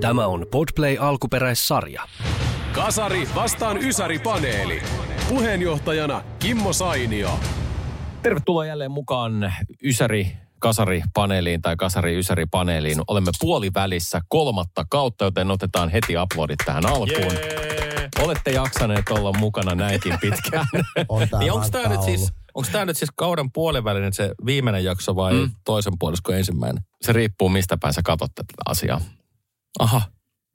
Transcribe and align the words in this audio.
Tämä 0.00 0.26
on 0.26 0.46
Podplay 0.50 0.96
alkuperäissarja. 1.00 2.02
Kasari 2.72 3.28
vastaan 3.34 3.76
Ysäri-paneeli. 3.76 4.82
Puheenjohtajana 5.28 6.22
Kimmo 6.38 6.72
Sainio. 6.72 7.30
Tervetuloa 8.22 8.66
jälleen 8.66 8.90
mukaan 8.90 9.54
Ysäri 9.84 10.32
Kasari-paneeliin 10.58 11.62
tai 11.62 11.76
Kasari-Ysäri-paneeliin. 11.76 13.02
Olemme 13.08 13.30
puolivälissä 13.40 14.20
kolmatta 14.28 14.84
kautta, 14.90 15.24
joten 15.24 15.50
otetaan 15.50 15.88
heti 15.88 16.16
aplodit 16.16 16.58
tähän 16.66 16.86
alkuun. 16.86 17.32
Yeah. 17.32 17.87
Olette 18.18 18.50
jaksaneet 18.50 19.08
olla 19.10 19.32
mukana 19.38 19.74
näinkin 19.74 20.18
pitkään. 20.20 20.66
On 21.08 21.28
Niin 21.38 21.52
onko 21.52 21.68
tämä 21.70 21.88
nyt 21.88 22.02
siis, 22.02 22.32
onko 22.54 22.68
tämä 22.72 22.84
nyt 22.84 22.96
siis 22.96 23.10
kauden 23.16 23.52
puolivälinen 23.52 24.12
se 24.12 24.30
viimeinen 24.46 24.84
jakso 24.84 25.16
vai 25.16 25.32
Mm. 25.32 25.50
toisen 25.64 25.92
puoliskon 25.98 26.34
ensimmäinen? 26.36 26.82
Se 27.02 27.12
riippuu, 27.12 27.48
mistä 27.48 27.76
päin 27.76 27.94
sä 27.94 28.00
katsotte 28.04 28.42
tätä 28.42 28.62
asiaa. 28.66 29.00
Aha, 29.78 30.02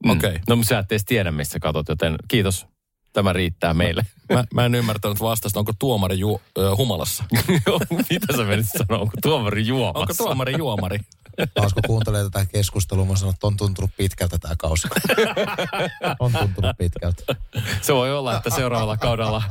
Mm. 0.06 0.12
okei. 0.12 0.40
No 0.50 0.58
sä 0.64 0.80
et 0.80 0.92
edes 0.92 1.06
tiedä, 1.06 1.32
mistä 1.32 1.60
katot, 1.60 1.90
joten 1.90 2.16
kiitos. 2.28 2.66
Tämä 3.14 3.34
riittää 3.34 3.74
meille. 3.74 4.02
Mä, 4.34 4.44
mä 4.54 4.66
en 4.66 4.76
ymmärtänyt 4.76 5.20
vastausta, 5.22 5.60
onko 5.60 5.72
tuomari 5.80 6.20
ju, 6.20 6.42
ö, 6.58 6.76
humalassa? 6.76 7.24
Mitä 8.10 8.38
sä 8.38 8.44
menit 8.44 8.66
sanoa? 8.78 9.02
Onko 9.02 9.14
tuomari 9.22 9.68
juomassa? 9.68 10.00
Onko 10.00 10.14
tuomari 10.18 10.56
juomari? 10.58 11.00
Taas 11.54 11.74
kun 11.74 11.84
kuuntelee 11.88 12.24
tätä 12.24 12.46
keskustelua, 12.46 13.06
mä 13.06 13.16
sanon, 13.16 13.34
että 13.34 13.48
on 13.48 13.58
tuntunut 13.58 13.92
pitkältä 13.98 14.38
tämä 14.38 14.56
kausi. 14.58 14.88
on 16.20 16.32
tuntunut 16.34 16.78
pitkältä. 16.78 17.24
Se 17.82 17.94
voi 17.94 18.18
olla, 18.18 18.38
että 18.38 18.50
seuraavalla 18.50 18.98
kaudella 18.98 19.44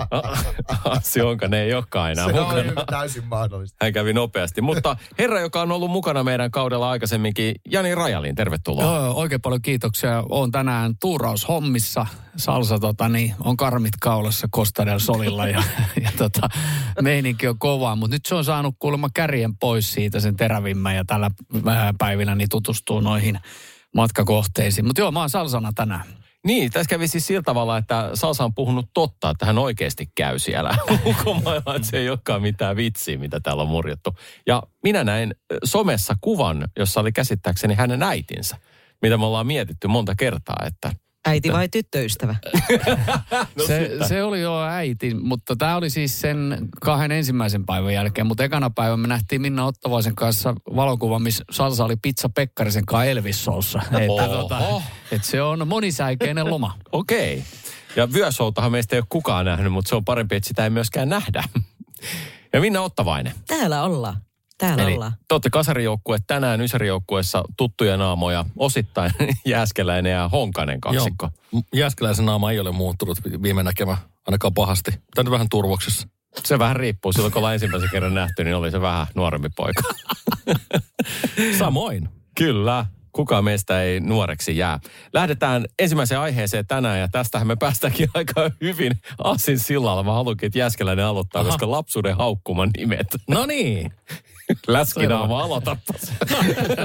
Anssi 0.85 1.21
Onkanen 1.21 1.61
ei 1.61 1.75
olekaan 1.75 2.13
enää 2.13 2.27
Se 2.27 2.33
mukana. 2.33 2.81
on 2.81 2.87
täysin 2.87 3.25
mahdollista. 3.25 3.77
Hän 3.85 3.93
kävi 3.93 4.13
nopeasti. 4.13 4.61
Mutta 4.61 4.97
herra, 5.19 5.41
joka 5.41 5.63
on 5.63 5.73
ollut 5.73 5.91
mukana 5.91 6.25
meidän 6.25 6.51
kaudella 6.51 6.91
aikaisemminkin, 6.91 7.55
Jani 7.71 7.95
Rajalin, 7.95 8.35
tervetuloa. 8.35 8.85
Joo, 8.85 9.13
oikein 9.15 9.41
paljon 9.41 9.63
kiitoksia. 9.63 10.23
Olen 10.29 10.51
tänään 10.51 10.95
tuuraushommissa. 11.01 12.07
Salsa 12.37 12.79
tota, 12.79 13.09
niin, 13.09 13.35
on 13.45 13.57
karmit 13.57 13.93
kaulassa 14.01 14.49
Costa 14.55 14.87
del 14.87 14.99
Solilla 14.99 15.49
ja, 15.49 15.63
ja 16.03 16.11
tota, 16.19 16.49
meininki 17.03 17.49
on 17.49 17.59
kova. 17.59 17.97
Mutta 17.97 18.15
nyt 18.15 18.27
se 18.27 18.35
on 18.35 18.45
saanut 18.45 18.75
kuulemma 18.79 19.09
kärjen 19.15 19.57
pois 19.57 19.93
siitä 19.93 20.21
sen 20.21 20.37
terävimmän 20.37 20.97
ja 20.97 21.05
tällä 21.05 21.31
päivillä 21.99 22.35
niin 22.35 22.49
tutustuu 22.49 23.01
noihin 23.01 23.39
matkakohteisiin. 23.95 24.87
Mutta 24.87 25.01
joo, 25.01 25.11
mä 25.11 25.21
oon 25.21 25.31
Salsana 25.31 25.73
tänään. 25.75 26.05
Niin, 26.47 26.73
tässä 26.73 26.91
kävi 26.91 27.09
siis 27.09 27.27
sillä 27.27 27.43
tavalla, 27.43 27.79
että 27.79 28.11
Salsa 28.15 28.45
on 28.45 28.55
puhunut 28.55 28.91
totta, 28.95 29.31
että 29.31 29.47
hän 29.47 29.59
oikeasti 29.59 30.11
käy 30.15 30.39
siellä 30.39 30.71
ulkomailla, 31.07 31.77
että 31.77 31.89
se 31.89 31.99
ei 31.99 32.11
olekaan 32.11 32.43
mitään 32.43 32.77
vitsiä, 32.77 33.19
mitä 33.19 33.41
täällä 33.41 33.63
on 33.63 33.69
murjattu. 33.69 34.17
Ja 34.47 34.63
minä 34.83 35.05
näin 35.05 35.35
somessa 35.65 36.15
kuvan, 36.21 36.69
jossa 36.79 37.01
oli 37.01 37.13
käsittääkseni 37.13 37.75
hänen 37.75 38.03
äitinsä, 38.03 38.57
mitä 39.03 39.17
me 39.17 39.25
ollaan 39.25 39.47
mietitty 39.47 39.89
monta 39.89 40.15
kertaa, 40.15 40.65
että 40.67 40.93
Äiti 41.25 41.53
vai 41.53 41.69
tyttöystävä? 41.69 42.37
No 43.57 43.67
se, 43.67 43.91
se 44.09 44.23
oli 44.23 44.41
jo 44.41 44.63
äiti, 44.63 45.15
mutta 45.15 45.57
tämä 45.57 45.77
oli 45.77 45.91
siis 45.91 46.21
sen 46.21 46.69
kahden 46.81 47.13
ensimmäisen 47.13 47.67
päivän 47.67 47.95
jälkeen. 47.95 48.27
Mutta 48.27 48.45
ekana 48.45 48.71
päivän 48.71 49.01
me 49.01 49.09
nähtiin 49.09 49.43
Minna 49.43 49.67
Ottavaisen 49.67 50.15
kanssa 50.15 50.55
valokuva, 50.77 51.19
missä 51.19 51.45
Salsa 51.51 51.85
oli 51.85 51.97
pizza 52.03 52.29
Pekkarisen 52.29 52.87
kanssa 52.87 53.05
Elvis-soussa. 53.05 53.83
Että, 53.85 54.29
tota, 54.29 54.83
että 55.13 55.27
se 55.27 55.43
on 55.43 55.69
monisäikeinen 55.69 56.51
loma. 56.51 56.79
okei. 56.93 57.45
Ja 57.97 58.13
vyösoutahan 58.13 58.73
meistä 58.73 58.97
ei 58.97 59.01
ole 59.01 59.07
kukaan 59.09 59.45
nähnyt, 59.45 59.73
mutta 59.73 59.89
se 59.89 59.95
on 59.97 60.05
parempi, 60.05 60.37
että 60.37 60.49
sitä 60.49 60.65
ei 60.65 60.71
myöskään 60.71 61.09
nähdä. 61.09 61.45
Ja 62.55 62.61
Minna 62.61 62.81
Ottavainen. 62.81 63.33
Täällä 63.47 63.83
ollaan. 63.83 64.17
Täällä 64.63 64.83
Eli 64.83 64.95
ollaan. 64.95 65.13
te 65.29 65.35
olette 65.35 65.51
kasarijoukkue 65.51 66.19
tänään 66.27 66.61
Ysärijoukkueessa 66.61 67.45
tuttuja 67.57 67.97
naamoja, 67.97 68.45
osittain 68.57 69.11
Jääskeläinen 69.47 70.13
ja 70.13 70.29
Honkanen 70.33 70.81
kaksikko. 70.81 71.31
Joo. 71.53 71.63
Jääskeläisen 71.75 72.27
naama 72.27 72.51
ei 72.51 72.61
ole 72.61 72.73
muuttunut 72.73 73.19
viime 73.43 73.63
näkemä, 73.63 73.97
ainakaan 74.27 74.55
pahasti. 74.55 74.91
Tämä 74.91 75.25
nyt 75.25 75.31
vähän 75.31 75.47
turvoksessa. 75.51 76.09
Se 76.45 76.59
vähän 76.59 76.77
riippuu. 76.77 77.13
Silloin 77.13 77.33
kun 77.33 77.39
ollaan 77.39 77.55
ensimmäisen 77.55 77.91
kerran 77.91 78.15
nähty, 78.15 78.45
niin 78.45 78.57
oli 78.57 78.71
se 78.71 78.81
vähän 78.81 79.07
nuorempi 79.15 79.49
poika. 79.57 79.83
Samoin. 81.59 82.09
Kyllä. 82.39 82.87
Kukaan 83.13 83.45
meistä 83.45 83.83
ei 83.83 84.01
nuoreksi 84.01 84.57
jää. 84.57 84.81
Lähdetään 85.13 85.65
ensimmäiseen 85.79 86.21
aiheeseen 86.21 86.67
tänään 86.67 87.01
ja 87.01 87.09
tästähän 87.09 87.47
me 87.47 87.57
päästäänkin 87.57 88.09
aika 88.15 88.51
hyvin 88.61 88.93
Assin 89.25 89.59
sillalla. 89.59 90.03
Mä 90.03 90.13
haluankin, 90.13 90.47
että 90.47 90.59
Jääskeläinen 90.59 91.05
aloittaa, 91.05 91.41
Aha. 91.41 91.51
koska 91.51 91.71
lapsuuden 91.71 92.17
haukkuman 92.17 92.71
nimet. 92.77 93.07
No 93.29 93.47
niin. 93.47 93.93
Läskinaama, 94.69 95.41
aloitapas. 95.43 96.13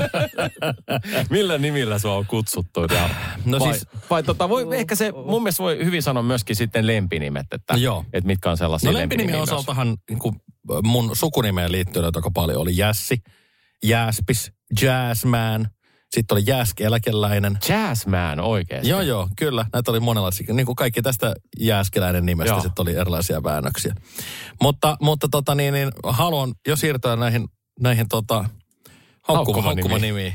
Millä 1.29 1.57
nimillä 1.57 1.99
sua 1.99 2.13
on 2.13 2.25
kutsuttu? 2.25 2.81
Ja 2.83 3.09
No 3.45 3.59
vai, 3.59 3.73
siis- 3.73 3.87
vai 4.09 4.23
tota, 4.23 4.49
voi, 4.49 4.67
ehkä 4.77 4.95
se 4.95 5.11
mun 5.11 5.43
mielestä 5.43 5.63
voi 5.63 5.85
hyvin 5.85 6.03
sanoa 6.03 6.23
myöskin 6.23 6.55
sitten 6.55 6.87
lempinimet, 6.87 7.45
että, 7.51 7.73
Joo. 7.77 8.05
että 8.13 8.27
mitkä 8.27 8.49
on 8.51 8.57
sellaisia 8.57 8.91
No 8.91 8.99
myös. 9.25 9.41
osaltahan 9.41 9.97
niin 10.09 10.19
kuin 10.19 10.35
mun 10.83 11.15
sukunimeen 11.15 11.71
liittyy 11.71 12.01
näitä 12.01 12.17
aika 12.19 12.31
paljon. 12.33 12.61
Oli 12.61 12.77
Jässi, 12.77 13.17
Jääspis, 13.83 14.51
Jazzman, 14.81 15.67
sitten 16.11 16.35
oli 16.35 16.43
Jääski 16.47 16.83
eläkeläinen. 16.83 17.57
Jazzman 17.69 18.39
oikeesti. 18.39 18.89
Joo, 18.89 19.01
joo, 19.01 19.27
kyllä. 19.37 19.65
Näitä 19.73 19.91
oli 19.91 19.99
monenlaisia. 19.99 20.53
Niin 20.53 20.65
kuin 20.65 20.75
kaikki 20.75 21.01
tästä 21.01 21.33
Jääskeläinen 21.59 22.25
nimestä 22.25 22.55
sitten 22.61 22.83
oli 22.83 22.95
erilaisia 22.95 23.43
väännöksiä. 23.43 23.93
Mutta, 24.61 24.97
mutta 25.01 25.27
tota 25.31 25.55
niin, 25.55 25.73
niin 25.73 25.89
haluan 26.03 26.53
jo 26.67 26.75
siirtyä 26.75 27.15
näihin, 27.15 27.47
näihin 27.79 28.07
tota, 28.09 28.35
haukkuma, 28.35 29.61
Haukkumanimiin. 29.61 29.63
haukkumanimiin. 29.63 30.33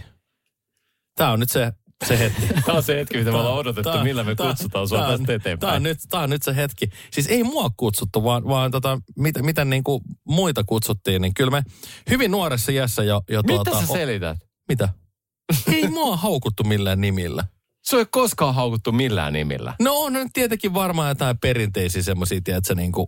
Tämä 1.17 1.33
on 1.33 1.41
nyt 1.41 1.51
se, 1.51 1.73
se 2.07 2.19
hetki. 2.19 2.47
Tämä 2.67 2.77
on 2.77 2.83
se 2.83 2.97
hetki, 2.97 3.19
mitä 3.19 3.31
me 3.31 3.37
ollaan 3.37 3.55
odotettu, 3.55 3.91
Tää- 3.93 4.05
millä 4.05 4.25
me 4.25 4.35
tää- 4.35 4.47
kutsutaan 4.49 4.89
sua 4.89 4.99
tää- 4.99 5.09
tästä 5.09 5.33
eteenpäin. 5.35 5.59
Tämä 5.61 5.73
on, 5.73 5.83
nyt, 5.83 5.99
tää 6.11 6.21
on 6.21 6.31
nyt 6.31 6.43
se 6.43 6.57
hetki. 6.57 6.87
Siis 7.13 7.27
ei 7.27 7.45
mua 7.45 7.71
kutsuttu, 7.77 8.25
vaan, 8.25 8.45
vaan 8.49 8.71
tota, 8.71 8.99
miten, 9.17 9.45
miten 9.45 9.71
niin 9.71 9.85
kuin 9.85 10.03
muita 10.29 10.65
kutsuttiin. 10.65 11.23
Niin 11.23 11.35
kyllä 11.35 11.51
me 11.51 11.63
hyvin 12.11 12.31
nuoressa 12.31 12.73
iässä 12.73 13.03
jo... 13.05 13.23
jo 13.29 13.43
Mitä 13.43 13.55
tuota, 13.65 13.81
sä 13.81 13.87
selität? 13.93 14.39
Mitä? 14.69 14.89
ei 15.75 15.89
mua 15.89 16.17
haukuttu 16.17 16.65
millään 16.65 17.01
nimillä. 17.01 17.45
Se 17.83 17.97
ei 17.97 18.07
koskaan 18.11 18.55
haukuttu 18.55 18.93
millään 18.93 19.33
nimillä. 19.33 19.75
No 19.81 19.95
on 19.95 20.13
nyt 20.13 20.29
tietenkin 20.33 20.75
varmaan 20.75 21.09
jotain 21.09 21.39
perinteisiä 21.39 22.03
semmoisia, 22.03 22.41
tiedätkö, 22.45 22.75
niin 22.75 22.93
kuin, 22.93 23.07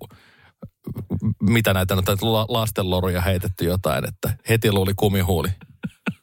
mitä 1.41 1.75
näitä 1.75 1.95
on, 1.95 2.05
näitä 2.07 2.33
la- 2.33 2.47
lastenloruja 2.49 3.21
heitetty 3.21 3.65
jotain, 3.65 4.09
että 4.09 4.37
heti 4.49 4.73
luuli 4.73 4.93
kumihuuli. 4.97 5.49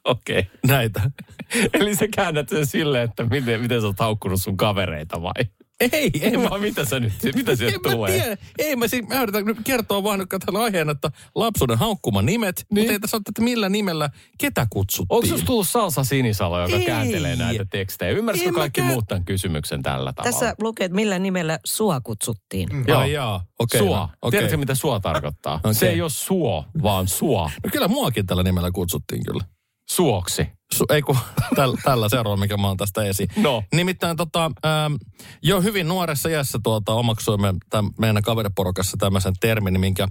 Okei. 0.04 0.38
Okay. 0.38 0.50
Näitä. 0.66 1.10
Eli 1.74 1.94
sä 1.94 2.06
käännät 2.14 2.48
sen 2.48 2.66
silleen, 2.66 3.04
että 3.04 3.24
miten, 3.24 3.60
miten 3.60 3.80
sä 3.80 3.86
oot 3.86 3.98
haukkunut 4.00 4.42
sun 4.42 4.56
kavereita 4.56 5.22
vai? 5.22 5.44
Ei, 5.82 5.88
ei 5.92 6.10
Ei 6.22 6.36
mä, 6.36 6.50
vaan 6.50 6.60
mitä 6.60 6.84
sä 6.84 7.00
nyt, 7.00 7.12
mitä 7.34 7.56
sieltä 7.56 7.74
en 7.76 7.80
mä 7.84 7.92
tulee? 7.92 8.12
tiedä. 8.20 8.36
Ei 8.58 8.76
mä 8.76 8.88
siis, 8.88 9.08
mä 9.08 9.22
yritän 9.22 9.44
nyt 9.44 9.56
kertoa 9.64 10.02
vaan 10.02 10.18
nyt 10.18 10.28
tällä 10.46 10.62
aiheena, 10.62 10.92
että 10.92 11.10
lapsuuden 11.34 11.78
haukkuma 11.78 12.22
nimet, 12.22 12.66
niin. 12.70 12.80
mutta 12.80 12.92
ei 12.92 12.98
tässä 13.00 13.16
ole, 13.16 13.22
että 13.28 13.42
millä 13.42 13.68
nimellä 13.68 14.10
ketä 14.38 14.66
kutsuttiin. 14.70 15.06
Onko 15.16 15.26
susta 15.26 15.46
tullut 15.46 15.68
Salsa 15.68 16.04
Sinisalo, 16.04 16.60
joka 16.62 16.76
Ei. 16.76 16.84
kääntelee 16.84 17.36
näitä 17.36 17.64
tekstejä? 17.70 18.10
Ymmärsikö 18.10 18.52
mä 18.52 18.58
kaikki 18.58 18.80
kää- 18.80 18.90
muut 18.90 19.04
tämän 19.08 19.24
kysymyksen 19.24 19.82
tällä 19.82 20.12
tavalla? 20.12 20.32
Tässä 20.32 20.54
lukee, 20.62 20.84
että 20.84 20.96
millä 20.96 21.18
nimellä 21.18 21.58
sua 21.64 22.00
kutsuttiin. 22.00 22.68
Joo. 22.86 22.98
Ai 22.98 23.12
jaa, 23.12 23.44
okei. 23.58 23.78
Sua. 23.80 23.96
no, 23.98 24.08
Okay. 24.22 24.30
Tiedätkö, 24.30 24.56
mitä 24.56 24.74
sua 24.74 25.00
tarkoittaa? 25.00 25.54
Okei. 25.54 25.74
Se 25.74 25.88
ei 25.88 26.00
ole 26.02 26.10
suo, 26.10 26.64
vaan 26.82 27.08
sua. 27.08 27.50
No 27.64 27.70
kyllä 27.72 27.88
muakin 27.88 28.26
tällä 28.26 28.42
nimellä 28.42 28.70
kutsuttiin 28.70 29.24
kyllä. 29.24 29.44
Suoksi. 29.92 30.46
Su, 30.72 30.84
ei 30.90 31.02
kun 31.02 31.18
tällä, 31.56 31.78
tällä 31.84 32.08
seuraava, 32.08 32.36
mikä 32.36 32.56
mä 32.56 32.66
oon 32.66 32.76
tästä 32.76 33.04
esiin. 33.04 33.28
No. 33.36 33.62
Nimittäin 33.72 34.16
tota, 34.16 34.44
ähm, 34.44 34.94
jo 35.42 35.60
hyvin 35.60 35.88
nuoressa 35.88 36.28
iässä 36.28 36.58
tuota, 36.62 36.92
omaksuimme 36.92 37.54
täm, 37.70 37.90
meidän 37.98 38.22
kaveriporukassa 38.22 38.96
tämmöisen 38.96 39.32
termin, 39.40 39.80
minkä 39.80 40.08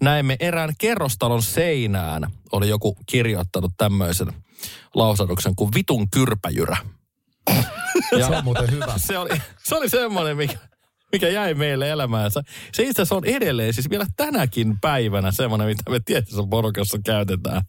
näimme 0.00 0.36
erään 0.40 0.70
kerrostalon 0.78 1.42
seinään. 1.42 2.30
Oli 2.52 2.68
joku 2.68 2.96
kirjoittanut 3.06 3.72
tämmöisen 3.76 4.32
lausahduksen 4.94 5.56
kuin 5.56 5.70
vitun 5.74 6.10
kyrpäjyrä. 6.10 6.76
Se 8.16 8.24
on 8.24 8.44
muuten 8.44 8.70
hyvä. 8.70 8.94
Se 9.06 9.18
oli, 9.18 9.30
se 9.64 9.74
oli 9.74 9.88
semmoinen, 9.88 10.36
mikä, 10.36 10.58
mikä 11.12 11.28
jäi 11.28 11.54
meille 11.54 11.90
elämään. 11.90 12.30
Se 12.30 12.40
se 12.74 12.82
itse 12.82 13.02
asiassa 13.02 13.14
on 13.14 13.24
edelleen, 13.24 13.74
siis 13.74 13.90
vielä 13.90 14.06
tänäkin 14.16 14.80
päivänä 14.80 15.30
semmoinen, 15.30 15.68
mitä 15.68 15.90
me 15.90 16.00
tietyssä 16.04 16.42
porukassa 16.50 16.98
käytetään. 17.04 17.62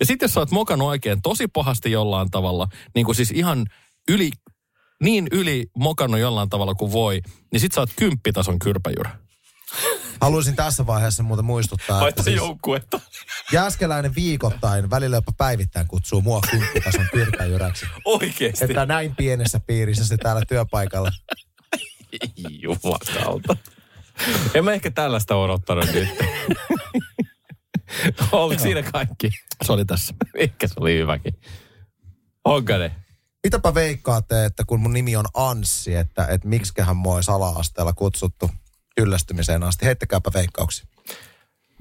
Ja 0.00 0.06
sitten 0.06 0.26
jos 0.26 0.34
sä 0.34 0.40
oot 0.40 0.50
mokannut 0.50 0.88
oikein 0.88 1.22
tosi 1.22 1.48
pahasti 1.48 1.90
jollain 1.90 2.30
tavalla, 2.30 2.68
niin 2.94 3.06
kuin 3.06 3.16
siis 3.16 3.30
ihan 3.30 3.66
yli, 4.08 4.30
niin 5.02 5.26
yli 5.32 5.66
mokannut 5.76 6.20
jollain 6.20 6.48
tavalla 6.48 6.74
kuin 6.74 6.92
voi, 6.92 7.20
niin 7.52 7.60
sit 7.60 7.72
sä 7.72 7.80
oot 7.80 7.90
kymppitason 7.96 8.58
kyrpäjyrä. 8.58 9.10
Haluaisin 10.20 10.56
tässä 10.56 10.86
vaiheessa 10.86 11.22
muuten 11.22 11.44
muistuttaa, 11.44 12.08
että 12.08 12.22
siis 12.22 12.36
joukkuetta. 12.36 13.00
Jääskeläinen 13.52 14.14
viikoittain, 14.14 14.90
välillä 14.90 15.16
jopa 15.16 15.32
päivittäin 15.38 15.88
kutsuu 15.88 16.22
mua 16.22 16.40
kymppitason 16.50 17.06
kyrpäjyräksi. 17.12 17.86
Oikeesti. 18.04 18.64
Että 18.64 18.86
näin 18.86 19.16
pienessä 19.16 19.60
piirissä 19.60 20.06
se 20.06 20.16
täällä 20.16 20.42
työpaikalla. 20.48 21.10
Jumakalta. 22.62 23.56
En 24.54 24.64
mä 24.64 24.72
ehkä 24.72 24.90
tällaista 24.90 25.36
odottanut 25.36 25.92
nyt. 25.92 26.08
Oliko 28.32 28.62
siinä 28.62 28.82
kaikki? 28.82 29.30
Se 29.64 29.72
oli 29.72 29.84
tässä. 29.84 30.14
Ehkä 30.34 30.68
se 30.68 30.74
oli 30.76 30.98
hyväkin. 30.98 31.34
Onko 32.44 32.78
ne? 32.78 32.94
Mitäpä 33.44 33.74
veikkaatte, 33.74 34.44
että 34.44 34.64
kun 34.66 34.80
mun 34.80 34.92
nimi 34.92 35.16
on 35.16 35.24
Anssi, 35.34 35.94
että, 35.94 36.26
että 36.26 36.48
miksiköhän 36.48 36.96
mua 36.96 37.14
olisi 37.14 37.30
ala-asteella 37.30 37.92
kutsuttu 37.92 38.50
kyllästymiseen 38.96 39.62
asti. 39.62 39.86
Heittäkääpä 39.86 40.30
veikkauksia. 40.34 40.86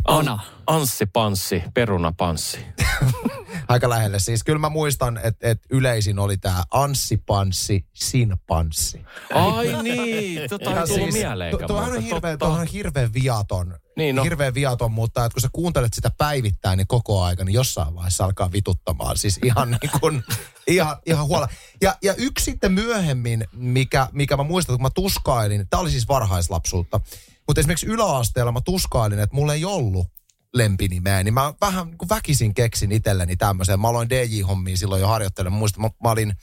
Ana. 0.07 0.39
Anssi 0.67 1.05
Panssi, 1.05 1.63
Peruna 1.73 2.13
Panssi. 2.17 2.59
Aika 3.67 3.89
lähelle. 3.89 4.19
Siis 4.19 4.43
kyllä 4.43 4.59
mä 4.59 4.69
muistan, 4.69 5.17
että, 5.23 5.49
että 5.49 5.67
yleisin 5.69 6.19
oli 6.19 6.37
tämä 6.37 6.63
Anssi 6.71 7.17
Panssi, 7.17 7.85
Sin 7.93 8.35
Panssi. 8.47 9.05
Ai 9.33 9.83
niin, 9.83 10.49
tota 10.49 10.69
ei 10.69 10.87
tullut 10.87 11.03
siis, 11.03 11.13
mieleenkään. 11.13 11.67
to- 11.67 11.77
on 11.77 12.01
hirveän, 12.01 12.37
on 12.41 12.67
hirveän 12.67 13.13
viaton. 13.13 13.77
Niin, 13.97 14.15
no. 14.15 14.23
Hirveän 14.23 14.53
viaton, 14.53 14.91
mutta 14.91 15.25
että 15.25 15.33
kun 15.33 15.41
sä 15.41 15.49
kuuntelet 15.51 15.93
sitä 15.93 16.11
päivittäin 16.17 16.77
niin 16.77 16.87
koko 16.87 17.23
aika, 17.23 17.43
niin 17.43 17.53
jossain 17.53 17.95
vaiheessa 17.95 18.25
alkaa 18.25 18.51
vituttamaan. 18.51 19.17
Siis 19.17 19.39
ihan 19.43 19.71
niin 19.81 19.91
kuin, 19.99 20.23
ihan, 20.67 20.97
ihan 21.05 21.27
huolella. 21.27 21.53
Ja, 21.81 21.95
ja 22.03 22.13
yksi 22.17 22.45
sitten 22.45 22.71
myöhemmin, 22.71 23.47
mikä, 23.51 24.07
mikä 24.11 24.37
mä 24.37 24.43
muistan, 24.43 24.75
kun 24.75 24.83
mä 24.83 24.89
tuskailin, 24.89 25.67
tämä 25.69 25.81
oli 25.81 25.91
siis 25.91 26.07
varhaislapsuutta, 26.07 26.99
mutta 27.47 27.59
esimerkiksi 27.59 27.85
yläasteella 27.87 28.51
mä 28.51 28.61
tuskailin, 28.61 29.19
että 29.19 29.35
mulla 29.35 29.53
ei 29.53 29.65
ollut 29.65 30.07
lempinimeä, 30.53 31.23
niin 31.23 31.33
mä 31.33 31.53
vähän 31.61 31.87
niin 31.87 32.09
väkisin 32.09 32.53
keksin 32.53 32.91
itselleni 32.91 33.35
tämmöisen. 33.35 33.79
Mä 33.79 33.87
aloin 33.87 34.09
DJ-hommiin 34.09 34.77
silloin 34.77 35.01
jo 35.01 35.07
harjoittelemaan. 35.07 35.59
Muistan, 35.59 35.81
mä, 35.81 35.89
mä 36.03 36.11
olin 36.11 36.33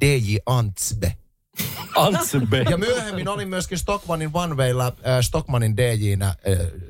DJ 0.00 0.36
Antsbe. 0.46 1.16
Antsbe. 1.96 2.58
Ja 2.70 2.76
myöhemmin 2.76 3.28
olin 3.28 3.48
myöskin 3.48 3.78
Stockmanin 3.78 4.32
Waylla, 4.32 4.86
äh, 4.86 5.20
Stockmanin 5.20 5.76
DJ-nä, 5.76 6.26
äh, 6.28 6.34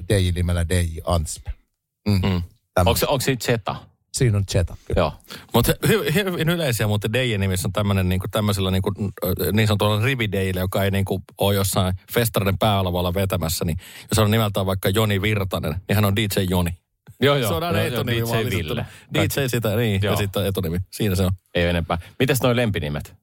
DJ-nimellä 0.08 0.68
DJ 0.68 0.98
Antsbe. 1.04 1.52
Mm. 2.08 2.20
Mm. 2.28 2.42
Onko, 2.76 2.96
se- 3.20 3.36
Zeta? 3.36 3.76
Siinä 4.12 4.38
on 4.38 4.44
kyllä. 4.46 5.00
Joo. 5.00 5.12
Mutta 5.54 5.72
hy, 5.88 6.14
hyvin 6.14 6.48
yleisiä, 6.48 6.86
mutta 6.86 7.12
DJ-nimissä 7.12 7.68
on 7.68 7.72
tämmöinen 7.72 8.08
niin 8.08 8.20
kuin 8.20 8.30
tämmöisellä 8.30 8.70
niin, 8.70 8.82
kuin, 8.82 8.94
niin 9.52 9.68
sanotulla 9.68 10.04
rivideillä, 10.04 10.60
joka 10.60 10.84
ei 10.84 10.90
niin 10.90 11.04
kuin 11.04 11.22
ole 11.38 11.54
jossain 11.54 11.94
festareiden 12.12 12.58
pääalavalla 12.58 13.14
vetämässä, 13.14 13.64
niin 13.64 13.76
jos 14.10 14.18
on 14.18 14.30
nimeltään 14.30 14.66
vaikka 14.66 14.88
Joni 14.88 15.22
Virtanen, 15.22 15.74
niin 15.88 15.94
hän 15.94 16.04
on 16.04 16.16
DJ 16.16 16.40
Joni. 16.50 16.70
Joo, 17.20 17.36
joo. 17.36 17.48
se 17.48 17.54
on 17.54 17.62
aina 17.62 17.78
joo, 17.78 17.86
joo, 17.86 17.94
etunimi 17.94 18.50
DJ. 18.50 18.56
Ville. 18.56 18.86
DJ 19.14 19.46
sitä, 19.46 19.76
niin, 19.76 20.00
Joo. 20.02 20.12
ja 20.12 20.16
sitten 20.16 20.46
etunimi. 20.46 20.78
Siinä 20.90 21.14
se 21.14 21.22
on. 21.22 21.32
Ei 21.54 21.64
enempää. 21.64 21.98
Mites 22.18 22.42
noi 22.42 22.56
lempinimet? 22.56 23.14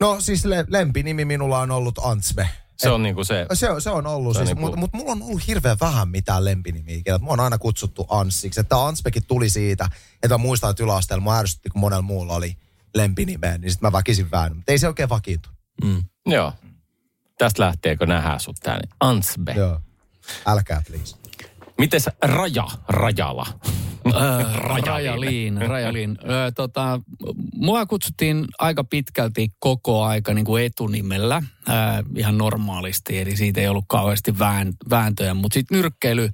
No 0.00 0.20
siis 0.20 0.44
le- 0.44 0.64
lempinimi 0.68 1.24
minulla 1.24 1.58
on 1.58 1.70
ollut 1.70 1.98
Antsbe. 1.98 2.48
Se 2.80 2.90
on 2.90 3.02
niinku 3.02 3.24
se. 3.24 3.46
Se, 3.52 3.68
se 3.78 3.90
on 3.90 4.06
ollut, 4.06 4.32
Se 4.36 4.38
siis, 4.38 4.48
niinku- 4.48 4.60
mutta 4.60 4.76
mut 4.76 4.92
mulla 4.92 5.12
on 5.12 5.22
ollut 5.22 5.46
hirveän 5.46 5.76
vähän 5.80 6.08
mitään 6.08 6.44
lempinimiä. 6.44 6.96
ikinä. 6.96 7.18
Mua 7.18 7.32
on 7.32 7.40
aina 7.40 7.58
kutsuttu 7.58 8.06
Anssiksi. 8.10 8.64
Tämä 8.64 8.86
Ansbekin 8.86 9.26
tuli 9.26 9.50
siitä, 9.50 9.88
että 10.22 10.34
mä 10.34 10.38
muistan, 10.38 10.70
että 10.70 10.82
yläasteella 10.84 11.22
mua 11.22 11.38
ärsytti, 11.38 11.68
kun 11.68 11.80
monella 11.80 12.02
muulla 12.02 12.34
oli 12.34 12.56
lempinimeä, 12.94 13.58
niin 13.58 13.70
sitten 13.70 13.86
mä 13.86 13.92
väkisin 13.92 14.30
väännän. 14.30 14.56
Mutta 14.56 14.72
ei 14.72 14.78
se 14.78 14.88
oikein 14.88 15.08
vakiintu. 15.08 15.48
Mm. 15.84 16.02
Joo. 16.26 16.52
Tästä 17.38 17.62
lähteekö 17.62 18.06
nähdä 18.06 18.38
sut 18.38 18.56
tää? 18.62 18.74
Niin 18.78 18.88
Antsbe. 19.00 19.52
Joo. 19.52 19.80
Älkää 20.46 20.82
please. 20.86 21.16
Mites 21.78 22.08
Raja, 22.22 22.64
Rajala? 22.88 23.46
Äh, 24.06 24.54
Rajaliin, 24.54 25.62
Rajaliin. 25.68 26.18
Ö, 26.22 26.52
tota, 26.54 27.00
mua 27.54 27.86
kutsuttiin 27.86 28.44
aika 28.58 28.84
pitkälti 28.84 29.48
koko 29.58 30.04
aika 30.04 30.34
niin 30.34 30.44
kuin 30.44 30.64
etunimellä, 30.64 31.36
äh, 31.36 32.04
ihan 32.16 32.38
normaalisti, 32.38 33.18
eli 33.18 33.36
siitä 33.36 33.60
ei 33.60 33.68
ollut 33.68 33.84
kauheasti 33.88 34.38
vään, 34.38 34.72
vääntöjä, 34.90 35.34
mutta 35.34 35.54
sitten 35.54 35.76
nyrkkeily 35.76 36.28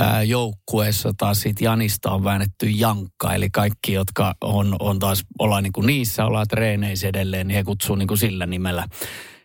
äh, 0.00 0.26
joukkueessa 0.26 1.12
taas 1.16 1.40
siitä 1.40 1.64
Janista 1.64 2.10
on 2.10 2.24
väännetty 2.24 2.66
Jankka, 2.70 3.34
eli 3.34 3.50
kaikki, 3.50 3.92
jotka 3.92 4.34
on, 4.40 4.76
on 4.78 4.98
taas, 4.98 5.24
ollaan 5.38 5.62
niin 5.62 5.72
kuin 5.72 5.86
niissä, 5.86 6.24
ollaan 6.24 6.48
treeneissä 6.48 7.08
edelleen, 7.08 7.48
niin 7.48 7.56
he 7.56 7.64
kutsuu 7.64 7.96
niin 7.96 8.08
kuin 8.08 8.18
sillä 8.18 8.46
nimellä. 8.46 8.88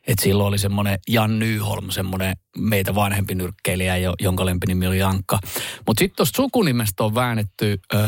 Et 0.08 0.20
silloin 0.20 0.48
oli 0.48 0.58
semmoinen 0.58 1.00
Jan 1.10 1.40
Nyholm, 1.40 1.90
semmoinen 1.90 2.36
meitä 2.58 2.96
vanhempi 2.96 3.36
nyrkkeilijä, 3.36 3.98
jo- 3.98 4.14
jonka 4.22 4.46
lempinimi 4.46 4.88
oli 4.88 4.98
Jankka. 4.98 5.40
Mutta 5.88 6.00
sitten 6.00 6.16
tuosta 6.18 6.36
sukunimestä 6.36 7.04
on 7.04 7.16
väännetty 7.16 7.80
öö, 7.94 8.02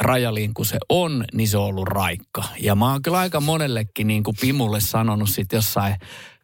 Rajaliin, 0.00 0.54
kun 0.54 0.66
se 0.66 0.78
on, 0.88 1.24
niin 1.34 1.48
se 1.48 1.58
on 1.58 1.64
ollut 1.64 1.88
Raikka. 1.88 2.44
Ja 2.60 2.74
mä 2.74 2.92
oon 2.92 3.02
kyllä 3.02 3.18
aika 3.18 3.40
monellekin 3.40 4.06
niin 4.06 4.22
kuin 4.22 4.36
Pimulle 4.40 4.80
sanonut 4.80 5.30
sitten 5.30 5.56
jossain 5.56 5.96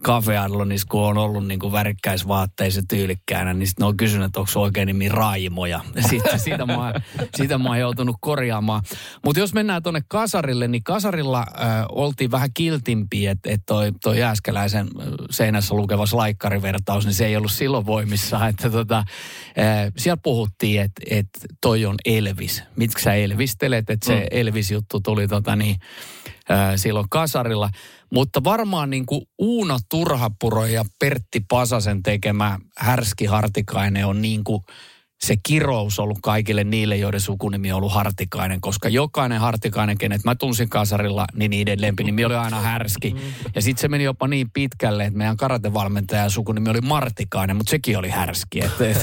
Cafe 0.05 0.39
Adlonissa, 0.39 0.87
kun 0.91 1.03
on 1.03 1.19
ollut 1.19 1.47
niin 1.47 1.59
kuin 1.59 1.73
värikkäisvaatteissa 1.73 2.83
tyylikkäänä, 2.89 3.55
niin 3.55 3.67
sitten 3.67 3.83
ne 3.83 3.87
on 3.87 3.97
kysynyt, 3.97 4.27
että 4.27 4.41
onko 4.41 4.61
oikein 4.61 4.87
nimi 4.87 5.09
Raimo. 5.09 5.67
Ja 5.67 5.81
sitten 6.11 6.41
sitä 6.41 6.67
mä, 6.67 6.95
sitä 7.37 7.59
mä 7.59 7.69
oon 7.69 7.79
joutunut 7.79 8.17
korjaamaan. 8.21 8.83
Mutta 9.25 9.41
jos 9.41 9.55
mennään 9.55 9.83
tuonne 9.83 10.01
Kasarille, 10.09 10.69
niin 10.69 10.85
Kasarilla 10.85 11.39
äh, 11.39 11.67
oltiin 11.89 12.31
vähän 12.31 12.51
kiltimpiä, 12.55 13.31
että 13.31 13.51
et 13.51 13.61
toi, 13.67 13.93
toi 14.03 14.19
Jääskeläisen 14.19 14.87
äh, 15.01 15.07
seinässä 15.31 15.75
lukeva 15.75 16.05
laikkarivertaus, 16.13 17.05
niin 17.05 17.15
se 17.15 17.27
ei 17.27 17.37
ollut 17.37 17.53
silloin 17.53 17.87
voimissa. 17.87 18.47
Että 18.49 18.71
tota, 18.71 18.99
äh, 18.99 19.05
siellä 19.97 20.21
puhuttiin, 20.23 20.81
että 20.81 21.03
et 21.11 21.29
toi 21.61 21.87
on 21.87 21.95
Elvis. 22.05 22.63
Mitkä 22.77 23.03
sä 23.03 23.15
Elvistelet, 23.15 23.91
että 23.91 24.07
se 24.07 24.27
Elvis-juttu 24.31 25.01
tuli 25.01 25.29
tota 25.29 25.57
niin, 25.57 25.77
äh, 26.51 26.73
silloin 26.77 27.07
Kasarilla. 27.11 27.71
Mutta 28.13 28.45
varmaan 28.45 28.91
niin 28.91 29.07
kuin 29.07 29.23
Uuno 29.39 29.79
Turhapuro 29.91 30.67
ja 30.67 30.85
Pertti 30.99 31.41
Pasasen 31.49 32.03
tekemä 32.03 32.59
Härski 32.79 33.25
Hartikainen 33.25 34.07
on 34.07 34.23
niin 34.23 34.45
kuin 34.45 34.63
se 35.21 35.35
kirous 35.47 35.99
ollut 35.99 36.19
kaikille 36.23 36.65
niille, 36.65 36.97
joiden 36.97 37.21
sukunimi 37.21 37.73
on 37.73 37.77
ollut 37.77 37.93
Hartikainen, 37.93 38.61
koska 38.61 38.89
jokainen 38.89 39.41
Hartikainen, 39.41 39.99
kenet 39.99 40.25
mä 40.25 40.35
tunsin 40.35 40.69
kasarilla, 40.69 41.27
niin 41.35 41.51
niiden 41.51 41.81
lempinimi 41.81 42.25
oli 42.25 42.35
aina 42.35 42.61
Härski. 42.61 43.17
Ja 43.55 43.63
sitten 43.63 43.81
se 43.81 43.89
meni 43.89 44.05
jopa 44.05 44.29
niin 44.29 44.51
pitkälle, 44.51 45.05
että 45.05 45.19
meidän 45.19 45.37
karatevalmentajan 45.37 46.31
sukunimi 46.31 46.71
oli 46.71 46.81
Martikainen, 46.81 47.57
mutta 47.57 47.71
sekin 47.71 47.99
oli 47.99 48.11
Härski. 48.11 48.65
Että 48.65 48.89
et, 48.89 48.97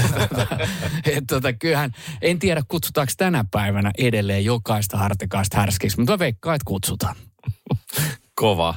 et, 1.18 1.24
tota, 1.28 1.54
kyllähän, 1.54 1.92
en 2.22 2.40
tiedä 2.40 2.64
kutsutaanko 2.68 3.14
tänä 3.18 3.46
päivänä 3.52 3.92
edelleen 3.98 4.46
jokaista 4.46 4.98
Hartikaista 4.98 5.58
Härskiksi, 5.58 5.98
mutta 5.98 6.14
mä 6.14 6.20
veikkaan, 6.20 6.56
että 6.56 6.66
kutsutaan. 6.68 7.16
Kova. 8.36 8.76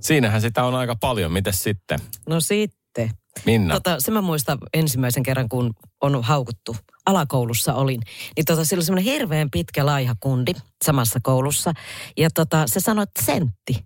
Siinähän 0.00 0.40
sitä 0.40 0.64
on 0.64 0.74
aika 0.74 0.96
paljon. 0.96 1.32
Mites 1.32 1.62
sitten? 1.62 1.98
No 2.28 2.40
sitten. 2.40 3.10
Minna. 3.46 3.74
Tota, 3.74 3.96
se 4.00 4.10
mä 4.10 4.20
muistan 4.20 4.58
ensimmäisen 4.74 5.22
kerran, 5.22 5.48
kun 5.48 5.74
on 6.00 6.24
haukuttu. 6.24 6.76
Alakoulussa 7.06 7.74
olin. 7.74 8.00
Niin 8.36 8.44
tota, 8.44 8.64
sillä 8.64 8.78
oli 8.78 8.84
semmoinen 8.84 9.12
hirveän 9.12 9.50
pitkä 9.50 9.86
laiha 9.86 10.14
kundi 10.20 10.52
samassa 10.84 11.18
koulussa. 11.22 11.72
Ja 12.16 12.30
tota, 12.30 12.66
se 12.66 12.80
sanoi, 12.80 13.02
että 13.02 13.24
sentti 13.24 13.84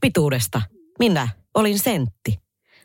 pituudesta. 0.00 0.62
Minä 0.98 1.28
olin 1.54 1.78
sentti. 1.78 2.40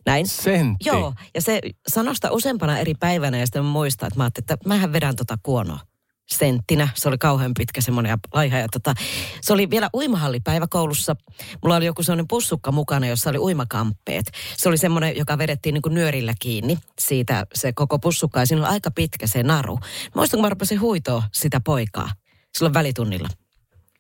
Näin. 0.06 0.28
Sentti. 0.28 0.90
Joo, 0.90 1.14
ja 1.36 1.42
se 1.42 1.62
sanosta 1.88 2.32
useampana 2.32 2.78
eri 2.78 2.94
päivänä, 3.00 3.38
ja 3.38 3.46
sitten 3.46 3.64
mä 3.64 3.72
muistan, 3.72 4.08
että 4.08 4.20
mä 4.20 4.24
ajattelin, 4.24 4.46
että 4.50 4.70
mähän 4.70 4.94
vedän 4.94 5.16
tota 5.16 5.38
kuonoa 5.44 5.80
senttinä. 6.28 6.88
Se 6.96 7.08
oli 7.08 7.18
kauhean 7.18 7.52
pitkä 7.58 7.82
semmoinen 7.82 8.10
ja 8.10 8.18
laiha. 8.34 8.58
Ja 8.58 8.68
tota, 8.72 8.94
se 9.42 9.54
oli 9.54 9.70
vielä 9.70 9.90
uimahallipäivä 9.94 10.68
koulussa. 10.70 11.16
Mulla 11.64 11.76
oli 11.76 11.86
joku 11.86 12.04
semmoinen 12.04 12.28
pussukka 12.28 12.72
mukana, 12.72 13.08
jossa 13.08 13.30
oli 13.30 13.38
uimakamppeet. 13.38 14.32
Se 14.58 14.70
oli 14.70 14.78
semmoinen, 14.78 15.18
joka 15.18 15.38
vedettiin 15.38 15.74
niin 15.74 15.82
kuin 15.82 15.94
nyörillä 15.94 16.34
kiinni 16.40 16.78
siitä 17.00 17.48
se 17.54 17.74
koko 17.74 18.00
pussukka. 18.00 18.40
Ja 18.40 18.46
siinä 18.46 18.62
oli 18.62 18.74
aika 18.74 18.92
pitkä 18.92 19.28
se 19.28 19.44
naru. 19.44 19.80
Muistan, 20.16 20.38
kun 20.38 20.46
mä 20.46 20.50
rupesin 20.50 20.82
huitoa 20.82 21.24
sitä 21.34 21.62
poikaa 21.66 22.10
silloin 22.58 22.74
välitunnilla. 22.74 23.28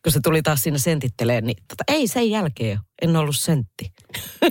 Kun 0.06 0.12
se 0.12 0.20
tuli 0.24 0.42
taas 0.42 0.64
siinä 0.64 0.78
sentitteleen, 0.78 1.44
niin 1.46 1.58
tota, 1.68 1.84
ei 1.88 2.08
sen 2.08 2.30
jälkeen 2.30 2.80
en 3.02 3.16
ollut 3.16 3.36
sentti. 3.36 3.92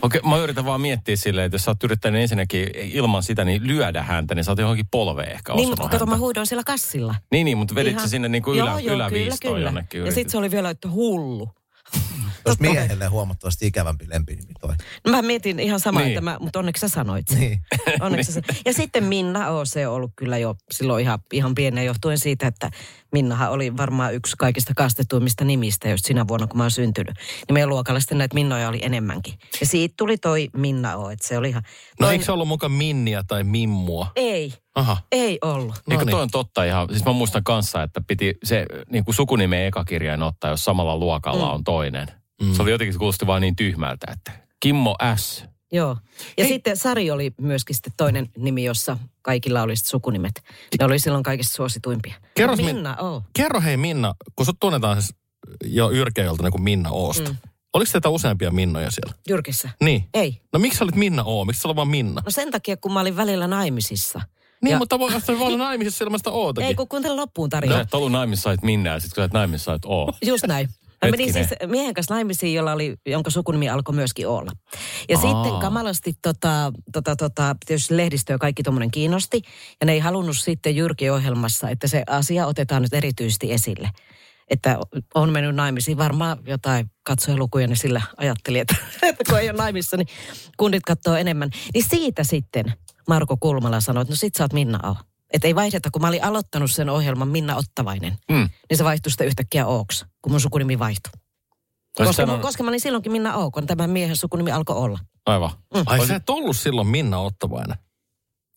Okei, 0.02 0.20
mä 0.20 0.38
yritän 0.38 0.64
vaan 0.64 0.80
miettiä 0.80 1.16
silleen, 1.16 1.46
että 1.46 1.54
jos 1.54 1.64
sä 1.64 1.70
oot 1.70 1.84
yrittänyt 1.84 2.22
ensinnäkin 2.22 2.68
ilman 2.74 3.22
sitä, 3.22 3.44
niin 3.44 3.66
lyödä 3.66 4.02
häntä, 4.02 4.34
niin 4.34 4.44
sä 4.44 4.50
oot 4.52 4.58
johonkin 4.58 4.86
polveen 4.90 5.32
ehkä 5.32 5.54
Niin, 5.54 5.68
mutta 5.68 5.88
kato, 5.88 6.06
mä 6.06 6.16
huidoin 6.18 6.46
siellä 6.46 6.64
kassilla. 6.64 7.14
Niin, 7.30 7.44
niin, 7.44 7.58
mutta 7.58 7.74
vedit 7.74 7.92
sä 7.92 7.96
Ihan- 7.96 8.08
sinne 8.08 8.28
niin 8.28 8.42
kuin 8.42 8.58
ylä, 8.58 8.70
joo, 8.70 8.78
joo, 8.78 8.82
kyllä, 8.82 8.94
yläviistoon 9.06 9.54
kyllä. 9.54 9.66
jonnekin. 9.66 9.98
Ja 9.98 10.02
yritit. 10.02 10.14
sitten 10.14 10.30
se 10.30 10.38
oli 10.38 10.50
vielä, 10.50 10.70
että 10.70 10.88
hullu. 10.90 11.48
Jos 12.46 12.60
miehelle 12.60 13.06
huomattavasti 13.06 13.66
ikävämpi 13.66 14.04
lempinimi 14.08 14.52
toi. 14.60 14.74
No 15.04 15.10
mä 15.10 15.22
mietin 15.22 15.60
ihan 15.60 15.80
samaa, 15.80 16.02
Niin. 16.02 16.12
että 16.12 16.20
mä, 16.20 16.36
mutta 16.40 16.58
onneksi 16.58 16.80
sä 16.80 16.88
sanoit 16.88 17.28
sen. 17.28 17.40
Niin. 17.40 17.60
Onneksi 18.00 18.32
sä, 18.32 18.40
ja 18.66 18.72
sitten 18.72 19.04
Minna 19.04 19.48
on 19.50 19.66
se 19.66 19.88
ollut 19.88 20.12
kyllä 20.16 20.38
jo 20.38 20.54
silloin 20.72 21.02
ihan, 21.02 21.18
ihan 21.32 21.54
pienen 21.54 21.84
johtuen 21.86 22.18
siitä, 22.18 22.46
että 22.46 22.70
Minnahan 23.14 23.50
oli 23.50 23.76
varmaan 23.76 24.14
yksi 24.14 24.36
kaikista 24.38 24.72
kastetuimmista 24.76 25.44
nimistä 25.44 25.88
just 25.88 26.04
sinä 26.04 26.28
vuonna, 26.28 26.46
kun 26.46 26.56
mä 26.56 26.64
oon 26.64 26.70
syntynyt. 26.70 27.14
Niin 27.16 27.52
meidän 27.54 27.68
luokalla 27.68 28.00
sitten 28.00 28.18
näitä 28.18 28.34
Minnoja 28.34 28.68
oli 28.68 28.78
enemmänkin. 28.82 29.34
Ja 29.60 29.66
siitä 29.66 29.94
tuli 29.98 30.18
toi 30.18 30.48
Minna 30.56 30.96
O, 30.96 31.10
että 31.10 31.28
se 31.28 31.38
oli 31.38 31.48
ihan... 31.48 31.62
No 32.00 32.10
eikö 32.10 32.24
se 32.24 32.32
ollut 32.32 32.48
mukaan 32.48 32.72
Minniä 32.72 33.22
tai 33.26 33.44
Mimmua? 33.44 34.06
Ei, 34.16 34.54
Aha. 34.74 34.96
ei 35.12 35.38
ollut. 35.42 35.74
Eikö 35.90 36.04
niin. 36.04 36.10
toi 36.10 36.22
on 36.22 36.30
totta 36.30 36.64
ihan, 36.64 36.88
siis 36.88 37.04
mä 37.04 37.12
muistan 37.12 37.44
kanssa, 37.44 37.82
että 37.82 38.00
piti 38.06 38.34
se 38.44 38.66
niin 38.90 39.04
kuin 39.04 39.14
sukunimen 39.14 39.66
ekakirjain 39.66 40.22
ottaa, 40.22 40.50
jos 40.50 40.64
samalla 40.64 40.96
luokalla 40.96 41.52
on 41.52 41.64
toinen. 41.64 42.08
Mm. 42.42 42.52
Se 42.54 42.62
oli 42.62 42.70
jotenkin, 42.70 42.92
se 42.92 42.98
kuulosti 42.98 43.26
vaan 43.26 43.42
niin 43.42 43.56
tyhmältä, 43.56 44.06
että 44.12 44.32
Kimmo 44.60 44.96
S. 45.16 45.44
Joo. 45.74 45.96
Ja 46.38 46.44
sitten 46.48 46.76
Sari 46.76 47.10
oli 47.10 47.34
myöskin 47.40 47.76
sitten 47.76 47.92
toinen 47.96 48.28
nimi, 48.38 48.64
jossa 48.64 48.96
kaikilla 49.22 49.62
oli 49.62 49.76
sitten 49.76 49.90
sukunimet. 49.90 50.42
Ne 50.78 50.84
oli 50.84 50.98
silloin 50.98 51.22
kaikista 51.22 51.54
suosituimpia. 51.56 52.14
Kerros, 52.34 52.58
Min- 52.58 52.64
Minna 52.64 52.96
O. 52.96 53.22
Kerro 53.32 53.60
hei 53.60 53.76
Minna, 53.76 54.14
kun 54.36 54.46
sut 54.46 54.56
tunnetaan 54.60 55.02
siis 55.02 55.14
jo 55.64 55.90
yrkeiltä 55.90 56.42
niin 56.42 56.52
kuin 56.52 56.62
Minna 56.62 56.90
Oosta. 56.90 57.30
Mm. 57.30 57.36
Oliko 57.74 57.90
teitä 57.92 58.08
useampia 58.08 58.50
Minnoja 58.50 58.90
siellä? 58.90 59.14
Jyrkissä. 59.28 59.70
Niin. 59.80 60.08
Ei. 60.14 60.40
No 60.52 60.58
miksi 60.58 60.78
sä 60.78 60.84
olit 60.84 60.94
Minna 60.94 61.22
O? 61.24 61.44
Miksi 61.44 61.62
sä 61.62 61.68
olit 61.68 61.76
vaan 61.76 61.88
Minna? 61.88 62.22
No 62.24 62.30
sen 62.30 62.50
takia, 62.50 62.76
kun 62.76 62.92
mä 62.92 63.00
olin 63.00 63.16
välillä 63.16 63.46
naimisissa. 63.46 64.20
Niin, 64.62 64.72
Ja- 64.72 64.78
mutta 64.78 64.98
voi 64.98 65.10
olla 65.40 65.58
naimisissa 65.58 66.04
ilmasta 66.04 66.30
Ootakin. 66.30 66.68
Ei, 66.68 66.74
kun 66.74 66.88
kuuntele 66.88 67.14
loppuun 67.14 67.46
No, 67.46 67.50
tarina. 67.50 67.80
et 67.80 67.94
ollut 67.94 68.12
naimissa 68.12 68.42
sait 68.42 68.62
minä 68.62 68.90
ja 68.90 69.00
sitten 69.00 69.14
kun 69.14 69.20
sä 69.20 69.24
et 69.24 69.32
naimissa 69.32 69.64
sait 69.64 69.84
O. 69.84 70.06
Just 70.26 70.44
näin. 70.46 70.68
Mä 71.04 71.10
menin 71.10 71.32
siis 71.32 71.46
miehen 71.66 71.94
kanssa 71.94 72.14
naimisiin, 72.14 72.54
jolla 72.54 72.72
oli, 72.72 72.96
jonka 73.06 73.30
sukunimi 73.30 73.68
alkoi 73.68 73.94
myöskin 73.94 74.28
olla. 74.28 74.52
Ja 75.08 75.16
Aa. 75.16 75.22
sitten 75.22 75.60
kamalasti 75.60 76.12
tota, 76.22 76.72
tota, 76.92 77.16
tota, 77.16 77.56
tietysti 77.66 77.96
lehdistö 77.96 78.32
ja 78.32 78.38
kaikki 78.38 78.62
tuommoinen 78.62 78.90
kiinnosti. 78.90 79.42
Ja 79.80 79.86
ne 79.86 79.92
ei 79.92 79.98
halunnut 79.98 80.36
sitten 80.36 80.76
Jyrki-ohjelmassa, 80.76 81.70
että 81.70 81.88
se 81.88 82.02
asia 82.06 82.46
otetaan 82.46 82.82
nyt 82.82 82.94
erityisesti 82.94 83.52
esille. 83.52 83.90
Että 84.50 84.78
on 85.14 85.32
mennyt 85.32 85.54
naimisiin. 85.54 85.98
Varmaan 85.98 86.38
jotain 86.46 86.90
katsojalukuja 87.02 87.66
ne 87.66 87.76
sillä 87.76 88.02
ajatteli, 88.16 88.58
että, 88.58 88.76
että 89.02 89.24
kun 89.28 89.38
ei 89.38 89.50
ole 89.50 89.58
naimissa, 89.58 89.96
niin 89.96 90.08
kundit 90.56 90.82
katsoo 90.82 91.16
enemmän. 91.16 91.50
Niin 91.74 91.84
siitä 91.88 92.24
sitten 92.24 92.72
Marko 93.08 93.36
Kulmala 93.40 93.80
sanoi, 93.80 94.02
että 94.02 94.12
no 94.12 94.16
sit 94.16 94.34
sä 94.34 94.44
oot 94.44 94.52
Minna 94.52 94.90
O. 94.90 94.96
Että 95.34 95.48
ei 95.48 95.54
vaihdeta, 95.54 95.90
kun 95.90 96.02
mä 96.02 96.08
olin 96.08 96.24
aloittanut 96.24 96.70
sen 96.70 96.88
ohjelman 96.90 97.28
Minna 97.28 97.56
Ottavainen, 97.56 98.16
Mm. 98.30 98.48
niin 98.70 98.76
se 98.78 98.84
vaihtui 98.84 99.10
sitten 99.10 99.26
yhtäkkiä 99.26 99.66
Ooks, 99.66 100.04
kun 100.22 100.32
mun 100.32 100.40
sukunimi 100.40 100.78
vaihtui. 100.78 101.12
Koska, 101.98 102.12
sanonut, 102.12 102.42
koska 102.42 102.62
mä 102.62 102.68
olin 102.70 102.80
silloinkin 102.80 103.12
Minna 103.12 103.34
O, 103.36 103.50
kun 103.50 103.66
tämän 103.66 103.90
miehen 103.90 104.16
sukunimi 104.16 104.52
alkoi 104.52 104.76
olla. 104.76 104.98
aivan. 105.26 105.50
Ai 105.86 106.06
sä 106.06 106.16
et 106.16 106.30
ollut 106.30 106.56
silloin 106.56 106.86
Minna 106.86 107.18
Ottavainen. 107.18 107.76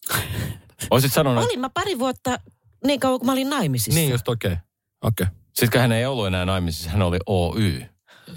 Olisit 0.92 1.14
sanonut, 1.14 1.44
Olin 1.44 1.60
mä 1.60 1.70
pari 1.70 2.00
vuotta 2.00 2.40
niin 2.86 3.00
kauan, 3.00 3.20
kun 3.20 3.26
mä 3.26 3.32
olin 3.32 3.50
naimisissa. 3.50 4.00
Niin 4.00 4.12
just 4.12 4.28
okei. 4.28 4.52
Okay. 4.52 4.64
Okei. 5.04 5.24
Okay. 5.24 5.36
sitten 5.54 5.82
hän 5.82 5.92
ei 5.92 6.06
ollut 6.06 6.28
enää 6.28 6.46
naimisissa, 6.46 6.90
hän 6.90 7.02
oli 7.02 7.18
OY. 7.26 7.86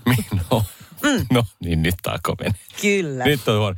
no, 0.51 0.63
Mm. 1.03 1.27
no 1.33 1.45
niin 1.61 1.83
nyt 1.83 1.95
tää 2.03 2.19
meni. 2.41 2.55
Kyllä. 2.81 3.25
Nyt 3.25 3.49
on 3.49 3.59
huono. 3.59 3.77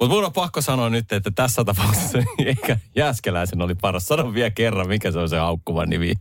Mutta 0.00 0.14
mun 0.14 0.24
on 0.24 0.32
pakko 0.32 0.60
sanoa 0.62 0.90
nyt, 0.90 1.12
että 1.12 1.30
tässä 1.34 1.64
tapauksessa 1.64 2.18
ehkä 2.46 2.78
Jääskeläisen 2.96 3.62
oli 3.62 3.74
paras. 3.74 4.06
Sano 4.06 4.34
vielä 4.34 4.50
kerran, 4.50 4.88
mikä 4.88 5.10
se 5.10 5.18
on 5.18 5.28
se 5.28 5.38
haukkuva 5.38 5.86
nimi. 5.86 6.12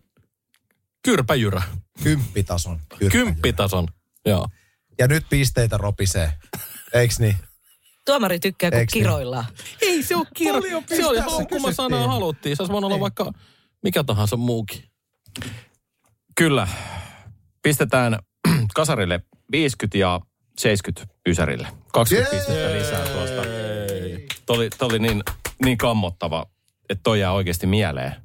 Kyrpäjyrä. 1.04 1.62
Kymppitason. 2.04 2.80
Kyrpäjyrä. 2.90 3.12
Kymppitason. 3.12 3.88
Joo. 4.26 4.48
Ja 5.00 5.08
nyt 5.08 5.26
pisteitä 5.30 5.78
ropisee. 5.78 6.34
Eiks 6.94 7.20
niin? 7.20 7.38
Tuomari 8.06 8.40
tykkää, 8.40 8.72
kun 8.72 8.80
Eiks 8.80 8.94
niin? 8.94 9.04
kiroillaan. 9.04 9.46
Ei 9.82 10.04
se 10.04 10.16
kirja. 10.36 10.54
Paljon 10.54 10.84
Se 10.96 11.06
oli 11.06 11.20
haukkuma 11.20 11.72
sana 11.72 11.90
kysyttiin. 11.90 12.10
haluttiin. 12.10 12.56
Se 12.58 12.64
olisi 12.64 12.72
voinut 12.74 12.88
olla 12.88 12.96
Niin. 12.96 13.02
vaikka 13.02 13.32
mikä 13.84 14.04
tahansa 14.04 14.38
muukin. 14.38 14.84
Kyllä. 16.38 16.68
Pistetään 17.62 18.20
kasarille 18.76 19.22
50 19.52 19.98
ja 19.98 20.20
70 20.60 21.16
Ysärille. 21.28 21.68
20 21.94 22.36
Jee! 22.36 22.40
pistettä 22.42 22.74
lisää 22.74 23.06
tuosta. 23.06 23.63
Toi 24.46 24.70
toi 24.78 24.86
oli 24.88 25.00
niin, 25.00 25.24
niin 25.66 25.78
kammottava, 25.78 26.46
että 26.90 27.02
toi 27.04 27.20
jää 27.20 27.32
oikeasti 27.32 27.68
mieleen. 27.68 28.16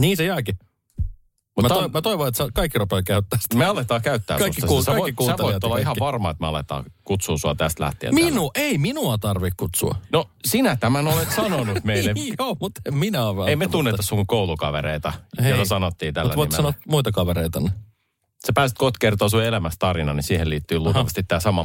Niin 0.00 0.16
se 0.16 0.24
jääkin. 0.24 0.54
Mä, 0.60 1.62
Mutta 1.62 1.74
to, 1.74 1.88
mä 1.88 2.02
toivon, 2.02 2.28
että 2.28 2.38
sä, 2.44 2.50
kaikki 2.54 2.78
rupeaa 2.78 3.02
käyttää 3.02 3.38
sitä. 3.42 3.56
me 3.56 3.64
aletaan 3.64 4.02
käyttää 4.02 4.38
Kaikki 4.38 4.60
susta. 4.60 4.74
kuul- 4.74 4.82
sä, 4.82 4.90
voit, 4.92 5.02
kaikki 5.02 5.24
sä 5.24 5.26
kuuntelijat 5.26 5.52
voit 5.52 5.64
olla 5.64 5.78
ihan 5.78 5.84
kaikki. 5.84 6.00
varma, 6.00 6.30
että 6.30 6.40
me 6.40 6.46
aletaan 6.46 6.84
kutsua 7.04 7.38
sua 7.38 7.54
tästä 7.54 7.84
lähtien. 7.84 8.14
tänne. 8.14 8.30
Minu, 8.30 8.50
ei 8.54 8.78
minua 8.78 9.18
tarvitse 9.18 9.54
kutsua. 9.56 9.94
No 10.12 10.30
sinä 10.46 10.76
tämän 10.76 11.08
olet 11.08 11.30
sanonut 11.30 11.84
meille. 11.84 12.12
Joo, 12.38 12.56
mutta 12.60 12.80
minä 12.90 13.24
ole 13.24 13.50
Ei 13.50 13.56
me 13.56 13.68
tunneta 13.68 14.02
sun 14.02 14.26
koulukavereita, 14.26 15.12
Hei. 15.42 15.50
joita 15.50 15.64
sanottiin 15.64 16.14
tällä 16.14 16.28
Mutta 16.28 16.36
voit 16.36 16.50
nimellä. 16.50 16.72
sanoa 16.72 16.82
muita 16.88 17.12
kavereita. 17.12 17.60
Sä 18.46 18.52
pääsit 18.54 18.78
kot 18.78 18.98
kertoa 18.98 19.28
sun 19.28 19.42
elämästä 19.44 19.76
tarina, 19.78 20.14
niin 20.14 20.22
siihen 20.22 20.50
liittyy 20.50 20.78
luultavasti 20.78 21.22
tämä 21.22 21.40
sama. 21.40 21.64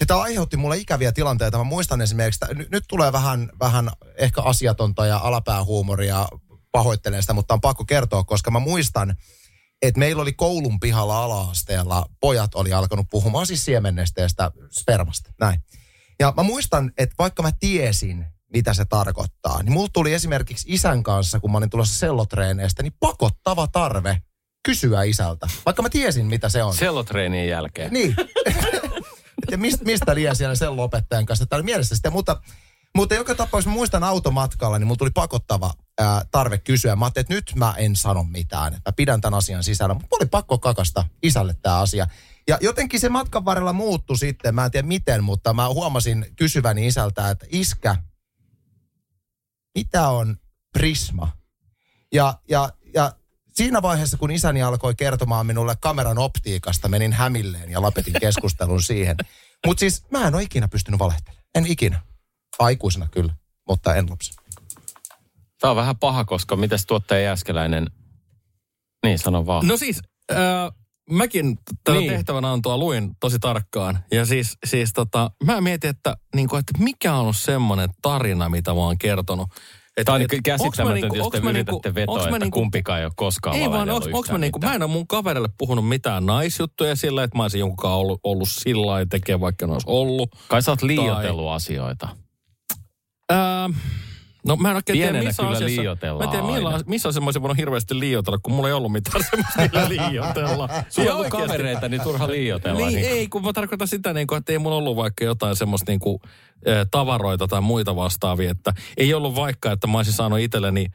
Ja 0.00 0.06
tämä 0.06 0.20
aiheutti 0.20 0.56
mulle 0.56 0.76
ikäviä 0.76 1.12
tilanteita. 1.12 1.58
Mä 1.58 1.64
muistan 1.64 2.00
esimerkiksi, 2.00 2.40
että 2.44 2.64
nyt, 2.70 2.84
tulee 2.88 3.12
vähän, 3.12 3.50
vähän 3.60 3.90
ehkä 4.16 4.42
asiatonta 4.42 5.06
ja 5.06 5.18
alapäähuumoria, 5.18 6.28
pahoittelen 6.72 7.22
sitä, 7.22 7.32
mutta 7.32 7.54
on 7.54 7.60
pakko 7.60 7.84
kertoa, 7.84 8.24
koska 8.24 8.50
mä 8.50 8.58
muistan, 8.58 9.16
että 9.82 9.98
meillä 9.98 10.22
oli 10.22 10.32
koulun 10.32 10.80
pihalla 10.80 11.24
ala-asteella, 11.24 12.06
pojat 12.20 12.54
oli 12.54 12.72
alkanut 12.72 13.06
puhumaan 13.10 13.46
siis 13.46 13.64
siemennesteestä, 13.64 14.50
spermasta, 14.70 15.32
näin. 15.40 15.62
Ja 16.20 16.32
mä 16.36 16.42
muistan, 16.42 16.92
että 16.98 17.14
vaikka 17.18 17.42
mä 17.42 17.52
tiesin, 17.60 18.26
mitä 18.52 18.74
se 18.74 18.84
tarkoittaa, 18.84 19.62
niin 19.62 19.72
mulla 19.72 19.88
tuli 19.92 20.14
esimerkiksi 20.14 20.66
isän 20.68 21.02
kanssa, 21.02 21.40
kun 21.40 21.52
mä 21.52 21.58
olin 21.58 21.70
tulossa 21.70 21.98
sellotreeneistä, 21.98 22.82
niin 22.82 22.92
pakottava 23.00 23.66
tarve 23.66 24.22
kysyä 24.64 25.02
isältä, 25.02 25.46
vaikka 25.66 25.82
mä 25.82 25.88
tiesin, 25.88 26.26
mitä 26.26 26.48
se 26.48 26.62
on. 26.62 26.74
Sellotreenien 26.74 27.48
jälkeen. 27.48 27.92
Niin. 27.92 28.16
ja 29.50 29.58
mistä, 29.58 29.84
mistä 29.84 30.14
liian 30.14 30.36
siellä 30.36 30.54
sello-opettajan 30.54 31.26
kanssa. 31.26 31.46
Tämä 31.46 31.58
oli 31.58 31.64
mielessä 31.64 31.94
sitten, 31.94 32.12
mutta, 32.12 32.40
Mutta 32.96 33.14
joka 33.14 33.34
tapauksessa 33.34 33.74
muistan 33.74 34.04
automatkalla, 34.04 34.78
niin 34.78 34.86
mulla 34.86 34.98
tuli 34.98 35.10
pakottava 35.10 35.74
ää, 36.00 36.22
tarve 36.30 36.58
kysyä. 36.58 36.96
Mä 36.96 37.04
ajattelin, 37.04 37.24
että 37.24 37.34
nyt 37.34 37.52
mä 37.54 37.74
en 37.76 37.96
sano 37.96 38.24
mitään. 38.24 38.72
Mä 38.72 38.92
pidän 38.96 39.20
tämän 39.20 39.38
asian 39.38 39.64
sisällä. 39.64 39.94
Mutta 39.94 40.16
oli 40.16 40.26
pakko 40.26 40.58
kakasta 40.58 41.04
isälle 41.22 41.54
tämä 41.62 41.78
asia. 41.78 42.06
Ja 42.48 42.58
jotenkin 42.60 43.00
se 43.00 43.08
matkan 43.08 43.44
varrella 43.44 43.72
muuttui 43.72 44.18
sitten. 44.18 44.54
Mä 44.54 44.64
en 44.64 44.70
tiedä 44.70 44.88
miten, 44.88 45.24
mutta 45.24 45.54
mä 45.54 45.68
huomasin 45.68 46.26
kysyväni 46.36 46.86
isältä, 46.86 47.30
että 47.30 47.46
iskä, 47.50 47.96
mitä 49.74 50.08
on 50.08 50.36
prisma? 50.72 51.32
Ja, 52.12 52.34
ja, 52.48 52.70
ja 52.94 53.12
siinä 53.52 53.82
vaiheessa, 53.82 54.16
kun 54.16 54.30
isäni 54.30 54.62
alkoi 54.62 54.94
kertomaan 54.94 55.46
minulle 55.46 55.76
kameran 55.80 56.18
optiikasta, 56.18 56.88
menin 56.88 57.12
hämilleen 57.12 57.70
ja 57.70 57.82
lopetin 57.82 58.14
keskustelun 58.20 58.82
siihen. 58.82 59.16
Mutta 59.66 59.80
siis 59.80 60.10
mä 60.10 60.26
en 60.26 60.34
ole 60.34 60.42
ikinä 60.42 60.68
pystynyt 60.68 61.00
valehtelemaan. 61.00 61.44
En 61.54 61.66
ikinä. 61.66 62.00
Aikuisena 62.58 63.08
kyllä, 63.10 63.34
mutta 63.68 63.94
en 63.94 64.10
lapsena. 64.10 64.42
Tämä 65.60 65.70
on 65.70 65.76
vähän 65.76 65.98
paha, 65.98 66.24
koska 66.24 66.56
mitäs 66.56 66.86
tuottaja 66.86 67.20
Jääskeläinen... 67.20 67.90
Niin, 69.04 69.18
sano 69.18 69.46
vaan. 69.46 69.66
No 69.66 69.76
siis, 69.76 70.02
äh, 70.32 70.38
mäkin 71.10 71.58
tätä 71.84 71.98
Niin. 71.98 72.10
tehtävänantoa 72.12 72.78
luin 72.78 73.10
tosi 73.20 73.38
tarkkaan. 73.38 73.98
Ja 74.12 74.26
siis, 74.26 74.58
siis 74.66 74.92
tota, 74.92 75.30
mä 75.44 75.60
mietin, 75.60 75.90
että, 75.90 76.16
niin 76.34 76.48
kuin, 76.48 76.60
että 76.60 76.72
mikä 76.84 77.14
on 77.14 77.20
ollut 77.20 77.36
semmoinen 77.36 77.88
tarina, 78.02 78.48
mitä 78.48 78.74
mä 78.74 78.80
oon 78.80 78.98
kertonut. 78.98 79.48
Et, 79.96 80.04
Tämä 80.04 80.16
on 80.16 80.22
et- 80.22 80.30
niin 80.30 80.42
käsittämätöntä, 80.42 81.08
mä 81.08 81.16
jos 81.16 81.28
te 81.28 81.38
yritätte 81.38 81.94
vetoa, 81.94 82.14
onks 82.14 82.30
mä 82.30 82.36
että 82.36 82.48
kumpikaan 82.52 82.98
ei 82.98 83.04
ole 83.04 83.12
koskaan 83.16 83.56
Ei 83.56 83.70
vaan, 83.70 83.90
onks, 83.90 84.06
onks 84.12 84.30
mä, 84.30 84.38
niinku, 84.38 84.58
mä 84.58 84.74
en 84.74 84.82
ole 84.82 84.90
mun 84.90 85.06
kaverille 85.06 85.48
puhunut 85.58 85.88
mitään 85.88 86.26
naisjuttuja 86.26 86.96
sillä, 86.96 87.22
että 87.24 87.36
mä 87.36 87.42
olisin 87.44 87.58
jonkun 87.60 87.76
kanssa 87.76 87.94
ollut, 87.96 88.20
ollut 88.24 88.48
sillä 88.50 88.86
lailla 88.86 89.06
tekee, 89.10 89.40
vaikka 89.40 89.64
en 89.64 89.70
olisi 89.70 89.86
ollut. 89.90 90.30
Kai 90.48 90.62
sä 90.62 90.70
oot 90.70 90.82
liioitellut 90.82 91.50
asioita. 91.50 92.08
Ää, 93.30 93.70
no 94.46 94.56
mä 94.56 94.70
en 94.70 94.76
oikein 94.76 94.98
tiedä, 94.98 95.22
missä 95.22 95.42
kyllä 95.42 95.56
asiassa... 95.56 95.80
liioitellaan 95.80 96.18
Mä 96.18 96.24
en 96.24 96.44
tiedä, 96.44 96.58
millä, 96.58 96.80
missä 96.86 97.08
asiassa 97.08 97.20
mä 97.20 97.26
olisin 97.26 97.42
voinut 97.42 97.58
hirveästi 97.58 98.00
liioitella, 98.00 98.38
kun 98.42 98.52
mulla 98.52 98.68
ei 98.68 98.74
ollut 98.74 98.92
mitään 98.92 99.24
semmoista 99.30 99.62
millä 99.62 99.88
liioitella. 99.88 100.68
Sulla 100.88 101.14
on 101.14 101.30
kavereita, 101.30 101.88
niin 101.88 102.02
turha 102.02 102.28
liioitella. 102.28 102.86
Niin, 102.86 102.98
ei, 102.98 103.28
kun 103.28 103.44
mä 103.44 103.52
tarkoitan 103.52 103.88
sitä, 103.88 104.12
niin 104.12 104.26
kuin, 104.26 104.38
että 104.38 104.52
ei 104.52 104.58
mulla 104.58 104.76
ollut 104.76 104.96
vaikka 104.96 105.24
jotain 105.24 105.56
semmoista 105.56 105.92
niin 105.92 106.00
kuin, 106.00 106.18
tavaroita 106.90 107.48
tai 107.48 107.60
muita 107.60 107.96
vastaavia. 107.96 108.50
Että 108.50 108.72
ei 108.96 109.14
ollut 109.14 109.34
vaikka, 109.34 109.72
että 109.72 109.86
mä 109.86 109.98
olisin 109.98 110.14
saanut 110.14 110.38
itselleni 110.38 110.86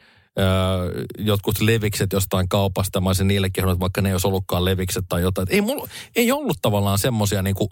jotkut 1.18 1.62
levikset 1.62 2.14
jostain 2.14 2.50
kaupasta. 2.50 3.02
Mä 3.02 3.10
olisin 3.10 3.28
niille 3.28 3.50
kehunut, 3.50 3.80
vaikka 3.80 4.02
ne 4.02 4.10
ei 4.10 4.14
olisi 4.14 4.28
ollutkaan 4.28 4.66
levikset 4.66 5.06
tai 5.10 5.22
jotain. 5.22 5.48
Et 5.48 5.54
ei, 5.54 5.62
mulla, 5.62 5.88
ei 6.16 6.32
ollut 6.32 6.58
tavallaan 6.62 7.00
semmoisia 7.00 7.42
niin 7.42 7.56
kuin, 7.56 7.70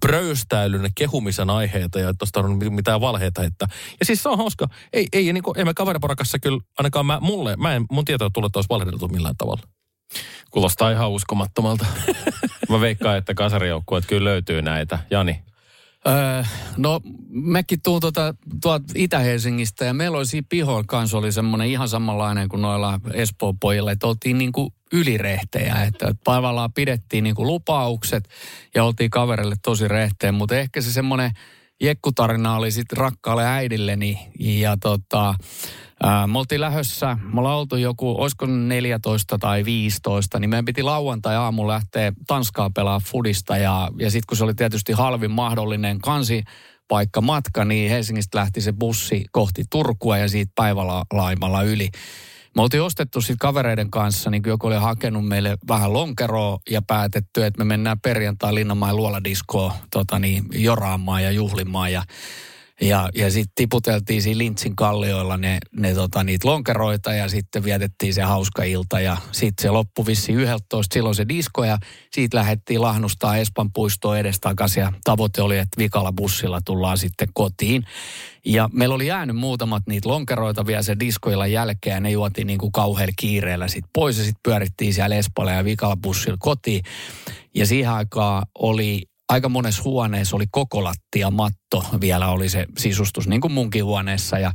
pröystäilyn 0.00 0.90
kehumisen 0.94 1.50
aiheita 1.50 1.98
ja 2.00 2.14
tuosta 2.14 2.40
on 2.40 2.58
mitään 2.70 3.00
valheita. 3.00 3.42
Että. 3.42 3.66
Ja 4.00 4.06
siis 4.06 4.22
se 4.22 4.28
on 4.28 4.38
hauska. 4.38 4.68
Ei, 4.92 5.06
ei, 5.12 5.32
niin 5.32 5.42
kuin, 5.42 5.58
ei 5.58 5.64
me 5.64 5.74
kaveriporakassa 5.74 6.38
kyllä, 6.38 6.60
ainakaan 6.78 7.06
mä, 7.06 7.18
mulle, 7.20 7.56
mä 7.56 7.74
en, 7.74 7.84
mun 7.90 8.04
tietoa 8.04 8.30
tule, 8.30 8.46
että 8.46 8.58
olisi 8.58 8.68
valehdeltu 8.68 9.08
millään 9.08 9.36
tavalla. 9.36 9.62
Kuulostaa 10.50 10.90
ihan 10.90 11.10
uskomattomalta. 11.10 11.86
Mä 12.68 12.80
veikkaan, 12.80 13.18
että 13.18 13.34
kasarijoukkueet 13.34 14.06
kyllä 14.06 14.24
löytyy 14.24 14.62
näitä. 14.62 14.98
Jani. 15.10 15.42
Öö, 16.06 16.42
no 16.76 17.00
mäkin 17.28 17.82
tuun 17.82 18.00
tuota, 18.00 18.34
tuolta 18.62 18.84
Itä-Helsingistä 18.94 19.84
ja 19.84 19.94
meillä 19.94 20.18
oli 20.18 20.26
siinä 20.26 20.46
pihoilla 20.48 20.84
kanssa 20.86 21.18
oli 21.18 21.32
semmoinen 21.32 21.68
ihan 21.68 21.88
samanlainen 21.88 22.48
kuin 22.48 22.62
noilla 22.62 23.00
Espoon 23.12 23.58
pojilla, 23.58 23.92
että 23.92 24.06
oltiin 24.06 24.38
niin 24.38 24.52
kuin 24.52 24.70
ylirehtejä, 24.92 25.84
että 25.84 26.14
tavallaan 26.24 26.72
pidettiin 26.72 27.24
niin 27.24 27.34
kuin 27.34 27.46
lupaukset 27.46 28.28
ja 28.74 28.84
oltiin 28.84 29.10
kaverille 29.10 29.54
tosi 29.62 29.88
rehteen, 29.88 30.34
mutta 30.34 30.56
ehkä 30.56 30.80
se 30.80 30.92
semmoinen 30.92 31.30
jekkutarina 31.80 32.56
oli 32.56 32.70
sitten 32.70 32.98
rakkaalle 32.98 33.46
äidilleni 33.46 34.18
ja 34.38 34.76
tota, 34.76 35.34
me 36.26 36.38
oltiin 36.38 36.60
lähdössä, 36.60 37.16
me 37.32 37.40
ollaan 37.40 37.56
oltu 37.56 37.76
joku, 37.76 38.22
olisiko 38.22 38.46
14 38.46 39.38
tai 39.38 39.64
15, 39.64 40.38
niin 40.38 40.50
meidän 40.50 40.64
piti 40.64 40.82
lauantai-aamu 40.82 41.68
lähteä 41.68 42.12
Tanskaa 42.26 42.70
pelaa 42.70 43.00
fudista 43.00 43.56
ja, 43.56 43.88
ja 43.98 44.10
sitten 44.10 44.26
kun 44.28 44.36
se 44.36 44.44
oli 44.44 44.54
tietysti 44.54 44.92
halvin 44.92 45.30
mahdollinen 45.30 45.98
kansi, 45.98 46.44
paikka 46.88 47.20
matka, 47.20 47.64
niin 47.64 47.90
Helsingistä 47.90 48.38
lähti 48.38 48.60
se 48.60 48.72
bussi 48.72 49.24
kohti 49.32 49.64
Turkua 49.70 50.18
ja 50.18 50.28
siitä 50.28 50.52
päivälaimalla 50.54 51.62
yli. 51.62 51.88
Me 52.56 52.62
oltiin 52.62 52.82
ostettu 52.82 53.20
sitten 53.20 53.38
kavereiden 53.38 53.90
kanssa, 53.90 54.30
niin 54.30 54.42
joku 54.46 54.66
oli 54.66 54.76
hakenut 54.76 55.28
meille 55.28 55.58
vähän 55.68 55.92
lonkeroa 55.92 56.58
ja 56.70 56.82
päätetty, 56.82 57.44
että 57.44 57.58
me 57.58 57.64
mennään 57.64 58.00
perjantai 58.00 58.54
Linnanmäen 58.54 58.96
luoladiskoon 58.96 59.72
tota 59.90 60.18
niin, 60.18 60.44
joraamaan 60.52 61.24
ja 61.24 61.30
juhlimaan 61.30 61.92
ja 61.92 62.02
ja, 62.80 63.08
ja 63.14 63.30
sitten 63.30 63.52
tiputeltiin 63.54 64.22
siinä 64.22 64.38
Lintsin 64.38 64.76
kallioilla 64.76 65.36
ne, 65.36 65.58
ne 65.72 65.94
tota, 65.94 66.24
niitä 66.24 66.48
lonkeroita 66.48 67.12
ja 67.12 67.28
sitten 67.28 67.64
vietettiin 67.64 68.14
se 68.14 68.22
hauska 68.22 68.62
ilta. 68.62 69.00
Ja 69.00 69.16
sitten 69.32 69.62
se 69.62 69.70
loppui 69.70 70.06
vissi 70.06 70.32
11, 70.32 70.94
silloin 70.94 71.14
se 71.14 71.28
disko 71.28 71.64
ja 71.64 71.78
siitä 72.12 72.36
lähdettiin 72.36 72.82
lahnustaa 72.82 73.36
Espan 73.36 73.72
puistoon 73.72 74.18
edestakaisin. 74.18 74.80
Ja 74.80 74.92
tavoite 75.04 75.42
oli, 75.42 75.58
että 75.58 75.78
vikalla 75.78 76.12
bussilla 76.12 76.60
tullaan 76.64 76.98
sitten 76.98 77.28
kotiin. 77.34 77.84
Ja 78.44 78.68
meillä 78.72 78.94
oli 78.94 79.06
jäänyt 79.06 79.36
muutamat 79.36 79.82
niitä 79.86 80.08
lonkeroita 80.08 80.66
vielä 80.66 80.82
se 80.82 80.96
diskoilla 81.00 81.46
jälkeen 81.46 81.94
ja 81.94 82.00
ne 82.00 82.10
juotiin 82.10 82.46
niin 82.46 82.58
kuin 82.58 82.72
kauhealla 82.72 83.12
kiireellä 83.16 83.68
sitten 83.68 83.90
pois 83.94 84.18
ja 84.18 84.24
sitten 84.24 84.40
pyörittiin 84.42 84.94
siellä 84.94 85.16
Espalla 85.16 85.52
ja 85.52 85.64
vikalla 85.64 85.96
bussilla 85.96 86.36
kotiin. 86.40 86.82
Ja 87.54 87.66
siihen 87.66 87.90
aikaan 87.90 88.46
oli 88.58 89.02
aika 89.28 89.48
monessa 89.48 89.82
huoneessa 89.84 90.36
oli 90.36 90.46
koko 90.50 90.84
lattia 90.84 91.30
matto 91.30 91.84
vielä 92.00 92.28
oli 92.28 92.48
se 92.48 92.66
sisustus, 92.78 93.28
niin 93.28 93.40
kuin 93.40 93.52
munkin 93.52 93.84
huoneessa. 93.84 94.38
Ja 94.38 94.52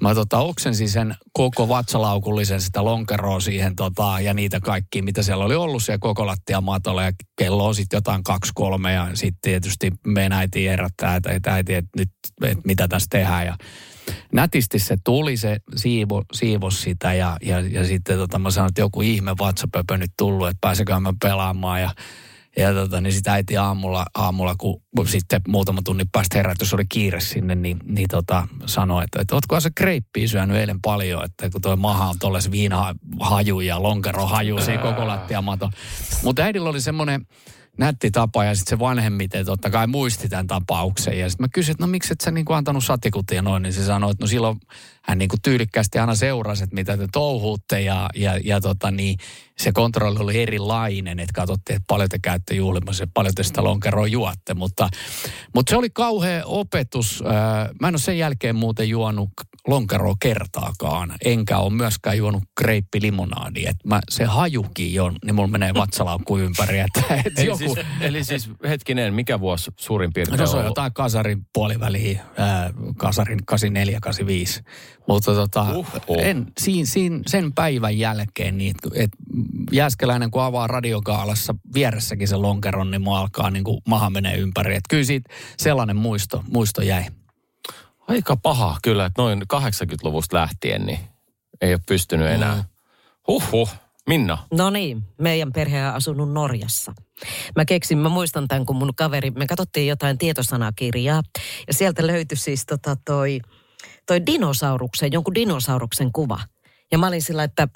mä 0.00 0.14
tota, 0.14 0.38
oksensin 0.38 0.88
sen 0.88 1.14
koko 1.32 1.68
vatsalaukullisen 1.68 2.60
sitä 2.60 2.84
lonkeroa 2.84 3.40
siihen 3.40 3.76
tota, 3.76 4.20
ja 4.20 4.34
niitä 4.34 4.60
kaikkia, 4.60 5.02
mitä 5.02 5.22
siellä 5.22 5.44
oli 5.44 5.54
ollut 5.54 5.82
siellä 5.82 5.98
koko 5.98 6.26
lattia 6.26 6.60
matolla. 6.60 7.02
Ja 7.02 7.12
kello 7.38 7.66
on 7.66 7.74
sitten 7.74 7.96
jotain 7.96 8.22
kaksi 8.24 8.52
kolme 8.54 8.92
ja 8.92 9.08
sitten 9.14 9.40
tietysti 9.42 9.92
meidän 10.06 10.32
äiti 10.32 10.66
herättää, 10.66 11.16
että, 11.16 11.54
äiti, 11.54 11.74
että 11.74 11.90
nyt, 11.98 12.10
että 12.42 12.62
mitä 12.64 12.88
tässä 12.88 13.06
tehdään. 13.10 13.46
Ja 13.46 13.56
nätisti 14.32 14.78
se 14.78 14.96
tuli, 15.04 15.36
se 15.36 15.56
siivo, 15.76 16.24
siivos 16.32 16.82
sitä 16.82 17.14
ja, 17.14 17.36
ja, 17.42 17.60
ja 17.60 17.84
sitten 17.84 18.18
tota, 18.18 18.38
mä 18.38 18.50
sanoin, 18.50 18.68
että 18.68 18.80
joku 18.80 19.02
ihme 19.02 19.34
vatsapöpö 19.38 19.98
nyt 19.98 20.12
tullut, 20.18 20.48
että 20.48 20.58
pääsekö 20.60 21.00
mä 21.00 21.12
pelaamaan 21.22 21.80
ja 21.80 21.90
ja 22.56 22.74
tota, 22.74 23.00
niin 23.00 23.12
sitä 23.12 23.32
äiti 23.32 23.56
aamulla, 23.56 24.06
aamulla, 24.14 24.54
kun 24.56 24.82
sitten 25.06 25.40
muutama 25.48 25.80
tunnin 25.84 26.08
päästä 26.12 26.38
herätys 26.38 26.74
oli 26.74 26.84
kiire 26.88 27.20
sinne, 27.20 27.54
niin, 27.54 27.78
niin 27.84 28.08
tota, 28.08 28.48
sanoi, 28.66 29.04
että, 29.04 29.20
että 29.20 29.34
ootko 29.34 29.60
se 29.60 29.70
kreippiä 29.74 30.28
syönyt 30.28 30.56
eilen 30.56 30.80
paljon, 30.82 31.24
että 31.24 31.50
kun 31.50 31.60
toi 31.60 31.76
maha 31.76 32.08
on 32.08 32.18
tolles 32.18 32.50
viinahaju 32.50 33.60
ja 33.60 33.82
lonkerohaju, 33.82 34.60
se 34.60 34.78
koko 34.78 35.06
lattiamato. 35.06 35.70
Mutta 36.22 36.42
äidillä 36.42 36.68
oli 36.68 36.80
semmoinen 36.80 37.26
nätti 37.78 38.10
tapa 38.10 38.44
ja 38.44 38.54
sitten 38.54 38.70
se 38.70 38.78
vanhemmiten 38.78 39.46
totta 39.46 39.70
kai 39.70 39.86
muisti 39.86 40.28
tämän 40.28 40.46
tapauksen. 40.46 41.18
Ja 41.18 41.30
sitten 41.30 41.44
mä 41.44 41.48
kysyin, 41.54 41.72
että 41.72 41.86
no 41.86 41.90
miksi 41.90 42.12
et 42.12 42.20
sä 42.20 42.30
niinku 42.30 42.52
antanut 42.52 42.84
satikutia 42.84 43.42
noin, 43.42 43.62
niin 43.62 43.72
se 43.72 43.84
sanoi, 43.84 44.10
että 44.10 44.24
no 44.24 44.28
silloin 44.28 44.60
hän 45.02 45.18
niinku 45.18 45.36
tyylikkästi 45.42 45.98
aina 45.98 46.14
seurasi, 46.14 46.64
että 46.64 46.74
mitä 46.74 46.96
te 46.96 47.06
touhuutte 47.12 47.80
ja, 47.80 48.10
ja, 48.14 48.38
ja 48.44 48.60
tota 48.60 48.90
niin, 48.90 49.18
se 49.58 49.72
kontrolli 49.72 50.18
oli 50.20 50.42
erilainen, 50.42 51.18
että 51.18 51.32
katsottiin, 51.34 51.76
että 51.76 51.86
paljon 51.86 52.08
te 52.08 52.18
käytte 52.18 52.54
juhlimassa 52.54 53.02
ja 53.02 53.08
paljon 53.14 53.34
te 53.34 53.42
sitä 53.42 53.64
lonkeroa 53.64 54.06
juotte, 54.06 54.54
mutta, 54.54 54.88
mutta 55.54 55.70
se 55.70 55.76
oli 55.76 55.90
kauhea 55.90 56.42
opetus. 56.44 57.22
Mä 57.80 57.88
en 57.88 57.94
ole 57.94 57.98
sen 57.98 58.18
jälkeen 58.18 58.56
muuten 58.56 58.88
juonut 58.88 59.30
lonkeroa 59.66 60.14
kertaakaan, 60.22 61.12
enkä 61.24 61.58
ole 61.58 61.72
myöskään 61.72 62.18
juonut 62.18 62.42
kreippilimoonadia. 62.60 63.70
Et 63.70 63.76
mä, 63.84 64.00
se 64.10 64.24
hajukin 64.24 64.94
jo, 64.94 65.12
niin 65.24 65.34
mulla 65.34 65.48
menee 65.48 65.74
vatsalaukku 65.74 66.38
ympäri. 66.38 66.78
Että, 66.78 67.14
et 67.26 67.38
Eli, 67.38 67.46
joku, 67.46 67.58
siis, 67.58 67.86
eli 68.00 68.24
siis 68.24 68.50
hetkinen, 68.68 69.14
mikä 69.14 69.40
vuosi 69.40 69.70
suurin 69.76 70.12
piirtein 70.12 70.40
No 70.40 70.46
se 70.46 70.52
on 70.52 70.58
ollut? 70.58 70.70
jotain 70.70 70.92
kasarin 70.92 71.46
puoliväliä, 71.52 72.22
ää, 72.36 72.70
kasarin 72.96 73.40
84-85. 74.60 74.62
Mutta 75.08 75.34
tota, 75.34 75.66
Uhuh. 75.72 75.86
en, 76.18 76.46
siinä, 76.60 76.86
siinä, 76.86 77.20
sen 77.26 77.52
päivän 77.52 77.98
jälkeen, 77.98 78.58
niin, 78.58 78.74
että 78.94 79.16
Jääskeläinen 79.72 80.30
kun 80.30 80.42
avaa 80.42 80.66
radiokaalassa 80.66 81.54
vieressäkin 81.74 82.28
se 82.28 82.36
lonkeron, 82.36 82.90
niin 82.90 83.02
mua 83.02 83.18
alkaa 83.20 83.50
niin 83.50 83.64
kuin 83.64 83.80
maha 83.88 84.10
menee 84.10 84.36
ympäri. 84.36 84.74
Että 84.74 84.88
kyllä 84.90 85.04
siitä 85.04 85.34
sellainen 85.56 85.96
muisto, 85.96 86.44
muisto 86.52 86.82
jäi. 86.82 87.04
Aika 88.10 88.36
paha 88.36 88.76
kyllä, 88.82 89.04
että 89.04 89.22
noin 89.22 89.42
80-luvusta 89.42 90.36
lähtien 90.36 90.86
niin 90.86 90.98
ei 91.60 91.74
ole 91.74 91.80
pystynyt 91.86 92.28
enää. 92.28 92.54
Mm. 92.54 92.64
Huhhuh. 93.28 93.70
Minna. 94.06 94.38
No 94.52 94.70
niin, 94.70 95.02
meidän 95.18 95.52
perhe 95.52 95.86
on 95.86 95.94
asunut 95.94 96.32
Norjassa. 96.32 96.92
Mä 97.56 97.64
keksin, 97.64 97.98
mä 97.98 98.08
muistan 98.08 98.48
tämän, 98.48 98.66
kun 98.66 98.76
mun 98.76 98.92
kaveri, 98.96 99.30
me 99.30 99.46
katsottiin 99.46 99.86
jotain 99.86 100.18
tietosanakirjaa, 100.18 101.22
ja 101.66 101.74
sieltä 101.74 102.06
löytyi 102.06 102.38
siis 102.38 102.66
tota 102.66 102.96
toi, 103.04 103.40
toi 104.06 104.26
dinosauruksen, 104.26 105.12
jonkun 105.12 105.34
dinosauruksen 105.34 106.12
kuva. 106.12 106.40
Ja 106.92 106.98
mä 106.98 107.06
olin 107.06 107.22
sillä, 107.22 107.44
että 107.44 107.68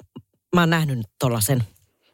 mä 0.55 0.61
oon 0.61 0.69
nähnyt 0.69 1.07
tollasen. 1.19 1.63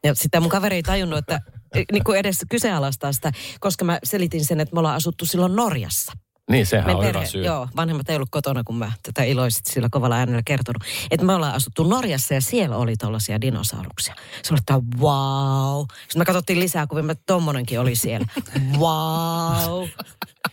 Ja 0.04 0.16
sitä 0.16 0.40
mun 0.40 0.50
kaveri 0.50 0.76
ei 0.76 0.84
tajunnut, 0.84 1.20
että 1.20 1.40
niin 1.92 2.04
kuin 2.04 2.20
edes 2.20 2.46
kyseenalaistaa 2.50 3.14
sitä, 3.14 3.32
koska 3.60 3.86
mä 3.86 4.00
selitin 4.04 4.46
sen, 4.46 4.60
että 4.60 4.76
me 4.76 4.80
ollaan 4.80 4.96
asuttu 4.96 5.26
silloin 5.26 5.56
Norjassa. 5.56 6.14
Niin, 6.52 6.66
sehän 6.66 6.86
Meidän 6.86 7.00
on 7.00 7.06
perhe, 7.06 7.20
hyvä 7.20 7.30
syy. 7.30 7.46
Joo, 7.46 7.68
vanhemmat 7.76 8.10
ei 8.10 8.16
ollut 8.16 8.30
kotona, 8.32 8.64
kun 8.64 8.78
mä 8.78 8.92
tätä 9.04 9.24
iloisit 9.24 9.66
sillä 9.66 9.88
kovalla 9.92 10.16
äänellä 10.16 10.42
kertonut. 10.46 10.84
Että 11.12 11.26
me 11.26 11.34
ollaan 11.34 11.54
asuttu 11.54 11.84
Norjassa 11.84 12.34
ja 12.34 12.42
siellä 12.42 12.78
oli 12.78 12.96
tollaisia 12.98 13.42
dinosauruksia. 13.42 14.16
Se 14.44 14.54
oli, 14.54 14.60
että 14.60 14.74
wow. 15.00 15.86
Sitten 16.02 16.20
me 16.22 16.26
katsottiin 16.26 16.60
lisää 16.60 16.88
kuvia, 16.88 17.12
että 17.12 17.24
tommonenkin 17.26 17.80
oli 17.80 17.96
siellä. 17.96 18.28
Wow. 18.78 19.88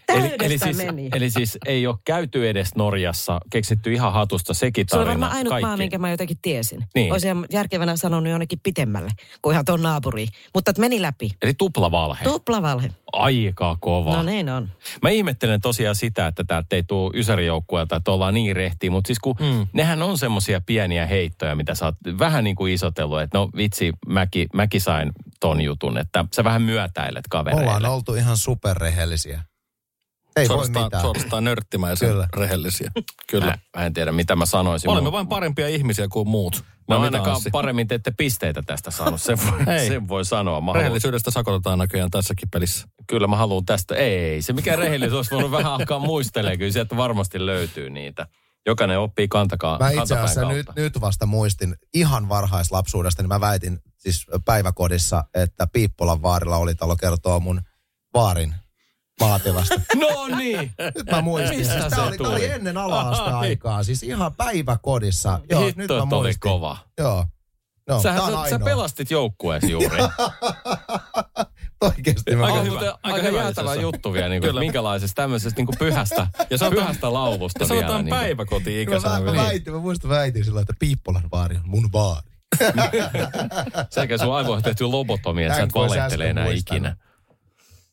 Eli, 0.09 0.35
eli, 0.43 0.59
siis, 0.59 0.77
meni. 0.77 1.09
eli 1.15 1.31
siis 1.31 1.59
ei 1.67 1.87
ole 1.87 1.97
käyty 2.05 2.49
edes 2.49 2.75
Norjassa, 2.77 3.41
keksitty 3.51 3.93
ihan 3.93 4.13
hatusta 4.13 4.55
sekin 4.55 4.87
Se 4.89 4.97
oli 4.97 5.05
tarina. 5.05 5.11
varmaan 5.21 5.33
ainut 5.39 5.51
kaikki. 5.51 5.67
maa, 5.67 5.77
minkä 5.77 5.99
mä 5.99 6.11
jotenkin 6.11 6.37
tiesin. 6.43 6.85
Niin. 6.95 7.13
Olisin 7.13 7.47
järkevänä 7.53 7.97
sanonut 7.97 8.31
jonnekin 8.31 8.61
pitemmälle 8.63 9.11
kuin 9.43 9.53
ihan 9.53 9.65
tuon 9.65 9.83
naapuriin. 9.83 10.29
Mutta 10.55 10.71
että 10.71 10.81
meni 10.81 11.03
läpi. 11.03 11.31
Eli 11.43 11.55
tuplavalhe. 11.59 12.25
Tuplavalhe. 12.25 12.91
Aika 13.13 13.77
kova. 13.81 14.17
No 14.17 14.23
niin 14.23 14.49
on. 14.49 14.69
Mä 15.03 15.11
ihmettelen 15.11 15.61
tosiaan 15.61 15.95
sitä, 15.97 16.27
että 16.27 16.45
täältä 16.45 16.77
ei 16.77 16.83
tule 16.83 17.11
ysärijoukkueelta, 17.15 17.97
että 17.97 18.11
ollaan 18.11 18.35
niin 18.35 18.57
rehtiä, 18.57 18.91
mutta 18.91 19.09
siis 19.09 19.19
kun 19.19 19.37
mm. 19.41 19.67
nehän 19.73 20.03
on 20.03 20.19
semmoisia 20.19 20.61
pieniä 20.67 21.07
heittoja, 21.07 21.55
mitä 21.57 21.75
sä 21.75 21.85
oot 21.85 21.95
vähän 22.19 22.45
niin 22.45 22.57
kuin 22.57 22.73
isotellut, 22.73 23.21
että 23.21 23.39
no 23.39 23.49
vitsi, 23.57 23.93
mäkin, 24.07 24.49
mäkin 24.55 24.81
sain 24.81 25.13
ton 25.41 25.61
jutun, 25.61 25.99
että 25.99 26.25
sä 26.35 26.45
vähän 26.45 26.63
myötäilet 26.63 27.25
kavereille. 27.31 27.65
Ollaan 27.75 27.95
oltu 27.95 28.15
ihan 28.15 28.37
superrehellisiä. 28.37 29.43
Ei 30.37 30.47
suorastaan, 30.47 30.75
voi 30.83 30.87
mitään. 30.87 31.03
suorastaan 31.03 31.45
nörttimäisen 31.45 32.09
Kyllä. 32.09 32.29
rehellisiä. 32.37 32.91
Kyllä. 33.31 33.47
Mä, 33.47 33.59
mä 33.77 33.87
en 33.87 33.93
tiedä, 33.93 34.13
mitä 34.13 34.37
mä 34.37 34.47
sanoisin. 34.47 34.91
Olemme 34.91 35.13
vain 35.13 35.27
parempia 35.27 35.69
ihmisiä 35.69 36.09
kuin 36.09 36.29
muut. 36.29 36.65
No 36.89 37.01
ainakaan 37.01 37.35
Anssi? 37.35 37.51
paremmin 37.51 37.89
te 37.89 37.95
ette 37.95 38.11
pisteitä 38.17 38.63
tästä 38.63 38.91
saanut, 38.91 39.23
sen 39.23 39.39
voi, 39.39 39.75
Ei. 39.75 39.89
sen 39.89 40.09
voi 40.09 40.25
sanoa. 40.25 40.61
Mä 40.61 40.65
haluan, 40.67 40.77
Rehellisyydestä 40.77 41.31
sakotetaan 41.31 41.79
näköjään 41.79 42.11
tässäkin 42.11 42.51
pelissä. 42.51 42.89
kyllä 43.07 43.27
mä 43.27 43.37
haluan 43.37 43.65
tästä, 43.65 43.95
ei 43.95 44.43
se 44.43 44.53
mikä 44.53 44.77
rehellisyys 44.77 45.15
olisi 45.17 45.31
voinut 45.31 45.51
vähän 45.51 45.73
alkaa 45.73 45.99
muistelemaan, 45.99 46.59
kyllä 46.59 46.73
sieltä 46.73 46.97
varmasti 46.97 47.47
löytyy 47.47 47.91
niitä. 47.91 48.27
Jokainen 48.67 48.99
oppii 48.99 49.29
kantakaa, 49.29 49.79
Mä 49.79 49.91
itse 49.91 50.15
asiassa 50.19 50.49
nyt, 50.49 50.67
nyt 50.77 51.01
vasta 51.01 51.27
muistin 51.27 51.77
ihan 51.95 52.29
varhaislapsuudesta, 52.29 53.23
niin 53.23 53.29
mä 53.29 53.41
väitin 53.41 53.79
siis 53.97 54.27
päiväkodissa, 54.45 55.25
että 55.35 55.67
Piippolan 55.73 56.23
vaarilla 56.23 56.57
oli 56.57 56.75
talo 56.75 56.97
kertoo 56.97 57.41
mun 57.41 57.61
vaarin 58.15 58.55
maatilasta. 59.21 59.75
No 60.01 60.37
niin, 60.37 60.71
Nyt 60.95 61.11
mä 61.11 61.23
muistin. 61.23 61.65
Siis 61.65 61.69
se 61.95 62.01
oli, 62.01 62.17
tuli? 62.17 62.29
oli 62.29 62.45
ennen 62.45 62.77
ala 62.77 63.01
Ai. 63.11 63.33
aikaa, 63.33 63.83
siis 63.83 64.03
ihan 64.03 64.35
päiväkodissa. 64.35 65.41
Joo, 65.51 65.61
nyt 65.65 65.77
hitto, 65.79 65.97
mä 65.97 66.03
että 66.03 66.17
oli 66.17 66.25
muistin. 66.27 66.41
kova. 66.41 66.77
Joo. 66.99 67.27
No, 67.89 68.03
Sähän, 68.03 68.21
on 68.35 68.45
sä, 68.45 68.51
sä 68.51 68.59
pelastit 68.59 69.11
joukkueesi 69.11 69.71
juuri. 69.73 69.99
Oikeesti 71.81 72.37
mä 72.37 72.47
Aika, 72.47 72.61
hyvä. 72.61 72.79
aika, 72.79 72.99
Aika 73.03 73.27
hyvä 73.27 73.39
jäätävä 73.39 73.75
juttu 73.75 74.13
vielä, 74.13 74.29
niin 74.29 74.41
kuin, 74.43 74.49
Kyllä. 74.49 74.61
minkälaisesta 74.61 75.23
tämmöisestä 75.23 75.59
niin 75.59 75.67
kuin 75.67 75.79
pyhästä, 75.79 76.27
Ja 76.51 76.59
sanotaan- 76.59 76.85
pyhästä 76.87 77.13
laulusta 77.13 77.65
Ja 77.65 77.69
vielä. 77.69 77.81
sanotaan 77.81 78.05
Niin 78.05 78.11
kuin. 78.11 78.19
Mä, 78.19 78.23
päiväkoti-ikäisenä 78.23 79.19
mä, 79.19 79.25
vielä. 79.25 79.37
väitin, 79.47 79.73
mä 79.73 79.79
muistan 79.79 80.11
väitin 80.11 80.45
silloin, 80.45 80.63
että 80.63 80.75
Piippolan 80.79 81.29
vaari 81.33 81.57
on 81.57 81.63
mun 81.69 81.89
vaari. 81.93 82.29
Sekä 83.91 84.19
sun 84.19 84.35
aivoihin 84.37 84.65
tehty 84.65 84.85
lobotomia, 84.85 85.47
että 85.47 85.57
sä 85.59 85.63
et 85.65 85.75
valehtele 85.75 86.31
enää 86.31 86.47
ikinä. 86.49 86.97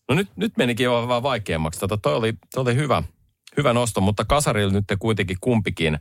No 0.10 0.16
nyt, 0.16 0.30
nyt 0.36 0.58
menikin 0.58 0.84
jo 0.84 1.08
vähän 1.08 1.24
vaikeammaksi. 1.24 1.80
Tota, 1.80 1.98
toi, 1.98 2.16
oli, 2.16 2.34
toi 2.54 2.62
oli 2.62 2.76
hyvä, 2.76 3.04
hyvä 3.58 3.74
nosto, 3.74 4.02
mutta 4.02 4.26
Kasarille 4.26 4.74
nyt 4.74 4.88
te 4.88 4.96
kuitenkin 4.96 5.38
kumpikin 5.42 6.00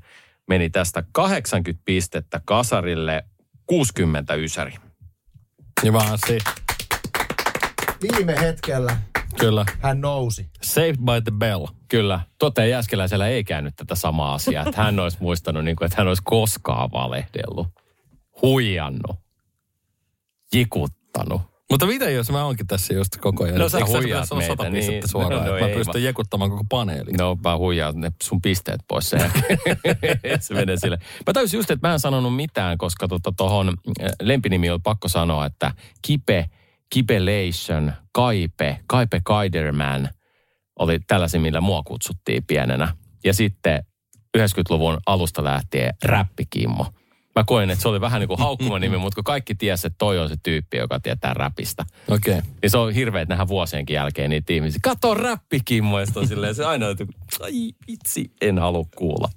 meni 0.49 0.71
tästä 0.71 1.05
80 1.13 1.83
pistettä 1.85 2.41
Kasarille 2.45 3.25
60 3.67 4.35
ysäri. 4.35 4.75
Hyvä 5.85 5.99
Anssi. 5.99 6.39
Viime 8.03 8.41
hetkellä 8.41 8.97
Kyllä. 9.41 9.65
hän 9.81 10.01
nousi. 10.01 10.51
Saved 10.63 10.97
by 10.97 11.21
the 11.25 11.33
bell. 11.39 11.67
Kyllä. 11.89 12.21
Toteen 12.39 12.71
Jääskeläisellä 12.71 13.29
ei 13.29 13.45
käynyt 13.45 13.77
tätä 13.77 13.95
samaa 13.95 14.35
asiaa, 14.35 14.65
että 14.69 14.83
hän 14.83 15.01
olisi 15.01 15.19
muistanut, 15.21 15.65
niin 15.65 15.77
kuin, 15.77 15.87
että 15.87 15.97
hän 15.99 16.09
olisi 16.09 16.23
koskaan 16.25 16.93
valehdellut, 16.93 17.69
huijannut, 18.43 19.17
jikuttanut. 20.55 21.43
Mutta 21.75 21.87
mitä 21.87 22.11
jos 22.11 22.31
mä 22.31 22.45
onkin 22.45 22.67
tässä 22.67 22.95
just 22.95 23.17
koko 23.17 23.45
ajan? 23.45 23.59
No 23.59 23.69
sä 23.69 23.79
huijaat 23.87 24.29
meitä, 24.31 24.47
sata 24.47 24.71
niin. 24.71 25.09
suoraan, 25.09 25.45
No, 25.45 25.51
no 25.51 25.57
että 25.57 25.69
mä 25.69 25.75
pystyn 25.75 26.01
mä- 26.01 26.07
jekuttamaan 26.07 26.51
koko 26.51 26.65
paneelin. 26.69 27.17
No 27.19 27.39
mä 27.45 27.57
huijaan 27.57 28.01
ne 28.01 28.13
sun 28.23 28.43
pisteet 28.43 28.81
pois 28.89 29.11
sen 29.11 29.21
se 30.41 30.55
menee 30.55 30.77
sille. 30.77 30.99
Mä 31.27 31.33
täysin 31.33 31.59
just, 31.59 31.71
että 31.71 31.89
mä 31.89 31.93
en 31.93 32.01
sanonut 32.01 32.37
mitään, 32.37 32.79
koska 32.79 33.09
tuohon 33.37 33.67
tota, 33.67 34.15
lempinimi 34.23 34.71
on 34.71 34.83
pakko 34.83 35.09
sanoa, 35.09 35.47
että 35.47 35.73
Kipe, 36.03 36.51
Kipelation, 36.91 37.93
Kaipe, 38.13 38.81
Kaipe 38.87 39.21
Kaiderman 39.25 40.09
oli 40.79 40.99
tällaisia, 41.07 41.41
millä 41.41 41.61
mua 41.61 41.83
kutsuttiin 41.83 42.45
pienenä. 42.47 42.97
Ja 43.25 43.35
sitten 43.35 43.85
90-luvun 44.39 44.99
alusta 45.07 45.45
lähtien 45.45 45.95
räppikimmo. 46.05 46.87
Mä 47.37 47.45
koin, 47.47 47.71
että 47.71 47.83
se 47.83 47.89
oli 47.89 48.01
vähän 48.01 48.21
niin 48.21 48.29
kuin 48.29 48.39
haukkuma 48.39 48.79
nimi, 48.79 48.97
mutta 48.99 49.15
kun 49.15 49.25
kaikki 49.25 49.55
tiesi, 49.55 49.87
että 49.87 49.97
toi 49.99 50.19
on 50.19 50.29
se 50.29 50.35
tyyppi, 50.43 50.77
joka 50.77 51.01
tietää 51.01 51.35
räpistä. 51.35 51.85
Okei. 52.09 52.41
Niin 52.63 52.71
se 52.71 52.79
on 52.79 52.93
hirveet 52.93 53.29
nähdä 53.29 53.49
vuosienkin 53.49 53.95
jälkeen 53.95 54.31
niitä 54.31 54.53
ihmisiä. 54.53 54.79
Kato 54.83 55.15
räppikimmo, 55.15 56.01
ja 56.01 56.07
sit 56.07 56.17
on 56.17 56.29
silleen, 56.29 56.55
se 56.55 56.65
aina, 56.65 56.89
että 56.89 57.05
ai 57.41 57.73
vitsi, 57.89 58.31
en 58.41 58.59
halua 58.59 58.85
kuulla. 58.97 59.29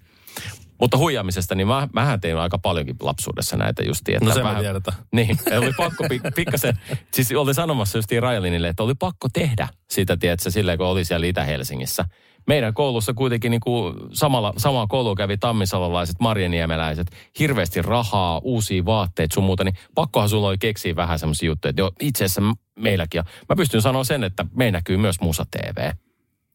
Mutta 0.79 0.97
huijaamisesta, 0.97 1.55
niin 1.55 1.67
mä, 1.67 1.87
mähän 1.93 2.21
tein 2.21 2.37
aika 2.37 2.57
paljonkin 2.57 2.95
lapsuudessa 2.99 3.57
näitä 3.57 3.83
justiin. 3.83 4.15
Että 4.15 4.29
No 4.29 4.35
me 4.35 4.43
vähän, 4.43 4.61
tiedetään. 4.61 4.97
Niin, 5.11 5.37
oli 5.57 5.73
pakko 5.77 6.03
pik- 6.03 6.31
pikkasen, 6.35 6.79
siis 7.13 7.31
oli 7.31 7.53
sanomassa 7.53 7.97
justiin 7.97 8.23
Rajalinille, 8.23 8.67
että 8.67 8.83
oli 8.83 8.93
pakko 8.99 9.27
tehdä 9.33 9.67
sitä, 9.89 10.17
tiedätkö, 10.17 10.51
silleen 10.51 10.77
kun 10.77 10.87
oli 10.87 11.05
siellä 11.05 11.27
Itä-Helsingissä. 11.27 12.05
Meidän 12.47 12.73
koulussa 12.73 13.13
kuitenkin 13.13 13.51
niin 13.51 13.61
kuin 13.61 13.95
samalla, 14.13 14.53
samaa 14.57 14.87
koulua 14.87 15.15
kävi 15.15 15.37
tammisalolaiset, 15.37 16.15
marjaniemeläiset, 16.19 17.07
hirveästi 17.39 17.81
rahaa, 17.81 18.39
uusia 18.43 18.85
vaatteita 18.85 19.33
sun 19.33 19.43
muuta, 19.43 19.63
niin 19.63 19.75
pakkohan 19.95 20.29
sulla 20.29 20.47
oli 20.47 20.57
keksiä 20.57 20.95
vähän 20.95 21.19
semmoisia 21.19 21.47
juttuja, 21.47 21.69
että 21.69 21.81
joo, 21.81 21.91
itse 22.01 22.25
asiassa 22.25 22.41
meilläkin. 22.79 23.19
Ja 23.19 23.23
mä 23.49 23.55
pystyn 23.55 23.81
sanoa 23.81 24.03
sen, 24.03 24.23
että 24.23 24.45
me 24.55 24.71
näkyy 24.71 24.97
myös 24.97 25.21
Musa 25.21 25.45
TV. 25.51 25.91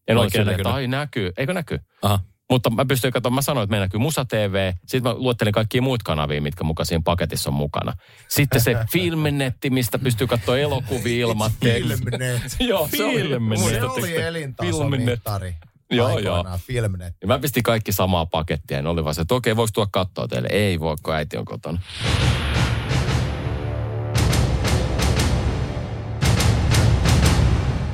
En 0.09 0.17
ole 0.17 0.25
Oikein 0.25 0.43
että 0.43 0.51
näkynyt. 0.53 0.75
ai 0.75 0.87
näkyy, 0.87 1.33
eikö 1.37 1.55
näkyy? 1.55 1.79
Aha. 2.03 2.19
Mutta 2.51 2.71
mä 2.71 2.85
pystyin 2.85 3.13
katsomaan, 3.13 3.35
mä 3.35 3.43
sanoin, 3.43 3.65
että 3.65 3.71
meillä 3.71 3.85
näkyy 3.85 4.01
Musa 4.01 4.25
TV. 4.25 4.73
Sitten 4.87 5.13
mä 5.13 5.19
luettelin 5.19 5.53
kaikkia 5.53 5.83
muita 5.83 6.03
kanavia, 6.05 6.43
mitkä 6.43 6.65
mukaan 6.65 6.87
siinä 6.87 7.03
paketissa 7.05 7.51
on 7.51 7.55
mukana. 7.55 7.93
Sitten 8.29 8.61
se 8.61 8.77
Filmnetti, 8.93 9.71
mistä 9.71 9.99
pystyy 9.99 10.27
katsoa 10.27 10.59
elokuvia 10.59 11.27
ilmatteeksi. 11.29 11.89
Filmnet. 11.89 12.43
Joo, 12.61 12.89
se 12.97 13.05
oli, 13.05 13.15
Filmnet. 13.15 13.59
Se 13.59 13.85
oli 13.85 14.99
te? 14.99 15.72
Joo, 15.97 16.19
joo. 16.19 16.45
Filmnet. 16.59 17.15
Ja 17.21 17.27
mä 17.27 17.39
pistin 17.39 17.63
kaikki 17.63 17.93
samaa 17.93 18.27
pakettia. 18.27 18.77
Ja 18.77 18.83
ne 18.83 18.89
oli 18.89 19.05
vaan 19.05 19.15
se, 19.15 19.21
että 19.21 19.35
okei, 19.35 19.57
voiko 19.57 19.71
tuoda 19.75 19.89
katsoa 19.93 20.29
teille? 20.29 20.49
Ei 20.51 20.81
voi, 20.81 20.97
kun 21.03 21.15
äiti 21.15 21.37
on 21.37 21.45
kotona. 21.45 21.79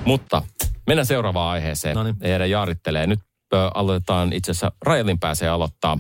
Mutta 0.04 0.42
mennään 0.86 1.06
seuraavaan 1.06 1.52
aiheeseen. 1.52 1.94
Noniin. 1.96 2.16
Eera 2.20 2.46
jaarittelee. 2.46 3.06
Nyt 3.06 3.20
ö, 3.54 3.70
aloitetaan 3.74 4.32
itse 4.32 4.50
asiassa, 4.50 4.72
Rajelin 4.82 5.18
pääsee 5.18 5.48
aloittaa. 5.48 5.98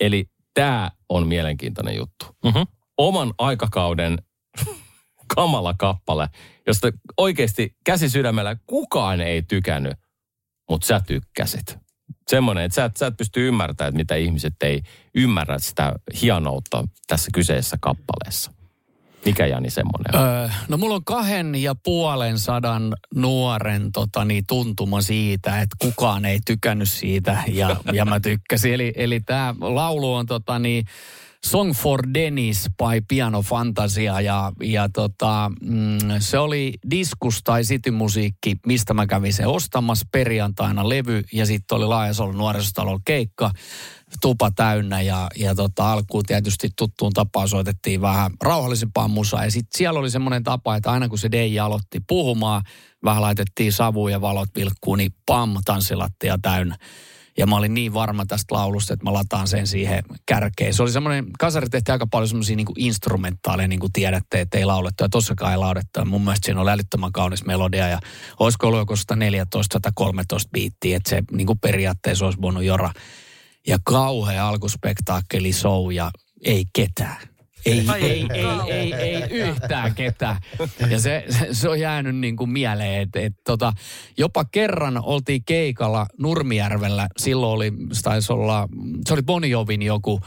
Eli 0.00 0.24
tämä 0.54 0.90
on 1.08 1.26
mielenkiintoinen 1.26 1.96
juttu. 1.96 2.26
Mhm. 2.44 2.62
Oman 2.98 3.34
aikakauden 3.38 4.18
kamala 5.34 5.74
kappale, 5.78 6.28
josta 6.66 6.88
oikeasti 7.16 7.76
käsi 7.84 8.08
sydämellä 8.08 8.56
kukaan 8.66 9.20
ei 9.20 9.42
tykännyt, 9.42 9.92
mutta 10.70 10.86
sä 10.86 11.00
tykkäsit. 11.06 11.78
Semmoinen, 12.28 12.64
että 12.64 12.74
sä 12.74 12.84
et, 12.84 12.96
sä 12.96 13.06
et 13.06 13.16
pysty 13.16 13.48
ymmärtämään, 13.48 13.88
että 13.88 13.96
mitä 13.98 14.14
ihmiset 14.14 14.54
ei 14.62 14.82
ymmärrä 15.14 15.58
sitä 15.58 15.92
hienoutta 16.22 16.84
tässä 17.06 17.30
kyseisessä 17.34 17.76
kappaleessa. 17.80 18.52
Mikä 19.24 19.46
Jani 19.46 19.70
semmoinen? 19.70 20.14
Öö, 20.14 20.48
no 20.68 20.76
mulla 20.76 20.94
on 20.94 21.04
kahden 21.04 21.54
ja 21.54 21.74
puolen 21.74 22.38
sadan 22.38 22.96
nuoren 23.14 23.92
tota, 23.92 24.24
niin, 24.24 24.44
tuntuma 24.46 25.00
siitä, 25.00 25.60
että 25.60 25.76
kukaan 25.78 26.24
ei 26.24 26.40
tykännyt 26.46 26.90
siitä 26.90 27.42
ja, 27.48 27.76
ja 27.92 28.04
mä 28.04 28.20
tykkäsin. 28.20 28.74
Eli, 28.74 28.92
eli 28.96 29.20
tämä 29.20 29.54
laulu 29.60 30.14
on 30.14 30.26
tota, 30.26 30.58
niin, 30.58 30.84
Song 31.46 31.72
for 31.72 32.02
Dennis 32.14 32.68
by 32.78 33.00
Piano 33.08 33.42
Fantasia 33.42 34.20
ja, 34.20 34.52
ja 34.62 34.88
tota, 34.88 35.50
mm, 35.60 35.98
se 36.18 36.38
oli 36.38 36.74
diskus 36.90 37.42
tai 37.42 37.62
citymusiikki, 37.62 38.56
mistä 38.66 38.94
mä 38.94 39.06
kävin 39.06 39.32
se 39.32 39.46
ostamassa 39.46 40.06
perjantaina 40.12 40.88
levy 40.88 41.22
ja 41.32 41.46
sitten 41.46 41.76
oli 41.76 41.86
Laajasolun 41.86 42.38
nuorisotalolla 42.38 43.00
keikka 43.04 43.50
tupa 44.20 44.50
täynnä 44.50 45.00
ja, 45.00 45.28
ja 45.36 45.54
tota, 45.54 45.92
alkuun 45.92 46.24
tietysti 46.26 46.68
tuttuun 46.78 47.12
tapaan 47.12 47.48
soitettiin 47.48 48.00
vähän 48.00 48.30
rauhallisempaa 48.42 49.08
musaa. 49.08 49.44
Ja 49.44 49.50
sitten 49.50 49.78
siellä 49.78 50.00
oli 50.00 50.10
semmoinen 50.10 50.42
tapa, 50.42 50.76
että 50.76 50.90
aina 50.90 51.08
kun 51.08 51.18
se 51.18 51.30
DJ 51.30 51.58
aloitti 51.58 52.00
puhumaan, 52.08 52.62
vähän 53.04 53.22
laitettiin 53.22 53.72
savuja 53.72 54.14
ja 54.14 54.20
valot 54.20 54.48
vilkkuun, 54.56 54.98
niin 54.98 55.14
pam, 55.26 55.56
tanssilattia 55.64 56.38
täynnä. 56.42 56.76
Ja 57.38 57.46
mä 57.46 57.56
olin 57.56 57.74
niin 57.74 57.94
varma 57.94 58.26
tästä 58.26 58.54
laulusta, 58.54 58.92
että 58.94 59.04
mä 59.04 59.12
lataan 59.12 59.48
sen 59.48 59.66
siihen 59.66 60.02
kärkeen. 60.26 60.74
Se 60.74 60.82
oli 60.82 60.92
semmoinen, 60.92 61.26
kasari 61.38 61.68
tehtiin 61.68 61.92
aika 61.92 62.06
paljon 62.06 62.28
semmoisia 62.28 62.56
niin 62.56 62.66
instrumentaaleja, 62.76 63.68
niin 63.68 63.80
kuin 63.80 63.92
tiedätte, 63.92 64.40
että 64.40 64.58
ei 64.58 64.64
laulettu. 64.64 65.04
Ja 65.04 65.08
tossakaan 65.08 65.52
ei 65.52 65.58
laulettu. 65.58 66.04
Mun 66.04 66.24
mielestä 66.24 66.46
siinä 66.46 66.60
oli 66.60 66.70
älyttömän 66.70 67.12
kaunis 67.12 67.44
melodia. 67.44 67.88
Ja 67.88 67.98
olisiko 68.38 68.66
ollut 68.66 68.80
joku 68.80 68.94
114-113 68.94 68.96
biittiä, 70.52 70.96
että 70.96 71.10
se 71.10 71.22
niin 71.32 71.46
kuin 71.46 71.58
periaatteessa 71.58 72.24
olisi 72.24 72.42
voinut 72.42 72.64
jora. 72.64 72.92
Ja 73.66 73.78
kauhea 73.84 74.48
alkuspektaakkeli 74.48 75.52
show 75.52 75.92
ja 75.92 76.10
ei 76.44 76.64
ketään. 76.72 77.29
Ei, 77.66 77.86
ei, 78.00 78.26
ei, 78.32 78.44
ei, 78.68 78.94
ei 78.94 79.22
yhtään 79.30 79.94
ketään. 79.94 80.36
Ja 80.90 81.00
se, 81.00 81.24
se, 81.52 81.68
on 81.68 81.80
jäänyt 81.80 82.16
niin 82.16 82.36
kuin 82.36 82.50
mieleen, 82.50 83.02
että 83.02 83.20
et, 83.20 83.32
tota, 83.44 83.72
jopa 84.18 84.44
kerran 84.44 85.00
oltiin 85.02 85.44
keikalla 85.44 86.06
Nurmijärvellä. 86.18 87.08
Silloin 87.16 87.52
oli, 87.52 87.72
se 87.92 88.02
taisi 88.02 88.32
olla, 88.32 88.68
se 89.08 89.14
oli 89.14 89.22
Bonjovin 89.22 89.82
joku 89.82 90.20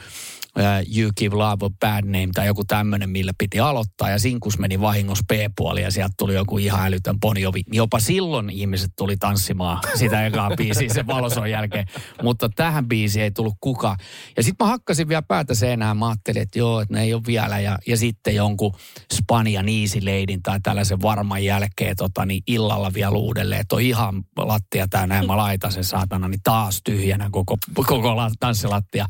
You 0.97 1.11
Give 1.17 1.35
Love 1.35 1.65
a 1.65 1.69
Bad 1.79 2.05
Name 2.05 2.29
tai 2.33 2.47
joku 2.47 2.63
tämmöinen, 2.65 3.09
millä 3.09 3.31
piti 3.37 3.59
aloittaa. 3.59 4.09
Ja 4.09 4.19
sinkus 4.19 4.59
meni 4.59 4.81
vahingossa 4.81 5.23
P-puoli 5.27 5.81
ja 5.81 5.91
sieltä 5.91 6.13
tuli 6.17 6.33
joku 6.33 6.57
ihan 6.57 6.85
älytön 6.85 7.19
Bonjovi. 7.19 7.61
Jopa 7.71 7.99
silloin 7.99 8.49
ihmiset 8.49 8.91
tuli 8.97 9.17
tanssimaan 9.17 9.79
sitä 9.95 10.25
ekaa 10.25 10.51
biisiä 10.57 10.93
sen 10.93 11.07
valoson 11.07 11.51
jälkeen. 11.51 11.87
Mutta 12.23 12.49
tähän 12.49 12.87
biisiin 12.87 13.23
ei 13.23 13.31
tullut 13.31 13.53
kuka. 13.61 13.97
Ja 14.37 14.43
sitten 14.43 14.65
mä 14.65 14.71
hakkasin 14.71 15.07
vielä 15.07 15.21
päätä 15.21 15.53
seinään. 15.53 15.97
Mä 15.97 16.07
ajattelin, 16.07 16.41
että 16.41 16.59
joo, 16.59 16.81
että 16.81 16.93
ne 16.93 17.03
ei 17.03 17.13
ole 17.13 17.21
vielä. 17.27 17.59
Ja, 17.59 17.77
ja 17.87 17.97
sitten 17.97 18.35
jonkun 18.35 18.73
Spania 19.13 19.63
Easy 19.81 20.05
Leidin 20.05 20.43
tai 20.43 20.59
tällaisen 20.63 21.01
varman 21.01 21.43
jälkeen 21.43 21.95
tota, 21.95 22.25
niin 22.25 22.43
illalla 22.47 22.93
vielä 22.93 23.17
uudelleen. 23.17 23.61
Että 23.61 23.75
on 23.75 23.81
ihan 23.81 24.23
lattia 24.37 24.87
täynnä 24.87 25.15
ja 25.15 25.23
mä 25.23 25.37
laitan 25.37 25.71
sen 25.71 25.83
saatana, 25.83 26.27
niin 26.27 26.41
taas 26.43 26.81
tyhjänä 26.83 27.29
koko, 27.31 27.57
koko 27.73 28.15
la- 28.15 28.31
tanssilattia. 28.39 29.05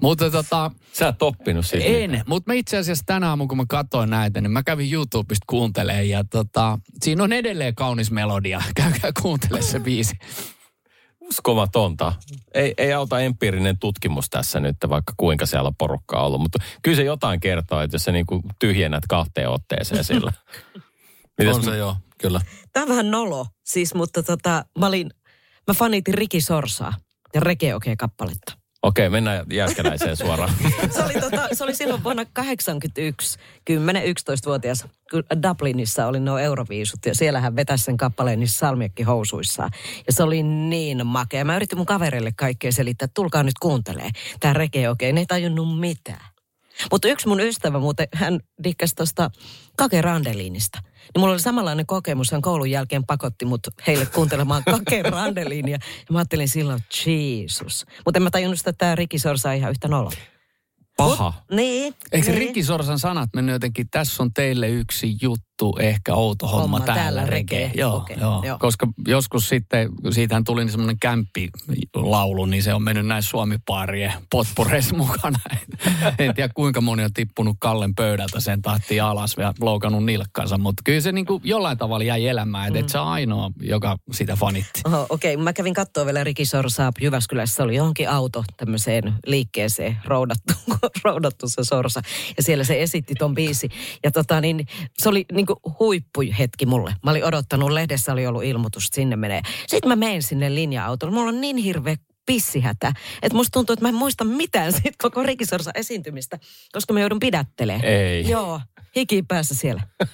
Mutta 0.00 0.30
tota, 0.30 0.70
Sä 0.92 1.08
et 1.08 1.22
oppinut 1.22 1.66
siitä. 1.66 1.86
en, 1.86 2.22
mutta 2.26 2.50
mä 2.50 2.54
itse 2.54 2.78
asiassa 2.78 3.04
tänä 3.06 3.28
aamulla, 3.28 3.48
kun 3.48 3.58
mä 3.58 3.64
katsoin 3.68 4.10
näitä, 4.10 4.40
niin 4.40 4.50
mä 4.50 4.62
kävin 4.62 4.92
YouTubesta 4.92 5.44
kuuntelemaan 5.46 6.08
ja 6.08 6.24
tota, 6.24 6.78
siinä 7.02 7.24
on 7.24 7.32
edelleen 7.32 7.74
kaunis 7.74 8.10
melodia. 8.10 8.62
Käykää 8.74 9.10
kuuntele 9.22 9.62
se 9.62 9.80
biisi. 9.80 10.16
uskomatonta. 11.20 12.12
Ei, 12.54 12.74
ei 12.78 12.92
auta 12.92 13.20
empiirinen 13.20 13.78
tutkimus 13.78 14.30
tässä 14.30 14.60
nyt, 14.60 14.76
vaikka 14.88 15.12
kuinka 15.16 15.46
siellä 15.46 15.66
on 15.66 15.76
porukkaa 15.78 16.26
ollut. 16.26 16.40
Mutta 16.40 16.58
kyllä 16.82 16.96
se 16.96 17.02
jotain 17.04 17.40
kertoo, 17.40 17.80
että 17.80 17.94
jos 17.94 18.04
sä 18.04 18.12
niinku 18.12 18.42
tyhjennät 18.58 19.04
kahteen 19.08 19.48
otteeseen 19.48 20.04
sillä. 20.04 20.32
Mitäs 21.38 21.56
On 21.56 21.64
se 21.64 21.76
joo, 21.76 21.96
kyllä. 22.18 22.40
Tämä 22.72 22.84
on 22.84 22.88
vähän 22.88 23.10
nolo, 23.10 23.46
siis, 23.64 23.94
mutta 23.94 24.22
tota, 24.22 24.64
mä 24.78 24.86
olin, 24.86 25.10
mä 25.66 25.74
fanitin 25.74 26.14
Riki 26.14 26.40
Sorsaa 26.40 26.94
ja 27.34 27.40
Reke 27.40 27.74
Okei 27.74 27.96
kappaletta. 27.96 28.59
Okei, 28.82 29.08
mennään 29.08 29.46
Jääskeläiseen 29.52 30.16
suoraan. 30.16 30.52
Se 30.94 31.04
oli, 31.04 31.12
tota, 31.12 31.48
se 31.52 31.64
oli 31.64 31.74
silloin 31.74 32.04
vuonna 32.04 32.24
81, 32.32 33.38
10-11-vuotias, 33.70 34.86
kun 35.10 35.24
Dublinissa 35.42 36.06
oli 36.06 36.20
nuo 36.20 36.38
Euroviisut 36.38 37.06
ja 37.06 37.14
siellä 37.14 37.40
hän 37.40 37.56
vetäisi 37.56 37.84
sen 37.84 37.96
kappaleen 37.96 38.40
niissä 38.40 38.58
salmiakkihousuissaan. 38.58 39.70
Ja 40.06 40.12
se 40.12 40.22
oli 40.22 40.42
niin 40.42 41.06
makea. 41.06 41.44
Mä 41.44 41.56
yritin 41.56 41.78
mun 41.78 41.86
kavereille 41.86 42.32
kaikkea 42.36 42.72
selittää, 42.72 43.04
että 43.04 43.14
tulkaa 43.14 43.42
nyt 43.42 43.58
kuuntelee. 43.60 44.10
Tää 44.40 44.52
reke 44.52 44.88
okei, 44.88 45.12
ne 45.12 45.20
ei 45.20 45.26
tajunnut 45.26 45.80
mitään. 45.80 46.30
Mutta 46.90 47.08
yksi 47.08 47.28
mun 47.28 47.40
ystävä 47.40 47.78
muuten, 47.78 48.08
hän 48.14 48.40
dikkasi 48.64 48.94
tuosta 48.94 49.30
Kake 49.76 50.02
Randeliinista. 50.02 50.78
Niin 51.14 51.20
mulla 51.20 51.32
oli 51.32 51.40
samanlainen 51.40 51.86
kokemus, 51.86 52.32
hän 52.32 52.42
koulun 52.42 52.70
jälkeen 52.70 53.06
pakotti 53.06 53.44
mut 53.44 53.60
heille 53.86 54.06
kuuntelemaan 54.06 54.62
Kake 54.70 55.02
Randeliinia. 55.02 55.78
Ja 55.82 56.06
mä 56.12 56.18
ajattelin 56.18 56.48
silloin, 56.48 56.80
Jeesus. 57.06 57.86
Mutta 58.04 58.18
en 58.18 58.22
mä 58.22 58.30
tajunnut 58.30 58.58
sitä, 58.58 58.70
että 58.70 58.78
tämä 58.84 58.94
Riki 58.94 59.18
Sorsa 59.18 59.52
ihan 59.52 59.70
yhtä 59.70 59.88
nolo. 59.88 60.10
Paha. 60.96 61.32
Niin. 61.50 61.94
Eikö 62.12 62.30
niin. 62.30 62.38
Rikki 62.38 62.62
Sorsan 62.62 62.98
sanat 62.98 63.30
mennyt 63.34 63.52
jotenkin, 63.52 63.86
tässä 63.90 64.22
on 64.22 64.32
teille 64.32 64.68
yksi 64.68 65.16
juttu, 65.22 65.49
ehkä 65.80 66.14
outo 66.14 66.46
homma, 66.46 66.62
Homma, 66.62 66.80
täällä, 66.80 67.02
täällä 67.02 67.26
reke. 67.26 67.58
reke. 67.58 67.78
Joo, 67.78 67.96
Okei, 67.96 68.16
joo. 68.20 68.42
joo. 68.46 68.58
Koska 68.58 68.86
joskus 69.08 69.48
sitten, 69.48 69.88
siitähän 70.10 70.44
tuli 70.44 70.64
niin 70.64 70.70
semmoinen 70.70 70.98
kämppilaulu, 70.98 72.46
niin 72.46 72.62
se 72.62 72.74
on 72.74 72.82
mennyt 72.82 73.06
näin 73.06 73.22
suomipaarien 73.22 74.12
potpureissa 74.30 74.96
mukana. 75.06 75.38
en 76.18 76.34
tiedä 76.34 76.52
kuinka 76.54 76.80
moni 76.80 77.04
on 77.04 77.12
tippunut 77.12 77.56
Kallen 77.60 77.94
pöydältä 77.94 78.40
sen 78.40 78.62
tahtiin 78.62 79.02
alas 79.02 79.36
ja 79.38 79.54
loukannut 79.60 80.04
nilkkansa, 80.04 80.58
mutta 80.58 80.82
kyllä 80.84 81.00
se 81.00 81.12
niin 81.12 81.26
kuin 81.26 81.40
jollain 81.44 81.78
tavalla 81.78 82.04
jäi 82.04 82.26
elämään, 82.26 82.66
että 82.66 82.78
mm. 82.78 82.84
et 82.84 82.88
se 82.88 82.98
on 82.98 83.06
ainoa, 83.06 83.50
joka 83.60 83.96
sitä 84.12 84.36
fanitti. 84.36 84.80
Okei, 85.08 85.34
okay. 85.34 85.44
mä 85.44 85.52
kävin 85.52 85.74
katsoa 85.74 86.06
vielä 86.06 86.24
Riki 86.24 86.44
Sorsaa 86.44 86.92
Jyväskylässä. 87.00 87.62
Oli 87.62 87.76
johonkin 87.76 88.10
auto 88.10 88.44
tämmöiseen 88.56 89.14
liikkeeseen 89.26 89.98
roudattu, 90.04 90.54
roudattu 91.04 91.48
se 91.48 91.64
Sorsa. 91.64 92.00
Ja 92.36 92.42
siellä 92.42 92.64
se 92.64 92.82
esitti 92.82 93.14
ton 93.14 93.34
biisi. 93.34 93.68
Ja 94.04 94.10
tota 94.10 94.40
niin, 94.40 94.66
se 94.98 95.08
oli 95.08 95.24
niinku 95.54 95.76
huippuhetki 95.80 96.66
mulle. 96.66 96.94
Mä 97.04 97.10
olin 97.10 97.24
odottanut, 97.24 97.70
lehdessä 97.70 98.12
oli 98.12 98.26
ollut 98.26 98.44
ilmoitus, 98.44 98.84
että 98.84 98.94
sinne 98.94 99.16
menee. 99.16 99.42
Sitten 99.66 99.88
mä 99.88 99.96
menen 99.96 100.22
sinne 100.22 100.54
linja-autolle. 100.54 101.14
Mulla 101.14 101.28
on 101.28 101.40
niin 101.40 101.56
hirveä 101.56 101.96
pissihätä, 102.26 102.92
että 103.22 103.36
musta 103.36 103.52
tuntuu, 103.52 103.72
että 103.72 103.84
mä 103.84 103.88
en 103.88 103.94
muista 103.94 104.24
mitään 104.24 104.72
siitä 104.82 104.94
koko 105.02 105.22
Riki 105.22 105.46
Sorsa 105.46 105.70
esiintymistä, 105.74 106.38
koska 106.72 106.92
mä 106.92 107.00
joudun 107.00 107.18
pidättelemään. 107.18 107.84
Ei. 107.84 108.28
Joo, 108.28 108.60
hiki 108.96 109.22
päässä 109.22 109.54
siellä. 109.54 109.82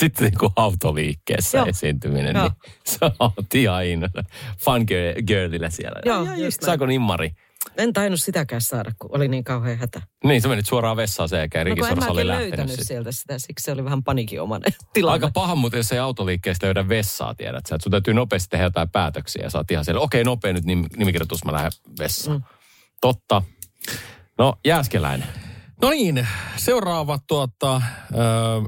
Sitten 0.00 0.24
niinku 0.26 0.52
autoliikkeessä 0.56 1.58
Joo. 1.58 1.66
esiintyminen, 1.66 2.36
Joo. 2.36 2.44
niin 2.44 2.72
se 2.86 2.98
on 3.18 3.32
ihan 3.54 3.84
innolla. 3.84 4.24
Fun 4.58 4.80
girl- 4.80 5.22
girlillä 5.26 5.70
siellä. 5.70 6.00
Joo, 6.04 6.26
ai, 6.30 6.44
just. 6.44 6.62
Saako 6.62 6.86
nimmari? 6.86 7.30
En 7.76 7.92
tainnut 7.92 8.20
sitäkään 8.20 8.60
saada, 8.60 8.92
kun 8.98 9.10
oli 9.12 9.28
niin 9.28 9.44
kauhean 9.44 9.78
hätä. 9.78 10.02
Niin, 10.24 10.42
se 10.42 10.48
menit 10.48 10.66
suoraan 10.66 10.96
vessaan 10.96 11.28
sen 11.28 11.38
jälkeen. 11.38 11.66
No 11.66 11.86
en 11.86 12.10
oli 12.10 12.26
löytänyt 12.26 12.68
siitä. 12.68 12.84
sieltä 12.84 13.12
sitä, 13.12 13.38
siksi 13.38 13.64
se 13.64 13.72
oli 13.72 13.84
vähän 13.84 14.02
paniikinomainen 14.02 14.72
tilanne. 14.92 15.12
Aika 15.12 15.30
paha 15.34 15.54
muuten, 15.54 15.78
jos 15.78 15.92
ei 15.92 15.98
autoliikkeestä 15.98 16.66
löydä 16.66 16.88
vessaa, 16.88 17.34
tiedät 17.34 17.66
sä. 17.68 17.74
Että 17.74 17.82
sun 17.82 17.90
täytyy 17.90 18.14
nopeasti 18.14 18.48
tehdä 18.50 18.64
jotain 18.64 18.90
päätöksiä 18.90 19.42
ja 19.42 19.50
oot 19.58 19.70
ihan 19.70 19.84
siellä, 19.84 20.00
okei 20.00 20.24
nopea 20.24 20.52
nyt 20.52 20.64
nim- 20.64 20.96
nimikirjoitus, 20.96 21.44
mä 21.44 21.52
lähden 21.52 21.72
vessaan. 21.98 22.36
Mm. 22.36 22.42
Totta. 23.00 23.42
No, 24.38 24.54
Jääskeläinen. 24.64 25.28
No 25.82 25.90
niin, 25.90 26.28
seuraava 26.56 27.18
tuota, 27.28 27.76
ö, 27.76 28.18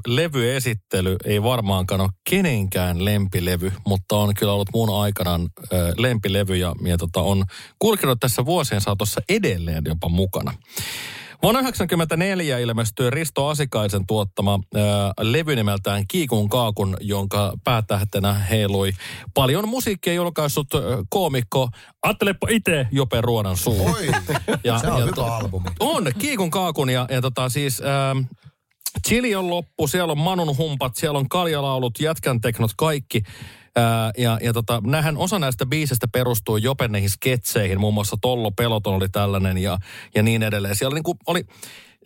levyesittely 0.07 1.15
ei 1.25 1.43
varmaankaan 1.43 2.01
ole 2.01 2.09
kenenkään 2.29 3.05
lempilevy, 3.05 3.71
mutta 3.87 4.17
on 4.17 4.33
kyllä 4.33 4.53
ollut 4.53 4.69
mun 4.73 5.01
aikanaan 5.01 5.41
ö, 5.73 5.93
lempilevy 5.97 6.55
ja, 6.55 6.75
ja 6.85 6.97
tota, 6.97 7.21
on 7.21 7.43
kulkenut 7.79 8.19
tässä 8.19 8.45
vuosien 8.45 8.81
saatossa 8.81 9.21
edelleen 9.29 9.83
jopa 9.87 10.09
mukana. 10.09 10.53
Vuonna 11.45 11.59
1994 11.59 12.59
ilmestyi 12.59 13.09
Risto 13.09 13.47
Asikaisen 13.47 14.07
tuottama 14.07 14.59
ö, 14.75 14.79
levy 15.21 15.55
nimeltään 15.55 16.07
Kiikun 16.07 16.49
kaakun, 16.49 16.97
jonka 17.01 17.53
päätähtenä 17.63 18.33
heilui 18.33 18.91
paljon 19.33 19.69
musiikkia 19.69 20.13
julkaissut 20.13 20.73
ö, 20.73 20.79
koomikko 21.09 21.69
Ajattelepa 22.01 22.47
itse 22.49 22.87
Jope 22.91 23.21
Ruonan 23.21 23.57
suu. 23.57 23.85
Oi, 23.85 24.07
se 24.81 24.87
on 24.87 25.03
hyvä 25.03 25.35
albumi. 25.35 25.69
On, 25.79 26.11
Kiikun 26.17 26.51
kaakun 26.51 26.89
ja, 26.89 27.07
ja 27.09 27.21
tota 27.21 27.49
siis... 27.49 27.81
Ähm, 27.81 28.19
Chili 29.07 29.35
on 29.35 29.49
loppu, 29.49 29.87
siellä 29.87 30.11
on 30.11 30.17
Manun 30.17 30.57
humpat, 30.57 30.95
siellä 30.95 31.19
on 31.19 31.29
kaljalaulut, 31.29 31.99
jätkän 31.99 32.41
teknot, 32.41 32.71
kaikki. 32.77 33.23
Ää, 33.75 34.11
ja 34.17 34.39
ja 34.41 34.53
tota, 34.53 34.81
nähän, 34.85 35.17
osa 35.17 35.39
näistä 35.39 35.65
biisistä 35.65 36.07
perustuu 36.07 36.57
Jopen 36.57 36.91
näihin 36.91 37.09
sketseihin, 37.09 37.79
muun 37.79 37.93
muassa 37.93 38.17
Tollo 38.21 38.51
Peloton 38.51 38.93
oli 38.93 39.09
tällainen 39.09 39.57
ja, 39.57 39.77
ja 40.15 40.23
niin 40.23 40.43
edelleen. 40.43 40.75
Siellä 40.75 40.93
niinku 40.93 41.15
oli 41.27 41.43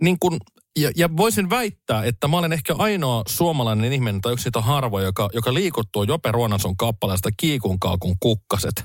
niin 0.01 0.17
kuin, 0.19 0.37
ja, 0.79 0.91
ja 0.95 1.09
voisin 1.17 1.49
väittää, 1.49 2.03
että 2.03 2.27
mä 2.27 2.37
olen 2.37 2.53
ehkä 2.53 2.75
ainoa 2.77 3.23
suomalainen 3.27 3.93
ihminen 3.93 4.21
tai 4.21 4.33
yksi 4.33 4.47
niitä 4.47 4.61
harvoja, 4.61 5.05
joka, 5.05 5.29
joka 5.33 5.53
liikuttuu 5.53 6.03
Jope 6.03 6.31
Ruonanson 6.31 6.77
kappaleesta 6.77 7.29
Kiikun 7.37 7.79
kaakun 7.79 8.15
kukkaset. 8.19 8.83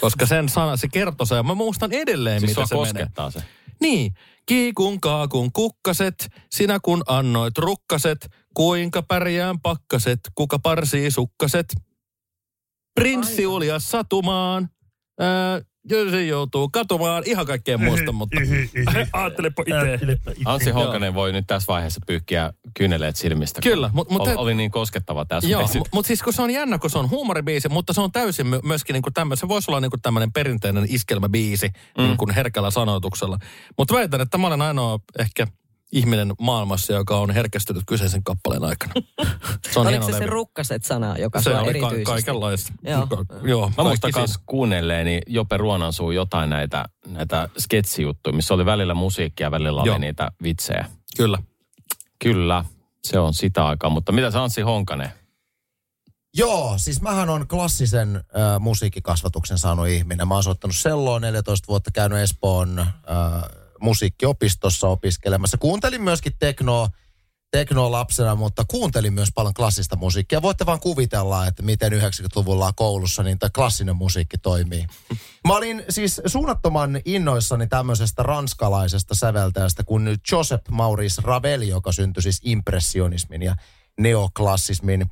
Koska 0.00 0.26
sen 0.26 0.48
sana, 0.48 0.76
se 0.76 0.88
kertoo 0.88 1.26
se, 1.26 1.34
ja 1.34 1.42
mä 1.42 1.54
muistan 1.54 1.92
edelleen, 1.92 2.40
Siis 2.40 2.50
mitä 2.56 2.66
se 2.66 2.74
menee. 2.74 2.92
koskettaa 2.92 3.30
se. 3.30 3.42
Niin, 3.80 4.14
kiikun 4.46 5.00
kaakun 5.00 5.52
kukkaset, 5.52 6.28
sinä 6.50 6.78
kun 6.82 7.02
annoit 7.06 7.58
rukkaset, 7.58 8.28
kuinka 8.54 9.02
pärjään 9.02 9.60
pakkaset, 9.60 10.20
kuka 10.34 10.58
parsii 10.58 11.10
sukkaset. 11.10 11.66
Prinssi 12.94 13.46
uljas 13.46 13.90
satumaan, 13.90 14.68
jos 15.90 16.10
se 16.10 16.24
joutuu 16.24 16.68
katumaan, 16.68 17.22
ihan 17.26 17.46
kaikkea 17.46 17.78
muista, 17.78 18.12
mutta 18.12 18.36
ajattelepa 19.12 19.62
itse. 19.66 20.18
Anssi 20.44 20.70
Honkanen 20.70 21.14
voi 21.14 21.32
nyt 21.32 21.46
tässä 21.46 21.66
vaiheessa 21.72 22.00
pyyhkiä 22.06 22.52
kyyneleet 22.76 23.16
silmistä. 23.16 23.60
Kyllä, 23.60 23.90
mut- 23.92 24.10
mut 24.10 24.22
oli, 24.22 24.34
oli 24.34 24.54
niin 24.54 24.70
koskettava 24.70 25.24
tässä 25.24 25.50
Joo, 25.50 25.68
mutta 25.74 25.90
mut 25.92 26.06
siis 26.06 26.22
kun 26.22 26.32
se 26.32 26.42
on 26.42 26.50
jännä, 26.50 26.78
kun 26.78 26.90
se 26.90 26.98
on 26.98 27.10
huumoribiisi, 27.10 27.68
mutta 27.68 27.92
se 27.92 28.00
on 28.00 28.12
täysin 28.12 28.46
my- 28.46 28.60
myöskin 28.64 28.94
niinku 28.94 29.10
tämmöinen, 29.10 29.36
se 29.36 29.48
voisi 29.48 29.70
olla 29.70 29.80
niinku 29.80 29.98
tämmöinen 30.02 30.32
perinteinen 30.32 30.86
iskelmäbiisi 30.88 31.68
mm. 31.68 32.04
niin 32.04 32.16
kuin 32.16 32.30
herkällä 32.30 32.70
sanoituksella. 32.70 33.38
Mutta 33.78 33.94
väitän, 33.94 34.20
että 34.20 34.38
mä 34.38 34.46
olen 34.46 34.62
ainoa 34.62 34.98
ehkä 35.18 35.46
ihminen 35.94 36.32
maailmassa, 36.40 36.92
joka 36.92 37.18
on 37.18 37.30
herkästynyt 37.30 37.82
kyseisen 37.86 38.24
kappaleen 38.24 38.64
aikana. 38.64 38.92
Se 39.72 39.80
on 39.80 39.86
Oliko 39.86 40.06
se 40.06 40.12
se 40.12 40.18
levy. 40.20 40.30
rukkaset-sana, 40.30 41.18
joka 41.18 41.42
Se 41.42 41.50
oli 41.56 41.80
ka- 41.80 41.90
kaikenlaista. 42.04 42.72
Joo. 42.82 43.06
Ka- 43.06 43.24
Joo, 43.42 43.68
Mä 43.68 43.74
kaikki 43.74 43.82
muistan 44.06 44.28
siis. 44.28 44.38
kuunnelleeni 44.46 45.20
Jope 45.26 45.56
Ruonansuu 45.56 46.10
jotain 46.10 46.50
näitä, 46.50 46.84
näitä 47.06 47.48
sketsijuttuja, 47.58 48.36
missä 48.36 48.54
oli 48.54 48.66
välillä 48.66 48.94
musiikkia, 48.94 49.50
välillä 49.50 49.80
oli 49.80 49.88
Joo. 49.88 49.98
niitä 49.98 50.30
vitsejä. 50.42 50.86
Kyllä. 51.16 51.38
Kyllä, 52.24 52.64
se 53.04 53.18
on 53.18 53.34
sitä 53.34 53.66
aikaa. 53.66 53.90
Mutta 53.90 54.12
mitä 54.12 54.30
sä 54.30 54.42
Anssi 54.42 54.60
Honkanen? 54.62 55.10
Joo, 56.36 56.74
siis 56.76 57.02
mähän 57.02 57.28
on 57.28 57.48
klassisen 57.48 58.16
äh, 58.16 58.60
musiikkikasvatuksen 58.60 59.58
saanut 59.58 59.88
ihminen. 59.88 60.28
Mä 60.28 60.34
oon 60.34 60.42
soittanut 60.42 60.76
selloa 60.76 61.20
14 61.20 61.66
vuotta, 61.68 61.90
käynyt 61.90 62.18
Espoon 62.18 62.78
äh, 62.78 62.86
musiikkiopistossa 63.84 64.88
opiskelemassa. 64.88 65.58
Kuuntelin 65.58 66.02
myöskin 66.02 66.32
teknoa, 66.38 66.88
teknoa 67.50 67.90
lapsena, 67.90 68.34
mutta 68.34 68.64
kuuntelin 68.68 69.12
myös 69.12 69.28
paljon 69.34 69.54
klassista 69.54 69.96
musiikkia. 69.96 70.42
Voitte 70.42 70.66
vaan 70.66 70.80
kuvitella, 70.80 71.46
että 71.46 71.62
miten 71.62 71.92
90-luvulla 71.92 72.72
koulussa 72.72 73.22
niin 73.22 73.38
tämä 73.38 73.50
klassinen 73.54 73.96
musiikki 73.96 74.38
toimii. 74.38 74.86
Mä 75.46 75.54
olin 75.54 75.84
siis 75.88 76.20
suunnattoman 76.26 77.00
innoissani 77.04 77.66
tämmöisestä 77.66 78.22
ranskalaisesta 78.22 79.14
säveltäjästä 79.14 79.84
kuin 79.84 80.04
nyt 80.04 80.20
Joseph 80.32 80.70
Maurice 80.70 81.22
Ravel, 81.24 81.62
joka 81.62 81.92
syntyi 81.92 82.22
siis 82.22 82.40
impressionismin 82.42 83.42
ja 83.42 83.56
neoklassismin 84.00 85.06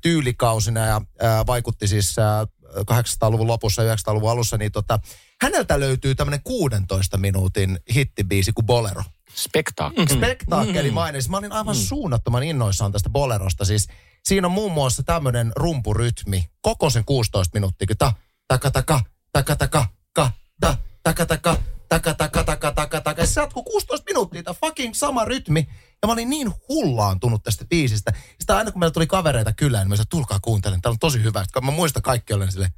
tyylikausina 0.00 0.86
ja 0.86 1.00
vaikutti 1.46 1.88
siis 1.88 2.18
ää, 2.18 2.46
800-luvun 2.80 3.46
lopussa 3.46 3.82
ja 3.82 3.94
900-luvun 3.94 4.30
alussa, 4.30 4.56
niin 4.56 4.72
tota, 4.72 4.98
häneltä 5.42 5.80
löytyy 5.80 6.14
tämmöinen 6.14 6.42
16 6.42 7.18
minuutin 7.18 7.78
hittibiisi 7.94 8.52
kuin 8.52 8.66
Bolero. 8.66 9.02
Spektaakki. 9.34 10.06
Spektaakkeli 10.14 10.90
mainitsi. 10.90 11.30
Mä 11.30 11.36
olin 11.36 11.52
aivan 11.52 11.74
suunnattoman 11.74 12.42
innoissaan 12.42 12.92
tästä 12.92 13.10
Bolerosta. 13.10 13.64
Siis 13.64 13.88
siinä 14.24 14.46
on 14.46 14.52
muun 14.52 14.72
muassa 14.72 15.02
tämmöinen 15.02 15.52
rumpurytmi, 15.56 16.44
koko 16.60 16.90
sen 16.90 17.04
16 17.04 17.56
minuuttia, 17.56 17.86
ta, 17.98 18.12
taka, 18.48 18.70
taka, 18.70 19.00
taka, 19.32 19.56
taka, 19.56 19.86
ka, 20.12 20.30
ta, 20.60 20.76
taka, 21.02 21.26
taka, 21.26 21.56
taka, 21.88 22.14
taka, 22.14 22.44
taka, 22.44 22.72
taka, 22.72 23.00
taka. 23.00 23.22
Ja 23.22 23.26
se 23.26 23.40
jatkuu 23.40 23.62
16 23.62 24.04
minuuttia, 24.10 24.42
tämä 24.42 24.54
fucking 24.54 24.94
sama 24.94 25.24
rytmi. 25.24 25.68
Ja 26.02 26.06
mä 26.06 26.12
olin 26.12 26.30
niin 26.30 26.52
hullaantunut 26.68 27.42
tästä 27.42 27.64
biisistä. 27.64 28.12
Sitä 28.40 28.56
aina 28.56 28.70
kun 28.70 28.80
meillä 28.80 28.92
tuli 28.92 29.06
kavereita 29.06 29.52
kylään, 29.52 29.84
niin 29.84 29.88
mä 29.88 29.96
sanoin, 29.96 30.08
tulkaa 30.08 30.38
kuuntelemaan, 30.42 30.82
tää 30.82 30.90
on 30.90 30.98
tosi 30.98 31.22
hyvä. 31.22 31.44
Sitten 31.44 31.64
mä 31.64 31.70
muistan 31.70 32.02
kaikki 32.02 32.32
olen 32.32 32.52
sille, 32.52 32.70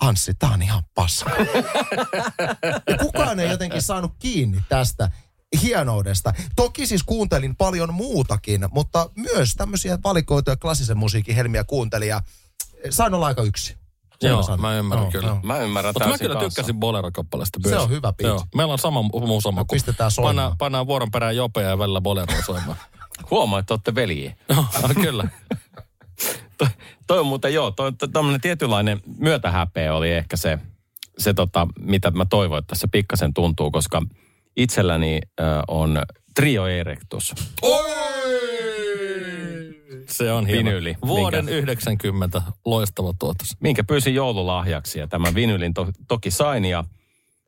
Anssi, 0.00 0.34
tää 0.34 0.50
on 0.50 0.62
ihan 0.62 0.82
paska. 0.94 1.30
Ja 2.90 2.98
kukaan 2.98 3.40
ei 3.40 3.50
jotenkin 3.50 3.82
saanut 3.82 4.12
kiinni 4.18 4.62
tästä 4.68 5.10
hienoudesta. 5.62 6.32
Toki 6.56 6.86
siis 6.86 7.02
kuuntelin 7.02 7.56
paljon 7.56 7.94
muutakin, 7.94 8.64
mutta 8.70 9.10
myös 9.16 9.54
tämmöisiä 9.54 9.98
valikoituja 10.04 10.56
klassisen 10.56 10.98
musiikin 10.98 11.34
helmiä 11.34 11.64
kuuntelin 11.64 12.08
ja 12.08 12.22
sain 12.90 13.14
olla 13.14 13.26
aika 13.26 13.42
yksi. 13.42 13.76
Sen 14.20 14.28
Joo, 14.30 14.42
sanon. 14.42 14.60
mä 14.60 14.74
ymmärrän 14.74 15.04
Joo, 15.04 15.10
kyllä. 15.12 15.28
joo. 15.28 15.40
Mä 15.42 15.58
ymmärrän 15.58 15.94
Mutta 15.94 16.08
mä 16.08 16.18
kyllä 16.18 16.34
kanssa. 16.34 16.50
tykkäsin 16.62 16.80
Bolero-kappaleesta 16.80 17.58
Se 17.62 17.68
myös. 17.68 17.82
on 17.82 17.90
hyvä 17.90 18.12
biisi. 18.12 18.28
Joo. 18.28 18.44
Meillä 18.54 18.72
on 18.72 18.78
sama 18.78 19.02
muusama 19.02 19.64
kuin 19.64 19.76
Pistetään 19.76 20.10
soimaan. 20.10 20.34
pannaan, 20.36 20.58
pannaan 20.58 20.86
vuoron 20.86 21.10
perään 21.10 21.36
Jopea 21.36 21.68
ja 21.68 21.78
välillä 21.78 22.00
Boleroa 22.00 22.42
soimaan. 22.46 22.76
Huomaa, 23.30 23.58
että 23.58 23.74
olette 23.74 23.94
veljiä. 23.94 24.36
Joo, 24.48 24.64
kyllä. 24.94 25.28
Toi, 26.58 26.68
toi 27.06 27.18
on 27.18 27.26
muuten 27.26 27.54
joo, 27.54 27.70
toi, 27.70 27.92
tämmöinen 28.12 28.40
tietynlainen 28.40 29.00
myötähäpeä 29.18 29.94
oli 29.94 30.12
ehkä 30.12 30.36
se, 30.36 30.58
se 31.18 31.34
tota, 31.34 31.68
mitä 31.78 32.10
mä 32.10 32.24
toivoin, 32.24 32.58
että 32.58 32.74
se 32.74 32.86
pikkasen 32.92 33.34
tuntuu, 33.34 33.70
koska 33.70 34.02
itselläni 34.56 35.20
äh, 35.40 35.46
on 35.68 36.02
trio 36.34 36.66
erectus. 36.66 37.34
Se 40.08 40.32
on 40.32 40.46
hieno. 40.46 40.58
Vinyyli. 40.58 40.96
Vuoden 41.06 41.44
Minkä? 41.44 41.58
90 41.58 42.42
loistava 42.64 43.14
tuotos. 43.18 43.48
minkä 43.60 43.84
pyysin 43.84 44.14
joululahjaksi 44.14 44.98
ja 44.98 45.08
tämän 45.08 45.34
vinylin 45.34 45.74
to, 45.74 45.88
toki 46.08 46.30
sain 46.30 46.64
ja 46.64 46.84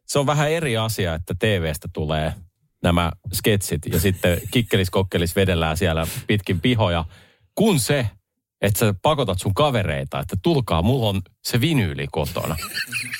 se 0.06 0.18
on 0.18 0.26
vähän 0.26 0.50
eri 0.50 0.76
asia, 0.76 1.14
että 1.14 1.34
TVstä 1.38 1.88
tulee 1.92 2.34
nämä 2.82 3.12
sketsit 3.32 3.86
ja 3.92 4.00
sitten 4.00 4.40
kikkelis 4.50 4.90
kokkelis 4.90 5.36
vedellään 5.36 5.76
siellä 5.76 6.06
pitkin 6.26 6.60
pihoja, 6.60 7.04
kun 7.54 7.78
se, 7.78 8.06
että 8.62 8.78
sä 8.78 8.94
pakotat 9.02 9.38
sun 9.38 9.54
kavereita, 9.54 10.20
että 10.20 10.36
tulkaa, 10.42 10.82
mulla 10.82 11.08
on 11.08 11.22
se 11.44 11.60
vinyyli 11.60 12.06
kotona. 12.12 12.56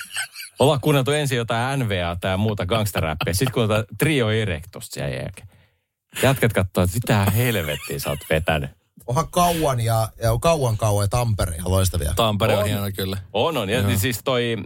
Ollaan 0.59 0.81
kuunneltu 0.81 1.11
ensin 1.11 1.39
jotain 1.39 1.81
NVA 1.81 2.17
tai 2.21 2.37
muuta 2.37 2.67
gangsteräppiä, 2.67 3.35
sitten 3.35 3.53
kuunneltaan 3.53 3.85
Trio 3.99 4.31
Erectosta 4.31 4.95
sen 4.95 5.13
jälkeen. 5.13 5.49
Jätkät 6.23 6.53
katsoo, 6.53 6.85
että 6.85 6.97
mitä 6.97 7.25
helvettiä 7.31 7.99
sä 7.99 8.11
oot 8.11 8.19
vetänyt. 8.31 8.71
Onhan 9.07 9.29
kauan 9.31 9.81
ja, 9.81 10.09
ja 10.23 10.31
kauan 10.41 10.77
kauan 10.77 11.05
ja 11.05 11.09
Tampere 11.09 11.57
ihan 11.57 11.71
loistavia. 11.71 12.13
Tampere 12.17 12.53
on, 12.55 12.63
On. 12.63 12.67
hieno 12.69 12.87
kyllä. 12.97 13.19
On, 13.33 13.57
on. 13.57 13.69
Ja 13.71 13.79
Joo. 13.81 13.91
siis 13.99 14.21
toi, 14.25 14.57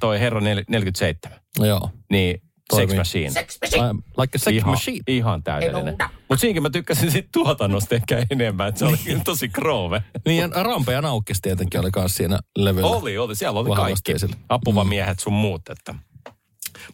toi 0.00 0.20
Herra 0.20 0.40
nel- 0.40 0.64
47, 0.68 1.38
Joo. 1.58 1.90
niin 2.10 2.42
Toimii. 2.68 2.96
Sex 2.96 3.58
Machine. 3.62 3.90
I'm 3.90 3.96
like 3.96 4.36
a 4.36 4.38
sex 4.38 4.54
ihan, 4.54 4.70
machine. 4.70 5.00
Ihan 5.06 5.42
täydellinen. 5.42 5.96
Mutta 6.28 6.40
siinäkin 6.40 6.62
mä 6.62 6.70
tykkäsin 6.70 7.10
siitä 7.10 7.28
tuotannosta 7.32 7.94
ehkä 7.94 8.26
enemmän, 8.30 8.68
että 8.68 8.78
se 8.78 8.84
oli 8.84 8.96
tosi 9.24 9.48
kroove. 9.48 10.02
Niin 10.26 10.40
ja 10.40 10.62
Rampe 10.62 10.92
ja 10.92 11.02
Naukkis 11.02 11.40
tietenkin 11.40 11.80
oli 11.80 11.90
kanssa 11.90 12.16
siinä 12.16 12.38
levyllä. 12.56 12.88
Oli, 12.88 13.18
oli. 13.18 13.36
Siellä 13.36 13.60
oli 13.60 13.76
kaikki. 13.76 14.12
Apuvamiehet 14.48 15.18
sun 15.18 15.32
muut. 15.32 15.62
Että. 15.68 15.94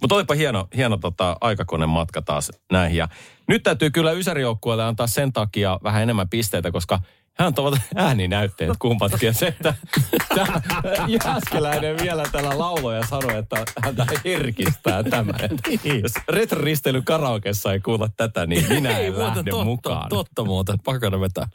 Mutta 0.01 0.15
olipa 0.15 0.35
hieno, 0.35 0.69
hieno 0.77 0.97
tota, 0.97 1.37
aikakoneen 1.41 1.89
matka 1.89 2.23
taas 2.23 2.53
näihin. 2.73 2.99
Ja 2.99 3.09
nyt 3.49 3.63
täytyy 3.63 3.91
kyllä 3.91 4.13
Ysärijoukkueelle 4.13 4.85
antaa 4.85 5.07
sen 5.07 5.33
takia 5.33 5.79
vähän 5.83 6.03
enemmän 6.03 6.29
pisteitä, 6.29 6.71
koska 6.71 7.01
hän 7.39 7.53
ovat 7.57 7.81
ääninäytteet 7.95 8.71
kummatkin. 8.79 9.27
Ja 9.27 9.33
se, 9.33 9.47
että 9.47 9.75
tämä 10.35 10.61
Jääskeläinen 11.07 11.99
vielä 12.03 12.25
tällä 12.33 12.59
lauloja 12.59 13.07
sanoi, 13.07 13.39
että 13.39 13.65
häntä 13.83 14.07
herkistää 14.25 15.03
tämä. 15.03 15.33
Että 15.43 15.71
Jos 16.03 16.13
retroristely 16.29 17.03
karaokessa 17.03 17.73
ei 17.73 17.81
kuulla 17.81 18.09
tätä, 18.17 18.47
niin 18.47 18.69
minä 18.75 18.99
en 18.99 19.13
muuten 19.13 19.27
lähde 19.27 19.51
totta, 19.51 19.65
mukaan. 19.65 20.09
Totta 20.09 20.45
muuten, 20.45 20.79
pakana 20.85 21.21
vetää. 21.21 21.49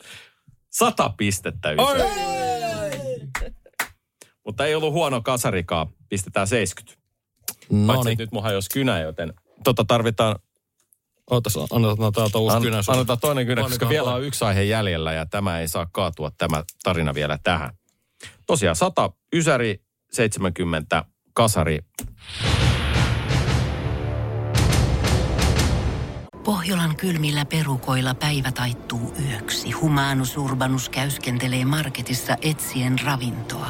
Sata 0.69 1.13
pistettä. 1.17 1.69
Mutta 4.45 4.65
ei 4.65 4.75
ollut 4.75 4.93
huono 4.93 5.21
kasarikaan. 5.21 5.87
Pistetään 6.09 6.47
70. 6.47 7.08
No 7.71 7.93
Paitsi 7.93 8.09
niin, 8.09 8.17
nyt 8.17 8.31
mulla 8.31 8.49
ei 8.49 8.55
olisi 8.55 8.69
kynä, 8.69 8.99
joten 8.99 9.33
tota 9.63 9.85
tarvitaan, 9.85 10.35
ootas, 11.31 11.57
annetaan 11.71 12.13
täältä 12.13 12.37
uusi 12.37 12.55
an, 12.55 12.61
kynä. 12.61 12.81
annetaan 12.87 13.19
toinen 13.19 13.45
kynä, 13.45 13.61
koska 13.61 13.89
vielä 13.89 14.13
on 14.13 14.23
yksi 14.23 14.45
aihe 14.45 14.63
jäljellä 14.63 15.13
ja 15.13 15.25
tämä 15.25 15.59
ei 15.59 15.67
saa 15.67 15.87
kaatua 15.91 16.31
tämä 16.37 16.63
tarina 16.83 17.13
vielä 17.13 17.39
tähän. 17.43 17.69
Tosiaan 18.47 18.75
100 18.75 19.11
Ysäri, 19.33 19.81
70 20.11 21.05
kasari. 21.33 21.79
Pohjolan 26.43 26.95
kylmillä 26.95 27.45
perukoilla 27.45 28.13
päivä 28.13 28.51
taittuu 28.51 29.13
yöksi. 29.29 29.71
Humanus 29.71 30.37
Urbanus 30.37 30.89
käyskentelee 30.89 31.65
marketissa 31.65 32.37
etsien 32.41 32.95
ravintoa. 33.05 33.69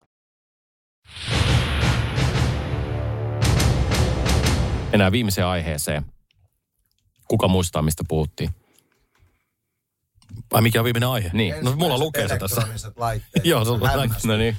Enää 4.93 5.11
viimeiseen 5.11 5.47
aiheeseen. 5.47 6.05
Kuka 7.27 7.47
muistaa, 7.47 7.81
mistä 7.81 8.03
puhuttiin? 8.07 8.49
Ai 10.51 10.61
mikä 10.61 10.79
on 10.79 10.85
viimeinen 10.85 11.09
aihe? 11.09 11.29
Niin. 11.33 11.55
No 11.61 11.75
mulla 11.75 11.97
lukee 11.97 12.27
se 12.27 12.37
tässä. 12.37 12.61
Laitteet. 12.95 13.45
Joo, 13.45 13.65
se 13.65 13.71
on. 13.71 13.79
No 14.25 14.37
niin. 14.37 14.57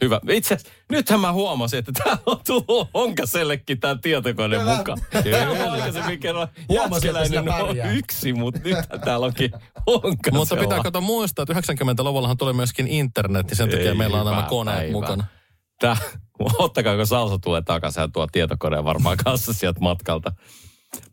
Hyvä. 0.00 0.20
Itse 0.30 0.54
asiassa, 0.54 0.72
nythän 0.90 1.20
mä 1.20 1.32
huomasin, 1.32 1.78
että 1.78 1.92
täällä 2.04 2.22
on 2.26 2.40
tullut 2.46 2.88
Honkasellekin 2.94 3.80
tämä 3.80 3.96
tietokone 4.02 4.58
Kyllä. 4.58 4.76
mukaan. 4.76 4.98
Kyllä. 5.22 5.72
Aikaisemmin 5.72 6.20
kerran 6.20 6.48
Huomasin, 6.68 7.10
että 7.16 7.34
jätkeläinen 7.34 7.64
on 7.64 7.96
yksi, 7.96 8.32
mutta 8.32 8.60
nyt 8.64 8.78
täällä 9.04 9.26
onkin 9.26 9.50
Honkasella. 9.86 10.38
Mutta 10.38 10.56
pitää 10.56 10.82
kato 10.82 11.00
muistaa, 11.00 11.42
että 11.42 11.72
90-luvullahan 11.74 12.36
tuli 12.36 12.52
myöskin 12.52 12.88
internet, 12.88 13.50
ja 13.50 13.56
sen 13.56 13.70
takia 13.70 13.88
Ei, 13.88 13.94
meillä 13.94 14.20
on 14.20 14.26
nämä 14.26 14.46
koneet 14.48 14.92
mukana. 14.92 15.24
Tää, 15.80 15.96
ottakaa, 16.58 16.96
kun 16.96 17.06
Salsa 17.06 17.38
tulee 17.38 17.62
takaisin 17.62 18.00
ja 18.00 18.08
tuo 18.08 18.26
tietokoneen 18.26 18.84
varmaan 18.84 19.16
kanssa 19.24 19.52
sieltä 19.52 19.80
matkalta. 19.80 20.32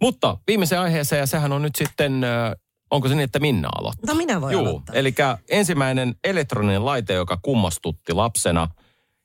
Mutta 0.01 0.38
viimeiseen 0.47 0.82
aiheeseen, 0.82 1.20
ja 1.20 1.26
sehän 1.26 1.51
on 1.51 1.61
nyt 1.61 1.76
sitten, 1.76 2.24
ö, 2.24 2.55
onko 2.91 3.07
se 3.07 3.16
niin, 3.16 3.24
että 3.24 3.39
Minna 3.39 3.70
aloittaa? 3.80 4.14
No 4.14 4.18
minä 4.18 4.41
voin 4.41 4.53
Juu, 4.53 4.68
aloittaa. 4.68 4.95
eli 4.95 5.14
ensimmäinen 5.49 6.16
elektroninen 6.24 6.86
laite, 6.86 7.14
joka 7.14 7.39
kummastutti 7.41 8.14
lapsena, 8.14 8.68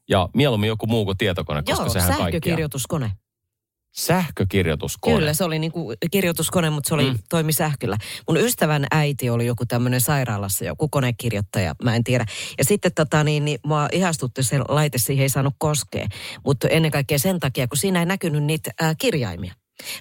ja 0.08 0.28
mieluummin 0.34 0.68
joku 0.68 0.86
muu 0.86 1.04
kuin 1.04 1.18
tietokone, 1.18 1.62
koska 1.62 1.84
Joo, 1.84 1.92
sehän 1.92 2.16
kaikkia. 2.16 2.56
Sähkökirjoituskone. 3.98 5.16
Kyllä, 5.16 5.34
se 5.34 5.44
oli 5.44 5.58
niinku 5.58 5.94
kirjoituskone, 6.10 6.70
mutta 6.70 6.88
se 6.88 6.94
oli, 6.94 7.10
Mm. 7.10 7.18
toimi 7.28 7.52
sähköllä. 7.52 7.96
Mun 8.28 8.36
ystävän 8.36 8.86
äiti 8.90 9.30
oli 9.30 9.46
joku 9.46 9.66
tämmöinen 9.66 10.00
sairaalassa, 10.00 10.64
joku 10.64 10.88
konekirjoittaja, 10.88 11.74
mä 11.82 11.96
en 11.96 12.04
tiedä. 12.04 12.26
Ja 12.58 12.64
sitten 12.64 12.92
tota 12.94 13.24
niin, 13.24 13.44
niin 13.44 13.58
mua 13.66 13.88
ihastutti 13.92 14.42
se 14.42 14.58
laite, 14.68 14.98
siihen 14.98 15.22
ei 15.22 15.28
saanut 15.28 15.54
koskea. 15.58 16.06
Mutta 16.44 16.68
ennen 16.68 16.90
kaikkea 16.90 17.18
sen 17.18 17.40
takia, 17.40 17.68
kun 17.68 17.76
siinä 17.76 18.00
ei 18.00 18.06
näkynyt 18.06 18.44
niitä 18.44 18.70
äh, 18.82 18.96
kirjaimia. 18.98 19.54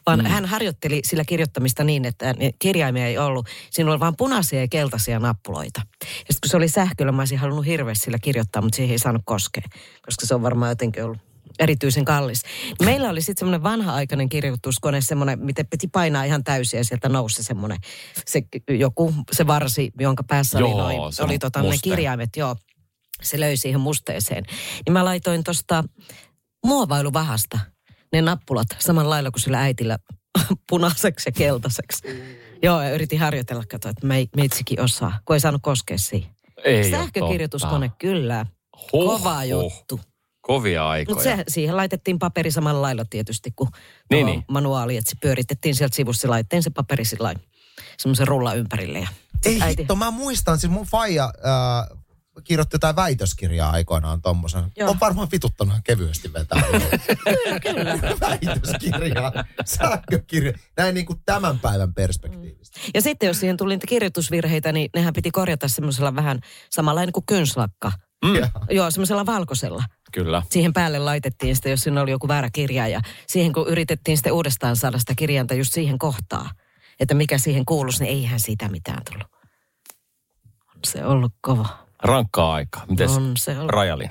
Vaan 0.05 0.19
mm. 0.19 0.25
hän 0.25 0.45
harjoitteli 0.45 1.01
sillä 1.05 1.23
kirjoittamista 1.25 1.83
niin, 1.83 2.05
että 2.05 2.33
ne 2.33 2.51
kirjaimia 2.59 3.07
ei 3.07 3.17
ollut. 3.17 3.47
Siinä 3.71 3.91
oli 3.91 3.99
vain 3.99 4.17
punaisia 4.17 4.59
ja 4.59 4.67
keltaisia 4.67 5.19
nappuloita. 5.19 5.81
Ja 6.01 6.05
sitten 6.07 6.37
kun 6.41 6.49
se 6.49 6.57
oli 6.57 6.67
sähköllä, 6.67 7.11
mä 7.11 7.21
olisin 7.21 7.37
halunnut 7.37 7.65
hirveästi 7.65 8.05
sillä 8.05 8.17
kirjoittaa, 8.21 8.61
mutta 8.61 8.75
siihen 8.75 8.91
ei 8.91 8.99
saanut 8.99 9.21
koskea. 9.25 9.63
Koska 10.05 10.25
se 10.25 10.35
on 10.35 10.41
varmaan 10.41 10.71
jotenkin 10.71 11.03
ollut 11.03 11.17
erityisen 11.59 12.05
kallis. 12.05 12.41
Meillä 12.85 13.09
oli 13.09 13.21
sitten 13.21 13.39
semmoinen 13.39 13.63
vanha-aikainen 13.63 14.29
kirjoituskone, 14.29 15.01
semmoinen, 15.01 15.39
mitä 15.39 15.63
piti 15.69 15.87
painaa 15.87 16.23
ihan 16.23 16.43
täysin 16.43 16.77
ja 16.77 16.83
sieltä 16.83 17.09
nousi 17.09 17.43
semmoinen, 17.43 17.77
se, 18.25 18.41
joku, 18.69 19.13
se 19.31 19.47
varsi, 19.47 19.91
jonka 19.99 20.23
päässä 20.23 20.59
Joo, 20.59 20.85
oli, 20.85 20.97
noin, 20.97 21.13
se 21.13 21.23
oli 21.23 21.39
tota, 21.39 21.61
ne 21.61 21.75
kirjaimet, 21.83 22.29
joo. 22.35 22.55
Se 23.21 23.39
löi 23.39 23.57
siihen 23.57 23.79
musteeseen. 23.79 24.43
Niin 24.85 24.93
mä 24.93 25.05
laitoin 25.05 25.43
tuosta 25.43 25.83
muovailuvahasta 26.65 27.59
ne 28.13 28.21
nappulat 28.21 28.67
samalla 28.79 29.09
lailla 29.09 29.31
kuin 29.31 29.41
sillä 29.41 29.61
äitillä 29.61 29.97
punaiseksi 30.69 31.29
ja 31.29 31.31
keltaiseksi. 31.31 32.07
Joo, 32.63 32.81
ja 32.81 32.93
yritin 32.93 33.19
harjoitella, 33.19 33.63
katsoa, 33.71 33.91
että 33.91 34.07
me, 34.07 34.27
meitsikin 34.35 34.81
osaa, 34.81 35.19
kun 35.25 35.35
ei 35.35 35.39
saanut 35.39 35.61
koskea 35.61 35.97
siihen. 35.97 36.31
Ei 36.63 36.91
Sähkökirjoituskone, 36.91 37.91
kyllä. 37.97 38.45
Huh, 38.91 39.05
Kova 39.05 39.41
huh. 39.41 39.49
juttu. 39.49 39.99
Kovia 40.47 40.89
aikoja. 40.89 41.15
Mutta 41.15 41.23
se, 41.37 41.43
siihen 41.47 41.77
laitettiin 41.77 42.19
paperi 42.19 42.51
samalla 42.51 42.81
lailla 42.81 43.05
tietysti 43.09 43.53
kuin 43.55 43.69
Niin, 44.11 44.25
niin, 44.25 44.43
manuaali, 44.47 44.97
että 44.97 45.09
se 45.09 45.17
pyöritettiin 45.21 45.75
sieltä 45.75 45.95
sivussa, 45.95 46.29
laitteen 46.29 46.63
se 46.63 46.69
paperi 46.69 47.05
sillä 47.05 47.33
semmoisen 47.97 48.27
rulla 48.27 48.53
ympärille. 48.53 48.99
Ja 48.99 49.07
Ei 49.45 49.59
äiti- 49.59 49.81
hitto, 49.81 49.95
mä 49.95 50.11
muistan, 50.11 50.59
siis 50.59 50.71
mun 50.71 50.85
faija 50.85 51.23
äh, 51.25 51.97
kirjoitti 52.43 52.75
jotain 52.75 52.95
väitöskirjaa 52.95 53.71
aikoinaan 53.71 54.21
tommosen. 54.21 54.63
Joo. 54.77 54.89
On 54.89 54.99
varmaan 54.99 55.27
vituttanut 55.31 55.71
ihan 55.71 55.83
kevyesti 55.83 56.33
vetää. 56.33 56.63
kyllä, 57.67 57.99
väitöskirjaa, 58.29 59.31
sähkökirja. 59.65 60.53
Näin 60.77 60.95
niin 60.95 61.05
kuin 61.05 61.21
tämän 61.25 61.59
päivän 61.59 61.93
perspektiivistä. 61.93 62.79
Ja 62.93 63.01
sitten 63.01 63.27
jos 63.27 63.39
siihen 63.39 63.57
tuli 63.57 63.73
niitä 63.73 63.87
kirjoitusvirheitä, 63.87 64.71
niin 64.71 64.89
nehän 64.95 65.13
piti 65.13 65.31
korjata 65.31 65.67
semmoisella 65.67 66.15
vähän 66.15 66.39
samanlainen 66.69 67.13
kuin 67.13 67.25
könslakka. 67.25 67.91
Mm. 68.25 68.33
Joo, 68.69 68.91
semmoisella 68.91 69.25
valkoisella. 69.25 69.83
Kyllä. 70.11 70.43
Siihen 70.49 70.73
päälle 70.73 70.99
laitettiin 70.99 71.55
sitä, 71.55 71.69
jos 71.69 71.79
siinä 71.79 72.01
oli 72.01 72.11
joku 72.11 72.27
väärä 72.27 72.49
kirja. 72.53 72.87
Ja 72.87 73.01
siihen 73.27 73.53
kun 73.53 73.67
yritettiin 73.67 74.17
sitten 74.17 74.33
uudestaan 74.33 74.75
saada 74.75 74.99
sitä 74.99 75.13
kirjainta 75.15 75.53
just 75.53 75.73
siihen 75.73 75.97
kohtaan, 75.97 76.49
että 76.99 77.13
mikä 77.13 77.37
siihen 77.37 77.65
kuuluisi, 77.65 78.03
niin 78.03 78.13
eihän 78.13 78.39
siitä 78.39 78.69
mitään 78.69 79.01
tullut. 79.11 79.27
On 80.75 80.81
se 80.85 81.05
ollut 81.05 81.33
kova. 81.41 81.87
Rankkaa 82.03 82.53
aikaa. 82.53 82.85
Mites 82.89 83.11
On 83.11 83.31
se 83.37 83.57
ollut. 83.57 83.69
Rajalin? 83.71 84.09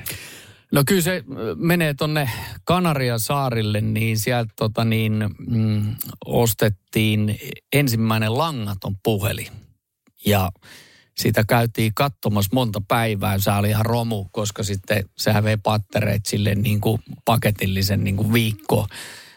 No 0.72 0.82
kyllä 0.86 1.03
se 1.03 1.24
ö, 1.36 1.55
menee 1.59 1.94
tonne 1.94 2.30
Kanarian 2.64 3.20
saarille, 3.20 3.80
niin 3.80 4.18
sieltä 4.18 4.53
tota 4.57 4.84
niin, 4.84 5.24
mm, 5.49 5.97
ostettiin 6.24 7.38
ensimmäinen 7.72 8.38
langaton 8.38 8.97
puhelin. 9.03 9.53
Ja 10.26 10.51
sitä 11.18 11.44
käytiin 11.48 11.92
katsomassa 11.94 12.50
monta 12.54 12.82
päivää. 12.88 13.38
Se 13.38 13.50
oli 13.50 13.68
ihan 13.68 13.86
romu, 13.86 14.26
koska 14.32 14.62
sitten 14.62 15.04
sehän 15.16 15.44
vei 15.44 15.56
pattereet 15.56 16.26
sille 16.26 16.54
niin 16.54 16.80
kuin 16.80 17.02
paketillisen 17.24 18.04
niin 18.04 18.16
kuin 18.16 18.32
viikko. 18.32 18.86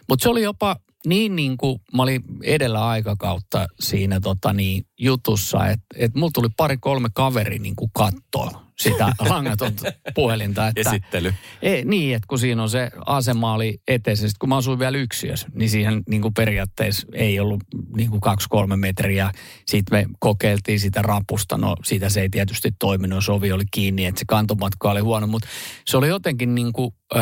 Mutta 0.10 0.24
se 0.24 0.30
oli 0.30 0.44
jopa 0.44 0.76
niin, 1.06 1.36
niin 1.36 1.58
kuin 1.58 1.82
mä 1.94 2.04
olin 2.04 2.24
edellä 2.44 2.88
aikakautta 2.88 3.68
siinä 3.80 4.20
tota 4.20 4.54
niin, 4.54 4.86
jutussa, 5.00 5.68
että 5.68 5.86
et 5.96 6.16
mulla 6.16 6.32
tuli 6.34 6.48
pari-kolme 6.58 7.10
kaveri 7.14 7.60
niin 7.60 7.76
kuin 7.76 7.92
kattoa 7.94 8.70
sitä 8.80 9.14
langatonta 9.30 9.92
puhelinta. 10.16 10.68
Että, 10.68 10.90
Esittely. 10.90 11.34
ei, 11.62 11.86
niin, 11.86 12.16
että 12.16 12.28
kun 12.28 12.40
siinä 12.40 12.64
on 12.64 12.70
se 12.70 12.92
asema 13.06 13.54
oli 13.54 13.82
eteensä, 13.88 14.28
sit 14.28 14.38
kun 14.38 14.50
mä 14.50 14.58
asuin 14.58 14.80
vielä 14.80 14.98
yksiössä, 14.98 15.48
niin 15.54 15.70
siihen 15.70 16.04
niin 16.10 16.22
kuin 16.22 16.34
periaatteessa 16.34 17.08
ei 17.14 17.40
ollut 17.40 17.64
niin 17.96 18.10
kuin 18.10 18.22
kaksi-kolme 18.22 18.78
metriä. 18.78 19.32
Sitten 19.66 20.00
me 20.00 20.06
kokeiltiin 20.20 20.80
sitä 20.80 21.02
rapusta, 21.02 21.58
no 21.58 21.76
siitä 21.86 22.10
se 22.10 22.22
ei 22.22 22.30
tietysti 22.30 22.72
toiminut, 22.80 23.18
jos 23.18 23.30
ovi 23.30 23.52
oli 23.52 23.64
kiinni, 23.72 24.06
että 24.06 24.20
se 24.20 24.26
kantomatka 24.28 24.92
oli 24.92 25.00
huono, 25.00 25.28
mutta 25.28 25.48
se 25.86 25.98
oli 25.98 26.08
jotenkin 26.08 26.56
niin 26.56 26.74
kuin 26.74 26.92
ö, 27.16 27.18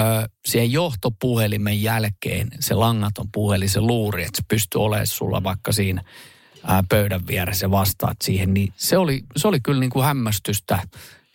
siihen 0.47 0.71
johtopuhelimen 0.71 1.84
jälkeen 1.84 2.47
se 2.59 2.73
langaton 2.73 3.28
puhelin, 3.34 3.69
se 3.69 3.82
luuri, 3.82 4.23
että 4.23 4.38
se 4.38 4.43
pystyi 4.47 4.82
olemaan 4.82 5.07
sulla 5.07 5.43
vaikka 5.43 5.71
siinä 5.71 6.03
ää, 6.68 6.84
pöydän 6.89 7.28
vieressä 7.28 7.65
ja 7.65 7.72
vastaat 7.72 8.18
siihen, 8.24 8.53
niin 8.53 8.74
se 8.76 8.97
oli, 8.97 9.24
se 9.36 9.47
oli 9.47 9.59
kyllä 9.59 9.80
niin 9.80 9.89
kuin 9.89 10.05
hämmästystä 10.05 10.80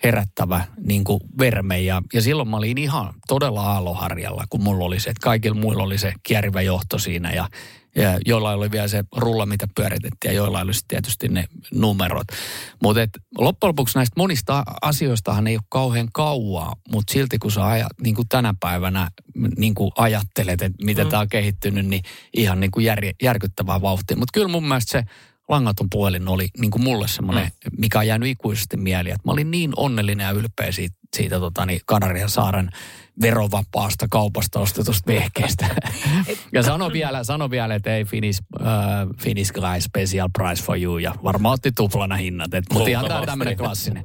herättävä 0.04 0.64
niin 0.84 1.04
kuin 1.04 1.20
verme. 1.38 1.80
Ja, 1.80 2.02
ja 2.12 2.22
silloin 2.22 2.48
mä 2.48 2.56
olin 2.56 2.78
ihan 2.78 3.14
todella 3.28 3.62
aalloharjalla, 3.62 4.44
kun 4.50 4.62
mulla 4.62 4.84
oli 4.84 5.00
se, 5.00 5.10
että 5.10 5.24
kaikilla 5.24 5.60
muilla 5.60 5.82
oli 5.82 5.98
se 5.98 6.12
kierivä 6.22 6.62
johto 6.62 6.98
siinä 6.98 7.32
ja, 7.32 7.48
ja 7.96 8.18
jollain 8.26 8.58
oli 8.58 8.70
vielä 8.70 8.88
se 8.88 9.04
rulla, 9.16 9.46
mitä 9.46 9.66
pyöritettiin 9.76 10.30
ja 10.30 10.36
jollain 10.36 10.66
oli 10.66 10.72
tietysti 10.88 11.28
ne 11.28 11.44
numerot. 11.74 12.26
Mutta 12.82 13.00
loppujen 13.38 13.68
lopuksi 13.68 13.98
näistä 13.98 14.14
monista 14.16 14.62
asioistahan 14.82 15.46
ei 15.46 15.56
ole 15.56 15.62
kauhean 15.68 16.08
kauaa, 16.12 16.76
mutta 16.92 17.12
silti 17.12 17.38
kun 17.38 17.52
sä 17.52 17.66
ajat, 17.66 17.92
niin 18.02 18.14
kuin 18.14 18.28
tänä 18.28 18.54
päivänä 18.60 19.10
niin 19.56 19.74
kuin 19.74 19.90
ajattelet, 19.96 20.62
että 20.62 20.84
miten 20.84 21.06
mm. 21.06 21.10
tämä 21.10 21.20
on 21.20 21.28
kehittynyt, 21.28 21.86
niin 21.86 22.02
ihan 22.36 22.60
niin 22.60 22.70
kuin 22.70 22.84
jär, 22.84 22.98
järkyttävää 23.22 23.80
vauhtia. 23.80 24.16
Mutta 24.16 24.32
kyllä 24.34 24.48
mun 24.48 24.68
mielestä 24.68 24.92
se 24.92 25.04
langaton 25.52 25.90
puhelin 25.90 26.28
oli 26.28 26.48
niin 26.58 26.70
kuin 26.70 26.82
mulle 26.82 27.08
semmoinen, 27.08 27.44
mm. 27.44 27.70
mikä 27.78 27.98
on 27.98 28.06
jäänyt 28.06 28.28
ikuisesti. 28.28 28.76
Että 28.76 29.22
mä 29.24 29.32
olin 29.32 29.50
niin 29.50 29.72
onnellinen 29.76 30.24
ja 30.24 30.30
ylpeä 30.30 30.72
siitä, 30.72 30.96
siitä 31.16 31.40
tota, 31.40 31.66
niin 31.66 31.80
Kanarian 31.86 32.30
saaren 32.30 32.70
verovapaasta 33.20 34.06
kaupasta 34.10 34.60
ostetusta 34.60 35.06
vehkeestä. 35.06 35.66
ja 36.52 36.62
sano 36.62 36.92
vielä, 36.92 37.24
sano 37.24 37.50
vielä, 37.50 37.74
että 37.74 37.96
ei 37.96 38.04
Finnish, 38.04 38.42
uh, 38.60 38.66
Finnish 39.18 39.52
Guy 39.52 39.80
Special 39.80 40.28
Price 40.38 40.62
for 40.62 40.78
you. 40.78 40.98
Ja 40.98 41.14
varmaan 41.24 41.54
otti 41.54 41.72
tuplana 41.72 42.16
hinnat. 42.16 42.50
Mutta 42.72 42.88
ihan 42.88 43.08
tämä 43.08 43.26
tämmöinen 43.26 43.56
klassinen. 43.56 44.04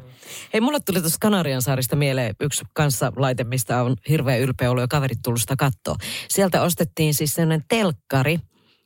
Hei, 0.53 0.61
mulle 0.61 0.79
tuli 0.79 1.01
tuosta 1.01 1.17
Kanarian 1.21 1.61
saarista 1.61 1.95
mieleen 1.95 2.35
yksi 2.39 2.63
kanssa 2.73 3.11
laite, 3.15 3.43
mistä 3.43 3.83
on 3.83 3.95
hirveän 4.09 4.39
ylpeä 4.39 4.71
ollut 4.71 4.81
ja 4.81 4.87
kaverit 4.87 5.19
tullut 5.23 5.41
sitä 5.41 5.55
kattoa. 5.55 5.95
Sieltä 6.29 6.61
ostettiin 6.61 7.13
siis 7.13 7.33
sellainen 7.33 7.65
telkkari, 7.67 8.39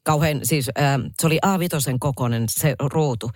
kauhean, 0.03 0.39
siis 0.43 0.69
äh, 0.79 0.99
se 1.21 1.27
oli 1.27 1.39
A5 1.45 1.97
kokoinen 1.99 2.45
se 2.49 2.75
ruutu 2.79 3.31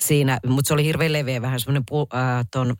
siinä, 0.00 0.38
mutta 0.46 0.68
se 0.68 0.74
oli 0.74 0.84
hirveän 0.84 1.12
leveä, 1.12 1.42
vähän 1.42 1.60
semmoinen 1.60 1.84
pu, 1.88 2.08
äh, 2.14 2.46
ton 2.50 2.76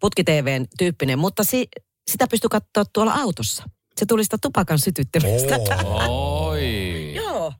putki-TVn 0.00 0.66
tyyppinen, 0.78 1.18
mutta 1.18 1.44
si, 1.44 1.68
sitä 2.10 2.26
pystyi 2.30 2.48
katsoa 2.48 2.84
tuolla 2.92 3.12
autossa. 3.12 3.64
Se 3.96 4.06
tuli 4.06 4.24
sitä 4.24 4.38
tupakan 4.42 4.78
sytyttämistä. 4.78 5.58
Oi. 6.08 7.14
Joo. 7.24 7.52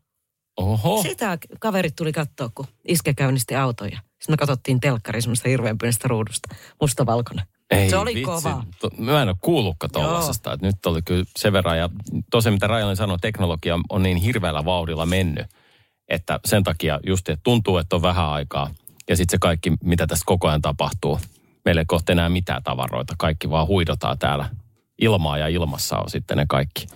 Oho. 0.56 1.02
Sitä 1.02 1.38
kaverit 1.60 1.96
tuli 1.96 2.12
katsoa, 2.12 2.50
kun 2.54 2.66
iske 2.88 3.14
käynnisti 3.14 3.56
autoja. 3.56 3.98
Sitten 3.98 4.32
me 4.32 4.36
katsottiin 4.36 4.80
telkkari 4.80 5.22
semmoista 5.22 5.48
hirveän 5.48 5.78
pienestä 5.78 6.08
ruudusta, 6.08 6.54
mustavalkoinen. 6.80 7.46
Ei, 7.70 7.90
se 7.90 7.96
oli 7.96 8.14
vitsi. 8.14 8.24
kova. 8.24 8.62
Mä 8.98 9.22
en 9.22 9.28
ole 9.28 9.36
kuullutkaan 9.40 9.90
tollasesta. 9.90 10.52
Että 10.52 10.66
nyt 10.66 10.86
oli 10.86 11.02
kyllä 11.02 11.24
sen 11.36 11.52
verran. 11.52 11.78
Ja 11.78 11.90
tosiaan 12.30 12.54
mitä 12.54 12.66
Rajalin 12.66 12.96
sanoi, 12.96 13.18
teknologia 13.20 13.78
on 13.88 14.02
niin 14.02 14.16
hirveällä 14.16 14.64
vauhdilla 14.64 15.06
mennyt, 15.06 15.46
että 16.08 16.40
sen 16.44 16.64
takia 16.64 17.00
just 17.06 17.28
että 17.28 17.40
tuntuu, 17.44 17.78
että 17.78 17.96
on 17.96 18.02
vähän 18.02 18.28
aikaa. 18.28 18.70
Ja 19.08 19.16
sitten 19.16 19.34
se 19.34 19.38
kaikki, 19.38 19.72
mitä 19.84 20.06
tässä 20.06 20.24
koko 20.26 20.48
ajan 20.48 20.62
tapahtuu. 20.62 21.20
Meillä 21.64 21.80
ei 21.80 21.86
kohta 21.86 22.12
enää 22.12 22.28
mitään 22.28 22.62
tavaroita. 22.62 23.14
Kaikki 23.18 23.50
vaan 23.50 23.66
huidotaan 23.66 24.18
täällä 24.18 24.48
ilmaa 24.98 25.38
ja 25.38 25.48
ilmassa 25.48 25.98
on 25.98 26.10
sitten 26.10 26.36
ne 26.36 26.46
kaikki. 26.48 26.86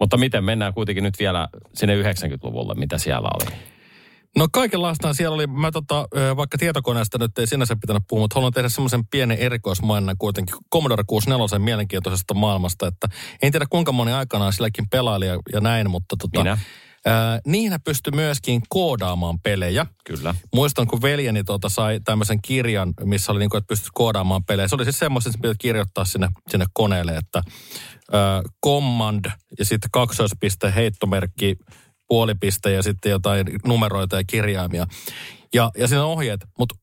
Mutta 0.00 0.16
miten 0.16 0.44
mennään 0.44 0.74
kuitenkin 0.74 1.04
nyt 1.04 1.18
vielä 1.18 1.48
sinne 1.74 2.02
90-luvulle, 2.02 2.74
mitä 2.74 2.98
siellä 2.98 3.28
oli? 3.34 3.71
No 4.36 4.48
kaikenlaista 4.52 5.14
siellä 5.14 5.34
oli, 5.34 5.46
mä 5.46 5.70
tota, 5.70 6.08
vaikka 6.36 6.58
tietokoneesta 6.58 7.18
nyt 7.18 7.38
ei 7.38 7.46
sinänsä 7.46 7.76
pitänyt 7.76 8.02
puhua, 8.08 8.24
mutta 8.24 8.34
haluan 8.34 8.52
tehdä 8.52 8.68
semmoisen 8.68 9.06
pienen 9.06 9.38
erikoismainan 9.38 10.16
kuitenkin 10.18 10.54
Commodore 10.72 11.04
64 11.06 11.58
mielenkiintoisesta 11.64 12.34
maailmasta, 12.34 12.86
että 12.86 13.08
en 13.42 13.52
tiedä 13.52 13.66
kuinka 13.70 13.92
moni 13.92 14.12
aikanaan 14.12 14.52
silläkin 14.52 14.88
pelaili 14.90 15.26
ja, 15.26 15.38
ja 15.52 15.60
näin, 15.60 15.90
mutta 15.90 16.16
tota, 16.16 16.40
Minä. 16.40 16.58
Niihin 17.46 17.78
pystyi 17.84 18.12
myöskin 18.14 18.62
koodaamaan 18.68 19.40
pelejä. 19.40 19.86
Kyllä. 20.04 20.34
Muistan, 20.54 20.86
kun 20.86 21.02
veljeni 21.02 21.44
tuota 21.44 21.68
sai 21.68 22.00
tämmöisen 22.04 22.42
kirjan, 22.42 22.92
missä 23.04 23.32
oli 23.32 23.38
niin 23.38 23.50
kuin, 23.50 23.58
että 23.58 23.68
pystyt 23.68 23.90
koodaamaan 23.94 24.44
pelejä. 24.44 24.68
Se 24.68 24.74
oli 24.74 24.84
siis 24.84 24.98
semmoista, 24.98 25.30
että 25.30 25.38
pitää 25.38 25.54
kirjoittaa 25.58 26.04
sinne, 26.04 26.28
sinne 26.48 26.66
koneelle, 26.72 27.16
että 27.16 27.42
ää, 28.12 28.42
command 28.64 29.24
ja 29.58 29.64
sitten 29.64 29.90
kaksoispiste, 29.92 30.72
heittomerkki, 30.76 31.56
puolipiste 32.12 32.72
ja 32.72 32.82
sitten 32.82 33.10
jotain 33.10 33.46
numeroita 33.66 34.16
ja 34.16 34.24
kirjaimia. 34.26 34.86
Ja, 35.54 35.70
ja 35.76 35.88
siinä 35.88 36.04
on 36.04 36.10
ohjeet, 36.10 36.40
mutta 36.58 36.74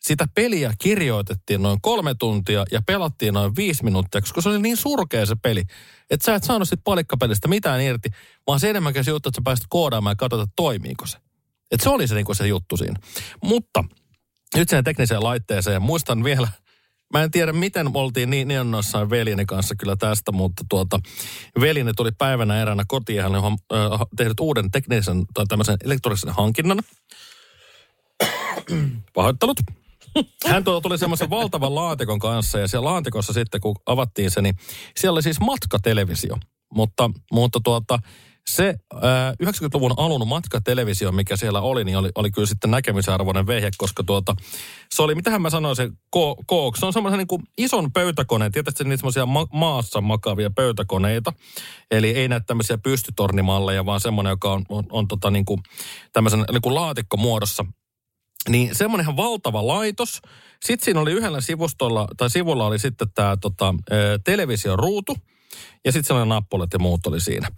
sitä 0.00 0.26
peliä 0.34 0.72
kirjoitettiin 0.78 1.62
noin 1.62 1.78
kolme 1.82 2.14
tuntia 2.18 2.64
ja 2.70 2.82
pelattiin 2.86 3.34
noin 3.34 3.56
viisi 3.56 3.84
minuuttia, 3.84 4.20
koska 4.20 4.40
se 4.40 4.48
oli 4.48 4.62
niin 4.62 4.76
surkea 4.76 5.26
se 5.26 5.34
peli, 5.42 5.62
että 6.10 6.24
sä 6.24 6.34
et 6.34 6.44
saanut 6.44 6.68
sit 6.68 6.80
palikkapelistä 6.84 7.48
mitään 7.48 7.80
irti, 7.80 8.08
vaan 8.46 8.60
se 8.60 8.70
enemmänkin 8.70 9.04
se 9.04 9.10
juttu, 9.10 9.28
että 9.28 9.38
sä 9.38 9.42
pääsit 9.44 9.66
koodaamaan 9.68 10.12
ja 10.12 10.16
katsot, 10.16 10.40
että 10.40 10.52
toimiiko 10.56 11.06
se. 11.06 11.18
Et 11.70 11.80
se 11.80 11.88
oli 11.88 12.08
se, 12.08 12.14
niin 12.14 12.36
se 12.36 12.46
juttu 12.46 12.76
siinä. 12.76 12.96
Mutta 13.42 13.84
nyt 14.56 14.68
sen 14.68 14.84
tekniseen 14.84 15.22
laitteeseen, 15.22 15.82
muistan 15.82 16.24
vielä, 16.24 16.48
mä 17.12 17.22
en 17.22 17.30
tiedä 17.30 17.52
miten 17.52 17.90
oltiin 17.94 18.30
niin, 18.30 18.48
niin 18.48 18.60
innoissaan 18.60 19.10
veljeni 19.10 19.46
kanssa 19.46 19.74
kyllä 19.74 19.96
tästä, 19.96 20.32
mutta 20.32 20.64
tuota, 20.68 21.00
veljeni 21.60 21.92
tuli 21.96 22.10
päivänä 22.18 22.62
eräänä 22.62 22.84
kotiin, 22.88 23.22
hän 23.22 23.34
oli 23.34 23.56
äh, 23.72 24.00
tehnyt 24.16 24.40
uuden 24.40 24.70
teknisen 24.70 25.24
tai 25.34 25.46
tämmöisen 25.48 25.76
elektronisen 25.84 26.34
hankinnan. 26.34 26.78
Pahoittelut. 29.14 29.56
Hän 30.46 30.64
tuo 30.64 30.80
tuli 30.80 30.98
semmoisen 30.98 31.30
valtavan 31.30 31.74
laatikon 31.74 32.18
kanssa 32.18 32.58
ja 32.58 32.68
siellä 32.68 32.90
laatikossa 32.90 33.32
sitten 33.32 33.60
kun 33.60 33.76
avattiin 33.86 34.30
se, 34.30 34.42
niin 34.42 34.56
siellä 34.96 35.16
oli 35.16 35.22
siis 35.22 35.40
matkatelevisio. 35.40 36.36
Mutta, 36.74 37.10
mutta 37.32 37.60
tuota, 37.64 37.98
se 38.50 38.74
ää, 39.02 39.32
90-luvun 39.32 39.94
alun 39.96 40.28
matkatelevisio, 40.28 41.12
mikä 41.12 41.36
siellä 41.36 41.60
oli, 41.60 41.84
niin 41.84 41.98
oli, 41.98 42.10
oli 42.14 42.30
kyllä 42.30 42.46
sitten 42.46 42.70
näkemisarvoinen 42.70 43.46
vehje, 43.46 43.70
koska 43.76 44.02
tuota, 44.02 44.36
se 44.94 45.02
oli, 45.02 45.14
mitähän 45.14 45.42
mä 45.42 45.50
sanoin, 45.50 45.76
se 45.76 45.90
ko, 46.10 46.72
se 46.78 46.86
on 46.86 46.92
semmoisen 46.92 47.18
niin 47.18 47.42
ison 47.58 47.92
pöytäkoneen, 47.92 48.52
tietysti 48.52 48.84
niitä 48.84 48.96
semmoisia 48.96 49.26
ma- 49.26 49.48
maassa 49.52 50.00
makavia 50.00 50.50
pöytäkoneita, 50.50 51.32
eli 51.90 52.10
ei 52.10 52.28
näitä 52.28 52.46
tämmöisiä 52.46 52.78
pystytornimalleja, 52.78 53.86
vaan 53.86 54.00
semmoinen, 54.00 54.30
joka 54.30 54.52
on, 54.52 54.64
on, 54.68 54.84
on 54.90 55.08
tota 55.08 55.30
niin 55.30 55.44
kuin, 55.44 55.60
tämmöisen 56.12 56.44
niin 56.52 56.62
kuin 56.62 56.74
laatikkomuodossa 56.74 57.64
niin 58.48 58.74
semmoinen 58.74 59.04
ihan 59.04 59.16
valtava 59.16 59.66
laitos. 59.66 60.20
Sitten 60.64 60.84
siinä 60.84 61.00
oli 61.00 61.12
yhdellä 61.12 61.40
sivustolla, 61.40 62.08
tai 62.16 62.30
sivulla 62.30 62.66
oli 62.66 62.78
sitten 62.78 63.08
tämä 63.14 63.36
tota, 63.36 63.74
televisioruutu. 64.24 65.16
Ja 65.84 65.92
sitten 65.92 66.06
sellainen 66.06 66.28
nappulat 66.28 66.72
ja 66.72 66.78
muut 66.78 67.06
oli 67.06 67.20
siinä. 67.20 67.48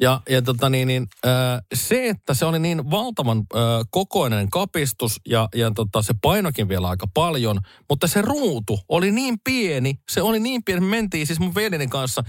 Ja, 0.00 0.20
ja 0.28 0.42
tota 0.42 0.70
niin, 0.70 0.88
niin, 0.88 1.06
äh, 1.26 1.60
se, 1.74 2.08
että 2.08 2.34
se 2.34 2.44
oli 2.44 2.58
niin 2.58 2.90
valtavan 2.90 3.38
äh, 3.38 3.62
kokoinen 3.90 4.50
kapistus 4.50 5.20
ja, 5.28 5.48
ja 5.54 5.70
tota, 5.70 6.02
se 6.02 6.14
painokin 6.22 6.68
vielä 6.68 6.88
aika 6.88 7.06
paljon, 7.14 7.60
mutta 7.88 8.06
se 8.06 8.22
ruutu 8.22 8.80
oli 8.88 9.10
niin 9.10 9.38
pieni, 9.44 9.94
se 10.10 10.22
oli 10.22 10.40
niin 10.40 10.64
pieni, 10.64 10.80
me 10.80 10.86
mentiin 10.86 11.26
siis 11.26 11.40
mun 11.40 11.54
veljeni 11.54 11.86
kanssa, 11.86 12.24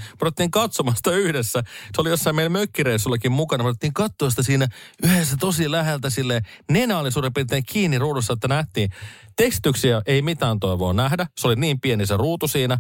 me 0.83 0.95
sitä 0.95 1.11
yhdessä. 1.11 1.63
Se 1.95 2.01
oli 2.01 2.09
jossain 2.09 2.35
meidän 2.35 2.51
mökkireissullakin 2.51 3.31
mukana, 3.31 3.63
me 3.63 3.73
katsoa 3.93 4.29
sitä 4.29 4.43
siinä 4.43 4.67
yhdessä 5.03 5.37
tosi 5.39 5.71
läheltä 5.71 6.09
sille 6.09 6.41
nenä 6.71 6.99
oli 6.99 7.11
suurin 7.11 7.33
piirtein 7.33 7.63
kiinni 7.65 7.99
ruudussa, 7.99 8.33
että 8.33 8.47
nähtiin. 8.47 8.89
Tekstityksiä 9.35 10.01
ei 10.05 10.21
mitään 10.21 10.59
toivoa 10.59 10.93
nähdä, 10.93 11.27
se 11.37 11.47
oli 11.47 11.55
niin 11.55 11.79
pieni 11.79 12.05
se 12.05 12.17
ruutu 12.17 12.47
siinä. 12.47 12.77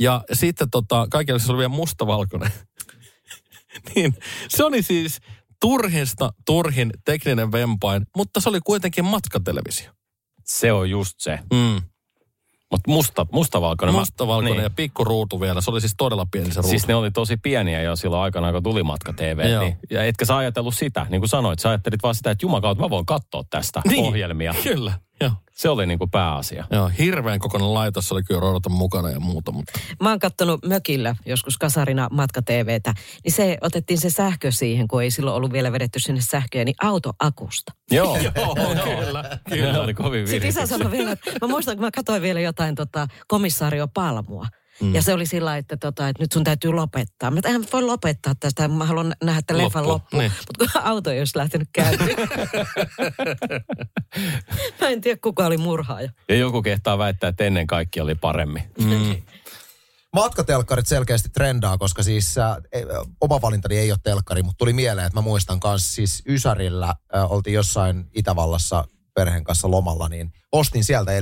Ja 0.00 0.24
sitten 0.32 0.70
tota, 0.70 1.06
kaikilla 1.10 1.38
se 1.38 1.52
oli 1.52 1.58
vielä 1.58 1.68
mustavalkoinen. 1.68 2.50
niin 3.94 4.14
se 4.48 4.64
oli 4.64 4.82
siis 4.82 5.20
turhista 5.60 6.32
turhin 6.46 6.90
tekninen 7.04 7.52
vempain, 7.52 8.06
mutta 8.16 8.40
se 8.40 8.48
oli 8.48 8.60
kuitenkin 8.64 9.04
matkatelevisio. 9.04 9.90
Se 10.44 10.72
on 10.72 10.90
just 10.90 11.14
se. 11.18 11.38
Mm. 11.52 11.82
Mutta 12.72 12.90
musta, 12.90 13.26
mustavalkoinen. 13.32 13.94
Mustavalkoinen 13.94 14.52
niin. 14.52 14.62
ja 14.62 14.70
pikku 14.70 15.04
ruutu 15.04 15.40
vielä. 15.40 15.60
Se 15.60 15.70
oli 15.70 15.80
siis 15.80 15.94
todella 15.96 16.26
pieni 16.32 16.48
se 16.48 16.54
ruutu. 16.54 16.68
Siis 16.68 16.86
ne 16.86 16.94
oli 16.94 17.10
tosi 17.10 17.36
pieniä 17.36 17.82
jo 17.82 17.96
silloin 17.96 18.22
aikana, 18.22 18.52
kun 18.52 18.62
tuli 18.62 18.82
matka 18.82 19.12
TV. 19.12 19.50
Joo. 19.50 19.64
Niin, 19.64 19.76
ja 19.90 20.04
etkä 20.04 20.24
sä 20.24 20.36
ajatellut 20.36 20.74
sitä, 20.74 21.06
niin 21.10 21.20
kuin 21.20 21.28
sanoit, 21.28 21.58
sä 21.58 21.68
ajattelit 21.68 22.02
vaan 22.02 22.14
sitä, 22.14 22.30
että 22.30 22.44
jumakautta 22.44 22.82
mä 22.82 22.90
voin 22.90 23.06
katsoa 23.06 23.44
tästä 23.50 23.82
Niin, 23.88 24.04
ohjelmia. 24.04 24.54
Kyllä, 24.62 24.92
joo. 25.22 25.32
Se 25.52 25.68
oli 25.68 25.86
niin 25.86 25.98
kuin 25.98 26.10
pääasia. 26.10 26.64
Joo, 26.70 26.90
hirveän 26.98 27.38
kokoinen 27.38 27.74
laitos 27.74 28.12
oli 28.12 28.22
kyllä 28.22 28.40
Rorotan 28.40 28.72
mukana 28.72 29.10
ja 29.10 29.20
muuta, 29.20 29.52
mutta... 29.52 29.72
Mä 30.00 30.08
oon 30.08 30.18
kattonut 30.18 30.64
mökillä 30.64 31.16
joskus 31.26 31.58
kasarina 31.58 32.08
matka-TVtä, 32.10 32.94
niin 33.24 33.32
se 33.32 33.58
otettiin 33.60 34.00
se 34.00 34.10
sähkö 34.10 34.52
siihen, 34.52 34.88
kun 34.88 35.02
ei 35.02 35.10
silloin 35.10 35.36
ollut 35.36 35.52
vielä 35.52 35.72
vedetty 35.72 35.98
sinne 35.98 36.20
sähköä, 36.20 36.64
niin 36.64 36.74
autoakusta. 36.82 37.72
Joo, 37.90 38.18
Joo, 38.36 38.56
kyllä, 38.84 39.38
Kyllä. 39.48 39.80
oli 39.80 39.94
kovin 39.94 40.28
Sitten 40.28 40.48
isä 40.48 40.66
sanoi 40.66 40.90
vielä, 40.90 41.12
että 41.12 41.30
mä 41.42 41.48
muistan, 41.48 41.76
kun 41.76 41.84
mä 41.84 41.90
katsoin 41.90 42.22
vielä 42.22 42.40
jotain 42.40 42.74
tota, 42.74 43.08
komissaario 43.28 43.88
Palmua. 43.88 44.46
Mm. 44.80 44.94
Ja 44.94 45.02
se 45.02 45.12
oli 45.12 45.26
sillä 45.26 45.56
että, 45.56 45.76
tota, 45.76 46.08
että 46.08 46.22
nyt 46.22 46.32
sun 46.32 46.44
täytyy 46.44 46.72
lopettaa. 46.72 47.30
Mä 47.30 47.40
en 47.44 47.66
voi 47.72 47.82
lopettaa 47.82 48.34
tästä, 48.40 48.68
mä 48.68 48.86
haluan 48.86 49.14
nähdä, 49.24 49.38
että 49.38 49.58
leffan 49.58 49.88
Loppu, 49.88 49.92
loppu. 49.92 50.18
niin. 50.18 50.32
Mutta 50.48 50.72
kun 50.72 50.82
auto 50.92 51.10
ei 51.10 51.18
olisi 51.18 51.38
lähtenyt 51.38 51.68
käyntiin. 51.72 52.16
mä 54.80 54.88
en 54.88 55.00
tiedä, 55.00 55.18
kuka 55.22 55.46
oli 55.46 55.56
murhaaja. 55.56 56.10
Ja 56.28 56.34
joku 56.34 56.62
kehtaa 56.62 56.98
väittää, 56.98 57.28
että 57.28 57.44
ennen 57.44 57.66
kaikki 57.66 58.00
oli 58.00 58.14
paremmin. 58.14 58.62
Mm. 58.78 59.16
Matkatelkkarit 60.14 60.86
selkeästi 60.86 61.28
trendaa, 61.28 61.78
koska 61.78 62.02
siis 62.02 62.38
äh, 62.38 62.56
ei- 62.72 62.84
oma 63.20 63.42
valintani 63.42 63.78
ei 63.78 63.90
ole 63.92 63.98
telkkari, 64.02 64.42
mutta 64.42 64.58
tuli 64.58 64.72
mieleen, 64.72 65.06
että 65.06 65.16
mä 65.18 65.22
muistan 65.22 65.60
kanssa 65.60 65.94
siis 65.94 66.22
Ysärillä, 66.28 66.94
äh, 67.16 67.32
oltiin 67.32 67.54
jossain 67.54 68.04
Itävallassa 68.14 68.84
perheen 69.14 69.44
kanssa 69.44 69.70
lomalla, 69.70 70.08
niin 70.08 70.32
ostin 70.52 70.84
sieltä 70.84 71.12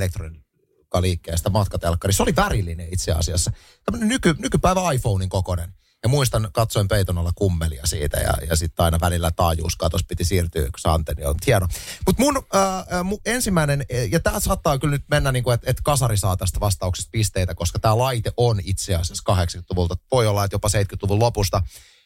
elektroniikkaliikkeestä 0.91 1.51
matkatelkkari. 1.51 2.13
Se 2.13 2.23
oli 2.23 2.37
värillinen 2.37 2.89
itse 2.93 3.13
asiassa. 3.13 3.53
Tämmöinen 3.85 4.09
nyky, 4.09 4.35
nykypäivä 4.39 4.93
iPhonein 4.93 5.31
kokonen. 5.31 5.75
Ja 6.03 6.09
muistan, 6.09 6.49
katsoin 6.53 6.89
peiton 6.89 7.19
alla 7.19 7.33
kummelia 7.35 7.87
siitä 7.87 8.17
ja, 8.17 8.33
ja 8.49 8.57
sitten 8.57 8.85
aina 8.85 9.01
välillä 9.01 9.31
taajuuskatos 9.31 10.05
piti 10.05 10.25
siirtyä, 10.25 10.63
kun 10.63 10.93
antenni 10.93 11.25
on 11.25 11.35
hieno. 11.47 11.67
Mutta 12.07 12.23
mun, 12.23 12.37
äh, 12.37 13.05
mun 13.05 13.19
ensimmäinen, 13.25 13.85
ja 14.11 14.21
tämä 14.21 14.41
saattaa 14.41 14.79
kyllä 14.79 14.93
nyt 14.93 15.05
mennä 15.11 15.33
niin 15.33 15.45
kuin, 15.45 15.55
että 15.55 15.71
et 15.71 15.81
kasari 15.81 16.17
saa 16.17 16.37
tästä 16.37 16.61
vastauksesta 16.61 17.09
pisteitä, 17.13 17.55
koska 17.55 17.79
tämä 17.79 17.99
laite 17.99 18.33
on 18.37 18.61
itse 18.65 18.95
asiassa 18.95 19.33
80-luvulta. 19.33 19.97
Voi 20.13 20.27
olla, 20.27 20.45
että 20.45 20.55
jopa 20.55 20.69
70-luvun 20.69 21.19
lopusta. 21.19 21.63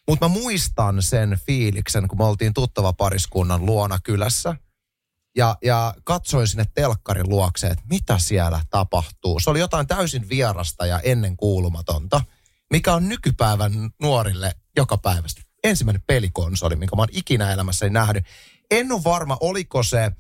Mutta 0.09 0.29
mä 0.29 0.35
muistan 0.35 1.03
sen 1.03 1.39
fiiliksen, 1.47 2.09
kun 2.09 2.19
me 2.19 2.25
oltiin 2.25 2.55
tuttava 2.55 2.93
pariskunnan 2.93 3.67
luona 3.67 3.99
kylässä. 4.05 4.57
Ja, 5.37 5.57
ja 5.65 5.95
katsoin 6.05 6.49
sinne 6.49 6.65
telkkarin 6.75 7.29
luokse, 7.29 7.67
että 7.67 7.85
mitä 7.91 8.19
siellä 8.19 8.61
tapahtuu. 8.71 9.41
Se 9.41 9.51
oli 9.51 9.59
jotain 9.59 9.87
täysin 9.87 10.29
vierasta 10.29 10.87
ja 10.87 11.01
ennen 11.01 11.37
kuulumatonta, 11.37 12.21
mikä 12.71 12.95
on 12.95 13.09
nykypäivän 13.09 13.73
nuorille 14.03 14.55
joka 14.77 14.99
päivästä. 14.99 15.43
Ensimmäinen 15.65 16.03
pelikonsoli, 16.07 16.77
minkä 16.77 16.97
mä 16.97 17.03
oon 17.03 17.09
ikinä 17.13 17.53
elämässäni 17.53 17.91
nähnyt. 17.91 18.25
En 18.71 18.93
ole 18.93 19.05
varma, 19.05 19.37
oliko 19.41 19.83
se 19.83 20.13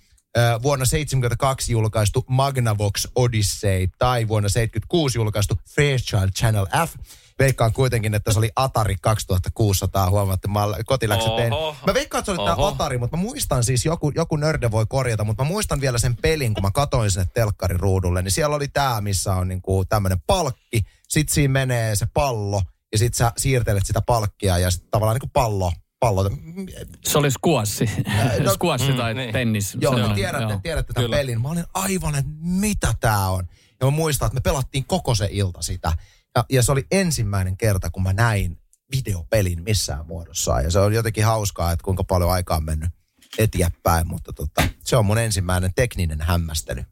vuonna 0.63 0.85
72 0.85 1.73
julkaistu 1.73 2.25
Magnavox 2.29 3.07
Odyssey 3.15 3.89
tai 3.99 4.29
vuonna 4.29 4.49
76 4.49 5.19
julkaistu 5.19 5.55
Fairchild 5.77 6.31
Channel 6.31 6.67
F. 6.87 6.95
Veikkaan 7.39 7.73
kuitenkin, 7.73 8.15
että 8.15 8.33
se 8.33 8.39
oli 8.39 8.51
Atari 8.57 8.97
2600, 9.01 10.11
huomaatte, 10.11 10.49
mä 10.49 10.61
kotiläkset 10.87 11.37
tein. 11.37 11.53
Mä 11.87 11.95
veikkaan, 11.95 12.19
että 12.19 12.35
se 12.35 12.41
oli 12.41 12.49
tämä. 12.51 12.69
Atari, 12.69 12.99
mutta 12.99 13.17
mä 13.17 13.23
muistan 13.23 13.65
siis, 13.65 13.85
joku, 13.85 14.13
joku 14.15 14.37
nörde 14.37 14.71
voi 14.71 14.87
korjata, 14.89 15.25
mutta 15.25 15.45
mä 15.45 15.49
muistan 15.49 15.81
vielä 15.81 15.99
sen 15.99 16.17
pelin, 16.17 16.55
kun 16.55 16.63
mä 16.63 16.71
katoin 16.71 17.11
sinne 17.11 17.27
telkkarin 17.35 17.81
ruudulle, 17.81 18.23
niin 18.23 18.33
siellä 18.33 18.57
oli 18.57 18.69
tämä, 18.69 19.01
missä 19.01 19.35
on 19.35 19.49
niinku 19.49 19.85
tämmöinen 19.85 20.19
palkki, 20.27 20.83
sit 21.09 21.29
siinä 21.29 21.53
menee 21.53 21.97
se 21.97 22.07
pallo, 22.15 22.63
ja 22.93 22.99
sit 22.99 23.15
sä 23.15 23.33
siirtelet 23.37 23.87
sitä 23.87 24.01
palkkia, 24.07 24.59
ja 24.59 24.71
sit 24.71 24.91
tavallaan 24.91 25.15
niinku 25.15 25.31
pallo, 25.33 25.73
pallo. 26.01 26.31
Se 27.05 27.19
oli 27.19 27.31
squashi. 27.31 27.91
no- 28.45 28.55
squashi 28.55 28.93
tai 28.93 29.15
niin. 29.15 29.33
tennis. 29.33 29.77
Joo, 29.81 30.09
te 30.09 30.15
tiedätte, 30.15 30.53
joo. 30.53 30.61
tiedätte 30.63 30.93
tämän 30.93 31.05
Kyllä. 31.05 31.17
pelin. 31.17 31.41
Mä 31.41 31.49
olin 31.49 31.65
aivan, 31.75 32.15
että 32.15 32.31
mitä 32.41 32.95
tää 33.01 33.29
on. 33.29 33.49
Ja 33.81 33.87
mä 33.87 33.91
muistan, 33.91 34.27
että 34.27 34.35
me 34.35 34.41
pelattiin 34.41 34.85
koko 34.85 35.15
se 35.15 35.29
ilta 35.31 35.63
sitä. 35.63 35.93
Ja, 36.37 36.45
ja 36.51 36.63
se 36.63 36.73
oli 36.73 36.87
ensimmäinen 36.91 37.57
kerta, 37.57 37.91
kun 37.91 38.03
mä 38.03 38.13
näin 38.13 38.59
videopelin 38.97 39.63
missään 39.63 40.07
muodossa. 40.07 40.61
Ja 40.61 40.71
se 40.71 40.79
on 40.79 40.95
jotenkin 40.95 41.25
hauskaa, 41.25 41.73
että 41.73 41.85
kuinka 41.85 42.05
paljon 42.05 42.33
aikaa 42.33 42.57
on 42.57 42.65
mennyt 42.65 42.91
eteenpäin, 43.39 44.07
mutta 44.07 44.33
tota, 44.33 44.63
se 44.85 44.97
on 44.97 45.07
mun 45.07 45.19
ensimmäinen 45.19 45.71
tekninen 45.75 46.21
hämmästely. 46.21 46.85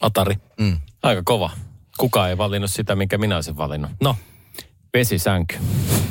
Atari. 0.00 0.34
Mm. 0.60 0.80
Aika 1.02 1.22
kova. 1.24 1.50
Kuka 1.98 2.28
ei 2.28 2.38
valinnut 2.38 2.70
sitä, 2.70 2.96
minkä 2.96 3.18
minä 3.18 3.34
olisin 3.34 3.56
valinnut. 3.56 3.90
No, 4.02 4.16
Vesisänky. 4.94 5.56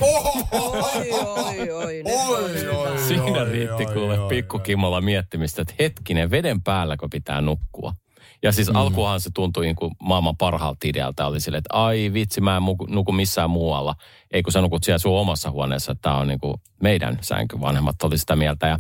Oi, 0.02 1.12
oi, 1.12 1.72
oi. 1.72 2.04
Oi, 2.06 2.68
oi, 2.68 3.00
Siinä 3.08 3.44
riitti 3.44 3.86
kuule 3.86 4.30
pikkukimolla 4.30 5.02
miettimistä, 5.02 5.62
että 5.62 5.74
hetkinen, 5.80 6.32
veden 6.32 6.64
päälläkö 6.64 7.08
pitää 7.12 7.42
nukkua. 7.42 7.94
Ja 8.44 8.52
siis 8.52 8.70
mm. 8.70 8.76
alkuhan 8.76 9.20
se 9.20 9.30
tuntui 9.34 9.66
niin 9.66 9.76
kuin 9.76 9.92
maailman 10.02 10.38
parhaalta 10.38 10.88
idealta. 10.88 11.28
Oli 11.28 11.40
silleen, 11.40 11.60
että 11.60 11.78
ai 11.78 12.12
vitsi, 12.14 12.42
mä 12.42 12.58
en 12.58 12.64
nuku 12.90 13.12
missään 13.12 13.50
muualla. 13.50 13.96
Ei 14.32 14.44
kun 14.44 14.54
sä 14.54 14.62
nukut 14.62 14.84
siellä 14.84 14.98
sun 14.98 15.20
omassa 15.20 15.52
huoneessa, 15.52 15.92
että 15.92 16.02
tämä 16.02 16.18
on 16.18 16.28
niin 16.28 16.40
kuin 16.40 16.54
meidän 16.82 17.18
sänky. 17.22 17.62
Vanhemmat 17.62 18.04
oli 18.04 18.18
sitä 18.18 18.36
mieltä. 18.36 18.68
Ja, 18.68 18.78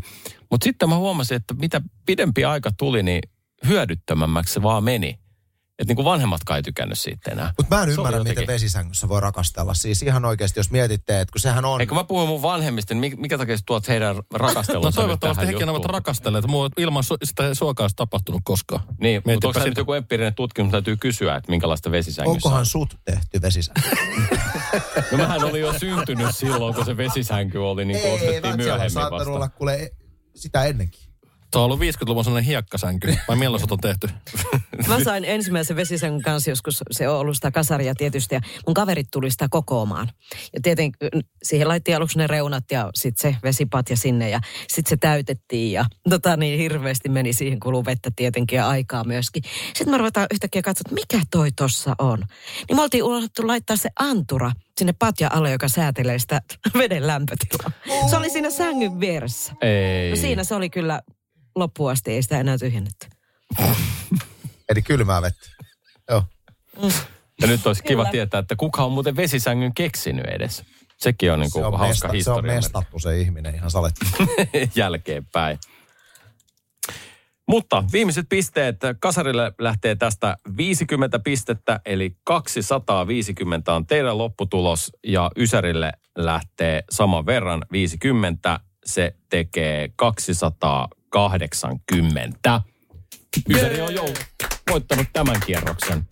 mutta 0.51 0.63
sitten 0.63 0.89
mä 0.89 0.95
huomasin, 0.95 1.35
että 1.35 1.53
mitä 1.53 1.81
pidempi 2.05 2.45
aika 2.45 2.71
tuli, 2.77 3.03
niin 3.03 3.21
hyödyttömämmäksi 3.67 4.53
se 4.53 4.61
vaan 4.61 4.83
meni. 4.83 5.22
Että 5.80 5.89
niin 5.89 5.95
kuin 5.95 6.05
vanhemmatkaan 6.05 6.57
ei 6.57 6.63
tykännyt 6.63 6.99
siitä 6.99 7.32
enää. 7.32 7.53
Mutta 7.57 7.76
mä 7.76 7.82
en 7.84 7.93
Se 7.93 8.01
oli 8.01 8.07
ymmärrä, 8.09 8.24
miten 8.30 8.47
vesisängyssä 8.47 9.09
voi 9.09 9.21
rakastella. 9.21 9.74
Siis 9.74 10.03
ihan 10.03 10.26
oikeasti, 10.26 10.59
jos 10.59 10.71
mietitte, 10.71 11.21
että 11.21 11.32
kun 11.32 11.41
sehän 11.41 11.65
on... 11.65 11.82
Eikö 11.82 11.95
mä 11.95 12.03
puhun 12.03 12.28
mun 12.28 12.41
vanhemmista, 12.41 12.93
niin 12.93 13.19
mikä, 13.21 13.38
takia 13.38 13.57
sä 13.57 13.63
tuot 13.65 13.88
heidän 13.88 14.15
rakastelunsa 14.34 14.88
No 15.01 15.01
toivottavasti 15.03 15.47
hekin 15.47 15.69
ovat 15.69 15.86
rakastelleet. 15.86 16.47
Mua 16.47 16.69
ilman 16.78 17.03
su- 17.03 17.17
sitä 17.24 17.53
suokaa 17.53 17.84
olisi 17.84 17.95
tapahtunut 17.95 18.41
koskaan. 18.43 18.84
Niin, 19.01 19.21
mutta 19.26 19.47
onko 19.47 19.59
se 19.59 19.65
nyt 19.65 19.71
sitä. 19.71 19.82
joku 19.82 19.93
empiirinen 19.93 20.36
tutkimus, 20.36 20.71
täytyy 20.71 20.97
kysyä, 20.97 21.36
että 21.36 21.51
minkälaista 21.51 21.91
vesisängyssä 21.91 22.32
Onkohan 22.32 22.59
on. 22.59 22.65
sut 22.65 22.97
tehty 23.05 23.41
vesisänky? 23.41 23.82
No 25.11 25.17
mähän 25.17 25.43
olin 25.43 25.61
jo 25.61 25.80
syntynyt 25.80 26.36
silloin, 26.36 26.76
kun 26.76 26.86
se 26.86 26.97
vesisänky 26.97 27.57
oli, 27.57 27.86
niin 27.86 27.99
kuin 27.99 28.09
Ei, 28.11 28.15
ostettiin 28.15 28.51
on 28.53 28.57
myöhemmin 28.57 28.89
saattanut 28.91 29.19
vasta. 29.19 29.34
olla 29.34 29.49
kuule 29.49 29.74
e- 29.76 29.89
sitä 30.36 30.63
ennenkin. 30.63 31.03
Tuo 31.54 31.62
on 31.62 31.66
ollut 31.66 31.80
50-luvun 31.80 32.24
sellainen 32.24 32.47
hiekkasänky. 32.47 33.16
Vai 33.28 33.36
milloin 33.36 33.62
se 33.62 33.68
on 33.72 33.80
tehty? 33.80 34.10
Mä 34.88 35.04
sain 35.04 35.26
ensimmäisen 35.26 35.76
vesisängyn 35.76 36.22
kanssa 36.22 36.49
joskus, 36.49 36.84
se 36.91 37.10
on 37.10 37.20
ollut 37.20 37.36
sitä 37.36 37.51
kasaria 37.51 37.95
tietysti, 37.95 38.36
ja 38.36 38.41
mun 38.68 38.74
kaverit 38.74 39.08
tuli 39.12 39.32
sitä 39.32 39.47
kokoamaan. 39.49 40.10
Ja 40.54 40.60
tietenkin 40.64 41.10
siihen 41.43 41.68
laitettiin 41.68 41.97
aluksi 41.97 42.18
ne 42.18 42.28
reunat 42.28 42.64
ja 42.72 42.89
sitten 42.95 43.32
se 43.32 43.38
vesipatja 43.43 43.97
sinne 43.97 44.30
ja 44.30 44.39
sitten 44.68 44.89
se 44.89 44.97
täytettiin 44.97 45.72
ja 45.72 45.86
tota 46.10 46.38
niin 46.38 46.60
hirveästi 46.60 47.10
meni 47.10 47.34
siihen 47.34 47.60
kuluu 47.60 47.86
vettä 47.86 48.12
tietenkin 48.16 48.58
ja 48.58 48.70
aikaa 48.70 49.04
myöskin. 49.04 49.43
Sitten 49.66 49.89
mä 49.89 49.97
ruvetaan 49.97 50.28
yhtäkkiä 50.34 50.62
katsoa, 50.62 50.84
että 50.86 50.95
mikä 50.95 51.26
toi 51.32 51.51
tossa 51.51 51.95
on. 51.99 52.20
Niin 52.70 52.76
me 52.76 52.82
oltiin 52.82 53.04
unohdettu 53.04 53.47
laittaa 53.47 53.78
se 53.78 53.89
antura 53.99 54.51
sinne 54.78 54.93
patja 54.99 55.30
alle, 55.34 55.51
joka 55.51 55.68
säätelee 55.68 56.20
sitä 56.20 56.41
veden 56.78 57.08
lämpötilaa. 57.08 57.72
Se 58.10 58.18
oli 58.18 58.30
siinä 58.30 58.49
sängyn 58.49 58.99
vieressä. 58.99 59.54
Ei. 59.62 60.10
No 60.10 60.16
siinä 60.16 60.43
se 60.43 60.56
oli 60.56 60.70
kyllä 60.70 61.01
loppuun 61.56 61.91
asti, 61.91 62.12
ei 62.12 62.24
sitä 62.24 62.39
enää 62.39 62.58
tyhjennetty. 62.58 63.08
Eli 64.70 64.82
kylmää 64.82 65.22
vettä. 65.22 65.49
Joo. 66.10 66.24
Ja 67.41 67.47
nyt 67.47 67.68
olisi 67.68 67.84
kiva 67.84 68.01
Kyllä. 68.01 68.12
tietää, 68.12 68.39
että 68.39 68.56
kuka 68.56 68.86
on 68.86 68.91
muuten 68.91 69.16
vesisängyn 69.16 69.74
keksinyt 69.74 70.26
edes. 70.26 70.64
Sekin 70.97 71.32
on 71.32 71.39
niin 71.39 71.49
Se 71.49 71.54
kuin 71.54 71.66
on, 71.66 71.80
hauska 71.80 72.08
mesta, 72.08 72.24
se 72.24 72.32
on 72.32 72.36
historia 72.36 72.56
mestattu 72.56 72.99
se 72.99 73.20
ihminen 73.20 73.56
ihan 73.56 73.72
saletti. 73.72 74.06
jälkeenpäin. 74.76 75.60
Mutta 77.47 77.84
viimeiset 77.91 78.26
pisteet. 78.30 78.78
Kasarille 78.99 79.54
lähtee 79.60 79.95
tästä 79.95 80.38
50 80.58 81.20
pistettä, 81.20 81.80
eli 81.86 82.18
250 82.24 83.74
on 83.74 83.88
teidän 83.88 84.18
lopputulos. 84.18 84.91
Ja 85.04 85.32
Ysärille 85.38 85.91
lähtee 86.18 86.84
saman 86.89 87.26
verran 87.26 87.66
50. 87.72 88.60
Se 88.86 89.16
tekee 89.30 89.89
280. 91.14 92.61
Ysäri 93.49 93.82
on 93.82 93.93
jo 93.93 94.05
voittanut 94.70 95.07
tämän 95.14 95.41
kierroksen. 95.45 96.07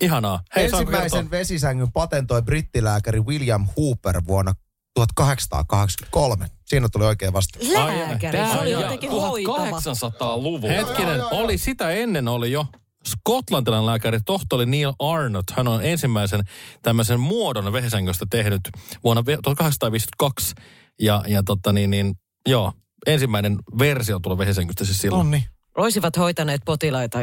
Ihanaa. 0.00 0.40
Hei, 0.56 0.64
Ensimmäisen 0.64 1.30
vesisängyn 1.30 1.92
patentoi 1.92 2.42
brittilääkäri 2.42 3.20
William 3.20 3.66
Hooper 3.76 4.22
vuonna 4.26 4.52
1883. 4.94 6.46
Siinä 6.66 6.88
tuli 6.88 7.04
oikein 7.04 7.32
vasta. 7.32 7.58
Lääkäri, 7.72 8.38
se 8.38 8.58
oli 8.60 8.70
jotenkin 8.70 9.10
hoitava. 9.10 9.56
1800-luvulla. 9.56 10.74
Hetkinen, 10.74 11.20
oli 11.30 11.58
sitä 11.58 11.90
ennen 11.90 12.28
oli 12.28 12.52
jo 12.52 12.66
skotlantilainen 13.06 13.86
lääkäri, 13.86 14.18
tohtori 14.26 14.66
Neil 14.66 14.92
Arnott. 14.98 15.50
Hän 15.50 15.68
on 15.68 15.84
ensimmäisen 15.84 16.40
tämmöisen 16.82 17.20
muodon 17.20 17.72
vesisängystä 17.72 18.26
tehnyt 18.30 18.60
vuonna 19.04 19.22
1852. 19.22 20.54
Ja, 21.00 21.24
ja 21.26 21.42
totta 21.42 21.72
niin, 21.72 21.90
niin, 21.90 22.14
joo, 22.48 22.72
ensimmäinen 23.06 23.58
versio 23.78 24.18
tuli 24.18 24.38
vesisängystä 24.38 24.84
siis 24.84 24.98
silloin. 24.98 25.20
Onni. 25.20 25.46
Olisivat 25.76 26.16
hoitaneet 26.16 26.62
potilaita 26.64 27.18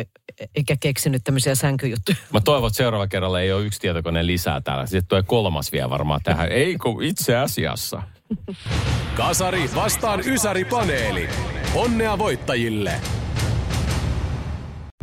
eikä 0.56 0.78
keksinyt 0.80 1.24
tämmöisiä 1.24 1.56
sänkyjuttuja. 1.56 2.18
Mä 2.34 2.42
toivon, 2.42 2.68
että 2.68 2.78
seuraava 2.78 3.08
kerralla 3.08 3.42
ei 3.42 3.54
ole 3.54 3.66
yksi 3.66 3.80
tietokone 3.80 4.26
lisää 4.26 4.62
täällä. 4.62 4.86
Sitten 4.86 5.08
tulee 5.08 5.24
kolmas 5.24 5.72
vielä 5.72 5.90
varmaan 5.90 6.22
tähän. 6.24 6.52
Ei 6.52 6.78
kun 6.78 7.04
itse 7.04 7.38
asiassa. 7.38 8.02
Kasari 9.16 9.70
vastaan 9.76 10.20
Ysäri 10.28 10.66
paneeli. 10.66 11.30
Onnea 11.74 12.18
voittajille! 12.18 13.02